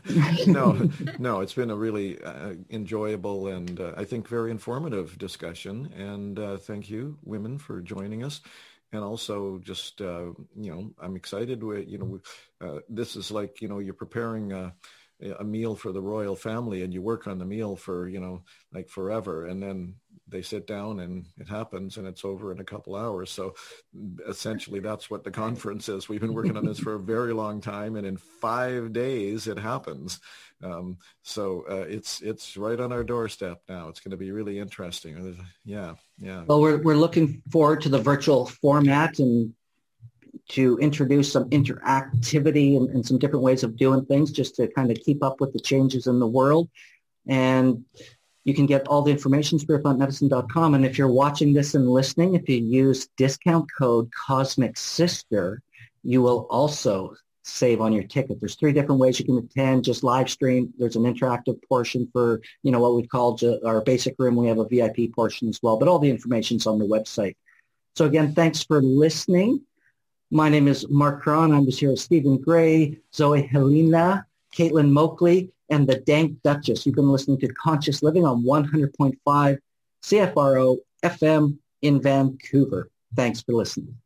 no, 0.47 0.89
no, 1.19 1.41
it's 1.41 1.55
been 1.55 1.71
a 1.71 1.77
really 1.77 2.23
uh, 2.23 2.55
enjoyable 2.69 3.49
and 3.49 3.81
uh, 3.81 3.93
I 3.97 4.05
think 4.05 4.29
very 4.29 4.51
informative 4.51 5.17
discussion. 5.17 5.91
And 5.97 6.39
uh, 6.39 6.59
thank 6.59 6.91
you, 6.91 7.17
women, 7.25 7.59
for 7.59 7.81
joining 7.81 8.23
us. 8.23 8.43
And 8.93 9.03
also, 9.03 9.59
just 9.59 10.03
uh, 10.03 10.33
you 10.57 10.71
know, 10.71 10.91
I'm 11.01 11.17
excited. 11.17 11.65
With 11.65 11.89
you 11.89 11.99
know, 11.99 12.21
uh, 12.61 12.81
this 12.89 13.17
is 13.17 13.31
like 13.31 13.61
you 13.61 13.67
know, 13.67 13.81
you're 13.81 13.95
preparing 13.95 14.53
uh, 14.53 14.71
a 15.39 15.45
meal 15.45 15.75
for 15.75 15.93
the 15.93 16.03
royal 16.03 16.37
family 16.37 16.83
and 16.83 16.93
you 16.93 17.01
work 17.01 17.27
on 17.27 17.39
the 17.39 17.45
meal 17.45 17.77
for 17.77 18.09
you 18.09 18.21
know 18.21 18.43
like 18.73 18.89
forever. 18.89 19.47
And 19.47 19.63
then 19.63 19.95
they 20.27 20.43
sit 20.43 20.67
down 20.67 21.01
and 21.01 21.27
it 21.39 21.49
happens 21.49 21.97
and 21.97 22.07
it's 22.07 22.25
over 22.25 22.51
in 22.51 22.59
a 22.59 22.65
couple 22.65 22.97
hours. 22.97 23.31
So 23.31 23.55
essentially 24.27 24.81
that's 24.81 25.11
what 25.11 25.23
the 25.23 25.31
conference 25.31 25.89
is. 25.89 26.09
We've 26.09 26.21
been 26.21 26.35
working 26.35 26.57
on 26.57 26.65
this 26.65 26.79
for 26.79 26.95
a 26.95 27.01
very 27.01 27.35
long 27.35 27.61
time 27.61 27.97
and 27.97 28.07
in 28.07 28.17
five 28.17 28.93
days 28.93 29.47
it 29.47 29.59
happens. 29.59 30.21
Um, 30.63 30.99
so 31.23 31.65
uh, 31.71 31.85
it's 31.89 32.23
it's 32.23 32.57
right 32.57 32.81
on 32.81 32.91
our 32.91 33.05
doorstep 33.05 33.61
now. 33.69 33.89
It's 33.89 34.01
going 34.01 34.13
to 34.13 34.17
be 34.17 34.31
really 34.31 34.59
interesting. 34.59 35.39
Yeah 35.65 35.95
yeah. 36.19 36.45
Well 36.47 36.61
we're, 36.61 36.79
we're 36.79 36.97
looking 36.97 37.43
forward 37.51 37.83
to 37.83 37.89
the 37.89 37.99
virtual 38.01 38.47
format 38.47 39.19
and 39.19 39.55
to 40.51 40.79
introduce 40.79 41.33
some 41.33 41.49
interactivity 41.51 42.77
and, 42.77 42.91
and, 42.91 43.07
some 43.07 43.19
different 43.19 43.43
ways 43.45 43.63
of 43.63 43.77
doing 43.77 44.05
things 44.05 44.31
just 44.31 44.57
to 44.57 44.69
kind 44.69 44.91
of 44.91 44.99
keep 44.99 45.23
up 45.23 45.41
with 45.41 45.53
the 45.53 45.61
changes 45.61 46.07
in 46.07 46.19
the 46.19 46.27
world. 46.27 46.69
And 47.27 47.85
You 48.45 48.53
can 48.53 48.67
get 48.67 48.87
all 48.89 49.03
the 49.03 49.11
information, 49.11 49.59
spiritplantmedicine.com. 49.59 50.75
And 50.75 50.85
if 50.85 50.99
you're 50.99 51.11
watching 51.11 51.55
this 51.55 51.75
and 51.75 51.89
listening, 51.89 52.35
if 52.35 52.49
you 52.49 52.57
use 52.57 53.09
discount 53.17 53.67
code 53.77 54.11
Cosmic 54.13 54.77
Sister, 54.77 55.63
you 56.03 56.21
will 56.21 56.47
also 56.51 57.17
save 57.43 57.81
on 57.81 57.93
your 57.93 58.05
ticket. 58.05 58.41
There's 58.41 58.57
three 58.57 58.73
different 58.73 59.01
ways 59.01 59.19
you 59.19 59.27
can 59.27 59.39
attend, 59.39 59.85
just 59.85 60.05
live 60.05 60.29
stream. 60.31 60.73
There's 60.79 60.97
an 60.97 61.05
interactive 61.05 61.59
portion 61.69 62.09
for, 62.13 62.41
you 62.63 62.71
know, 62.71 62.81
what 62.81 62.97
we 62.97 63.07
call 63.07 63.39
our 63.65 63.81
basic 63.81 64.15
room. 64.19 64.37
We 64.37 64.49
have 64.49 64.59
a 64.59 64.69
VIP 64.69 65.15
portion 65.15 65.49
as 65.49 65.61
well, 65.63 65.79
but 65.79 65.89
all 65.89 65.99
the 65.99 66.11
information's 66.11 66.67
on 66.67 66.79
the 66.79 66.87
website. 66.87 67.37
So 67.97 68.07
again, 68.07 68.35
thanks 68.35 68.63
for 68.63 68.83
listening. 68.83 69.63
My 70.35 70.49
name 70.49 70.67
is 70.67 70.89
Mark 70.89 71.23
Cron. 71.23 71.53
I'm 71.53 71.65
just 71.65 71.79
here 71.79 71.91
with 71.91 72.01
Stephen 72.01 72.39
Gray, 72.39 72.99
Zoe 73.15 73.41
Helena, 73.41 74.27
Caitlin 74.53 74.91
Moakley, 74.91 75.53
and 75.71 75.87
the 75.87 76.01
Dank 76.01 76.43
Duchess. 76.43 76.85
You've 76.85 76.97
been 76.97 77.13
listening 77.13 77.39
to 77.39 77.49
Conscious 77.51 78.03
Living 78.03 78.27
on 78.27 78.43
100.5 78.43 79.59
CFRO 80.03 80.79
FM 81.05 81.59
in 81.83 82.03
Vancouver. 82.03 82.91
Thanks 83.15 83.43
for 83.43 83.53
listening. 83.53 83.97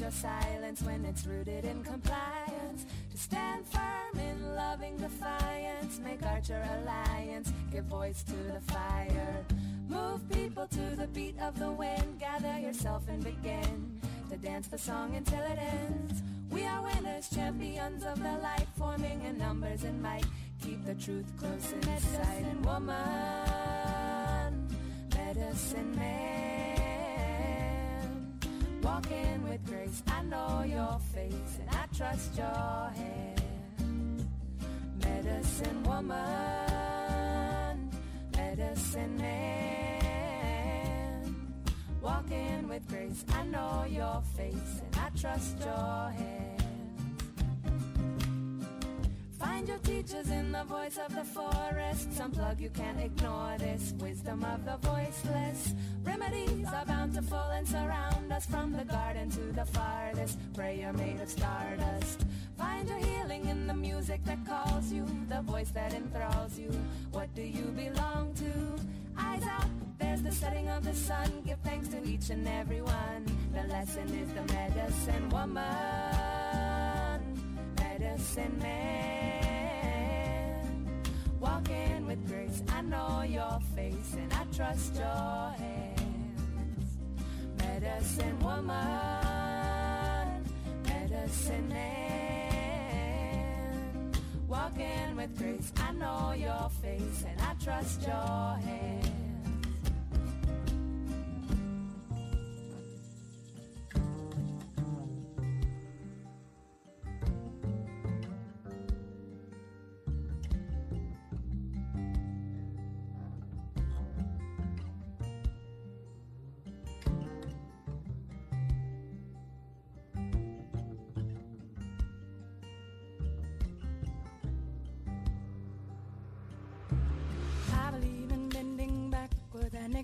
Your 0.00 0.10
silence 0.10 0.82
when 0.82 1.04
it's 1.04 1.26
rooted 1.26 1.64
in 1.64 1.82
compliance. 1.82 2.86
To 3.10 3.18
stand 3.18 3.66
firm 3.66 4.20
in 4.20 4.54
loving 4.54 4.96
defiance, 4.96 5.98
make 5.98 6.24
Archer 6.24 6.62
alliance, 6.78 7.52
give 7.72 7.84
voice 7.84 8.22
to 8.22 8.36
the 8.52 8.60
fire. 8.72 9.44
Move 9.88 10.20
people 10.30 10.66
to 10.68 10.96
the 10.96 11.08
beat 11.08 11.36
of 11.40 11.58
the 11.58 11.70
wind, 11.70 12.20
gather 12.20 12.58
yourself 12.58 13.02
and 13.08 13.24
begin 13.24 14.00
to 14.30 14.36
dance 14.36 14.68
the 14.68 14.78
song 14.78 15.14
until 15.16 15.42
it 15.42 15.58
ends. 15.58 16.22
We 16.50 16.64
are 16.64 16.82
winners, 16.82 17.28
champions 17.28 18.04
of 18.04 18.22
the 18.22 18.38
light, 18.38 18.68
forming 18.76 19.22
in 19.24 19.38
numbers 19.38 19.84
and 19.84 20.00
might. 20.02 20.26
Keep 20.62 20.84
the 20.84 20.94
truth 20.94 21.26
close 21.38 21.72
in 21.72 21.82
sight. 21.82 22.44
And 22.50 22.64
woman, 22.64 22.94
medicine 25.14 25.96
man 25.96 26.37
walking 28.88 29.42
with 29.48 29.64
grace. 29.66 30.02
I 30.06 30.22
know 30.22 30.62
your 30.66 30.98
face 31.14 31.58
and 31.60 31.68
I 31.70 31.84
trust 31.96 32.36
your 32.36 32.90
hand. 33.00 33.40
Medicine 35.04 35.82
woman, 35.84 36.16
medicine 38.36 39.16
man. 39.18 40.54
Walking 42.00 42.68
with 42.68 42.86
grace. 42.88 43.24
I 43.38 43.44
know 43.44 43.84
your 43.88 44.22
face 44.36 44.82
and 44.84 44.96
I 44.96 45.10
trust 45.20 45.58
your 45.60 46.12
hand. 46.20 46.47
Find 49.38 49.68
your 49.68 49.78
teachers 49.78 50.30
in 50.30 50.50
the 50.52 50.64
voice 50.64 50.98
of 50.98 51.14
the 51.14 51.24
forest. 51.24 52.10
Unplug, 52.18 52.60
you 52.60 52.70
can't 52.70 53.00
ignore 53.00 53.56
this. 53.58 53.94
Wisdom 53.98 54.44
of 54.44 54.64
the 54.64 54.76
voiceless. 54.88 55.74
Remedies 56.02 56.66
are 56.72 56.84
bountiful 56.84 57.46
and 57.52 57.66
surround 57.66 58.32
us 58.32 58.46
from 58.46 58.72
the 58.72 58.84
garden 58.84 59.30
to 59.30 59.40
the 59.52 59.64
farthest. 59.64 60.38
Prayer 60.54 60.92
made 60.92 61.20
of 61.20 61.28
stardust. 61.28 62.26
Find 62.56 62.88
your 62.88 62.98
healing 62.98 63.46
in 63.46 63.66
the 63.68 63.74
music 63.74 64.24
that 64.24 64.44
calls 64.44 64.92
you, 64.92 65.06
the 65.28 65.42
voice 65.42 65.70
that 65.70 65.94
enthralls 65.94 66.58
you. 66.58 66.70
What 67.12 67.32
do 67.36 67.42
you 67.42 67.66
belong 67.76 68.34
to? 68.34 68.82
Eyes 69.16 69.42
out, 69.44 69.70
there's 69.98 70.22
the 70.22 70.32
setting 70.32 70.68
of 70.68 70.84
the 70.84 70.94
sun. 70.94 71.42
Give 71.46 71.58
thanks 71.60 71.88
to 71.88 72.02
each 72.04 72.30
and 72.30 72.46
every 72.48 72.82
one. 72.82 73.24
The 73.54 73.68
lesson 73.68 74.08
is 74.08 74.32
the 74.32 74.52
medicine 74.52 75.28
woman, 75.28 75.64
medicine 78.18 78.58
man 78.58 80.08
walking 81.40 82.06
with 82.06 82.26
grace. 82.26 82.62
I 82.68 82.80
know 82.82 83.22
your 83.22 83.60
face 83.76 84.16
and 84.16 84.32
I 84.32 84.44
trust 84.54 84.96
your 84.96 85.54
hands. 85.56 86.98
Medicine 87.58 88.40
woman, 88.40 88.74
medicine 90.84 91.68
man. 91.68 92.90
Walking 94.48 95.14
with 95.16 95.38
grace. 95.38 95.72
I 95.76 95.92
know 95.92 96.32
your 96.32 96.70
face 96.82 97.24
and 97.28 97.40
I 97.40 97.54
trust 97.62 98.02
your 98.02 98.58
hands. 98.64 99.27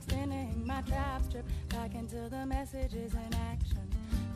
Extending 0.04 0.66
my 0.66 0.82
trap 0.82 1.22
strip 1.24 1.46
back 1.70 1.94
into 1.94 2.28
the 2.28 2.44
messages 2.44 3.14
in 3.14 3.34
action. 3.52 3.78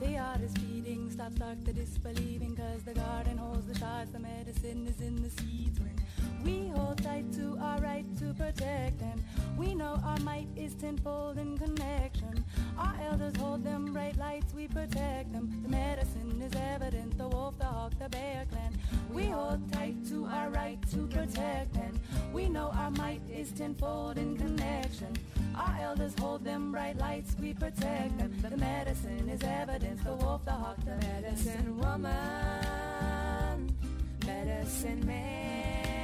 The 0.00 0.16
art 0.16 0.40
is 0.40 0.52
feeding, 0.54 1.10
stop, 1.10 1.32
start 1.34 1.64
the 1.64 1.72
disbelieving, 1.72 2.56
cause 2.56 2.82
the 2.84 2.94
garden 2.94 3.36
holds 3.36 3.66
the 3.66 3.76
shards, 3.78 4.10
the 4.12 4.18
medicine 4.18 4.86
is 4.86 5.00
in 5.00 5.22
the 5.22 5.28
seeds. 5.28 5.78
When 5.80 5.96
we 6.44 6.68
hold 6.68 7.02
tight 7.02 7.30
to 7.34 7.58
our 7.60 7.78
right 7.80 8.06
to 8.18 8.32
protect 8.32 9.02
and 9.02 9.22
we 9.58 9.74
know 9.74 10.00
our 10.04 10.18
might 10.20 10.48
is 10.56 10.74
tenfold 10.74 11.36
in 11.36 11.58
connection. 11.58 12.44
Our 12.78 12.94
elders 13.10 13.36
hold 13.36 13.64
them 13.64 13.92
bright 13.92 14.16
lights, 14.16 14.54
we 14.54 14.68
protect 14.68 15.32
them. 15.32 15.60
The 15.62 15.68
medicine 15.68 16.40
is 16.40 16.52
evident, 16.54 17.18
the 17.18 17.28
wolf, 17.28 17.58
the 17.58 17.66
hawk, 17.66 17.92
the 17.98 18.08
bear 18.08 18.46
clan. 18.50 18.78
We 19.12 19.24
hold 19.26 19.70
tight 19.72 19.96
to 20.10 20.26
our 20.26 20.48
right 20.50 20.78
to 20.92 21.06
protect 21.08 21.76
and 21.76 21.98
We 22.32 22.48
know 22.48 22.70
our 22.74 22.90
might 22.92 23.22
is 23.28 23.50
tenfold 23.52 24.18
in 24.18 24.36
connection. 24.36 25.16
Our 25.58 25.76
elders 25.82 26.14
hold 26.20 26.44
them 26.44 26.70
bright 26.70 26.96
lights, 26.98 27.34
we 27.40 27.52
protect 27.52 28.16
them. 28.18 28.32
The 28.40 28.56
medicine 28.56 29.28
is 29.28 29.42
evidence, 29.42 30.00
the 30.04 30.14
wolf, 30.14 30.44
the 30.44 30.52
hawk, 30.52 30.76
the 30.84 30.94
medicine 31.04 31.76
woman, 31.78 32.14
medicine 34.24 35.04
man. 35.04 35.98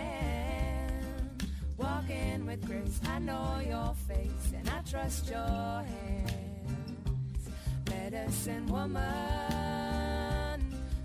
Walking 1.76 2.46
with 2.46 2.66
grace, 2.66 3.00
I 3.06 3.20
know 3.20 3.60
your 3.64 3.94
face 4.08 4.52
and 4.56 4.68
I 4.68 4.80
trust 4.90 5.28
your 5.30 5.38
hands. 5.38 6.32
Medicine 7.88 8.66
woman, 8.66 9.02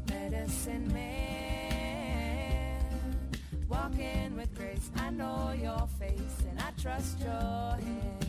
medicine 0.08 0.91
man. 0.91 2.84
Walking 3.68 4.36
with 4.36 4.56
grace, 4.56 4.89
I 4.95 5.12
know 5.12 5.54
your 5.62 5.88
face 6.00 6.45
and 6.50 6.60
I 6.60 6.72
trust 6.82 7.20
your 7.20 7.30
hands. 7.32 8.29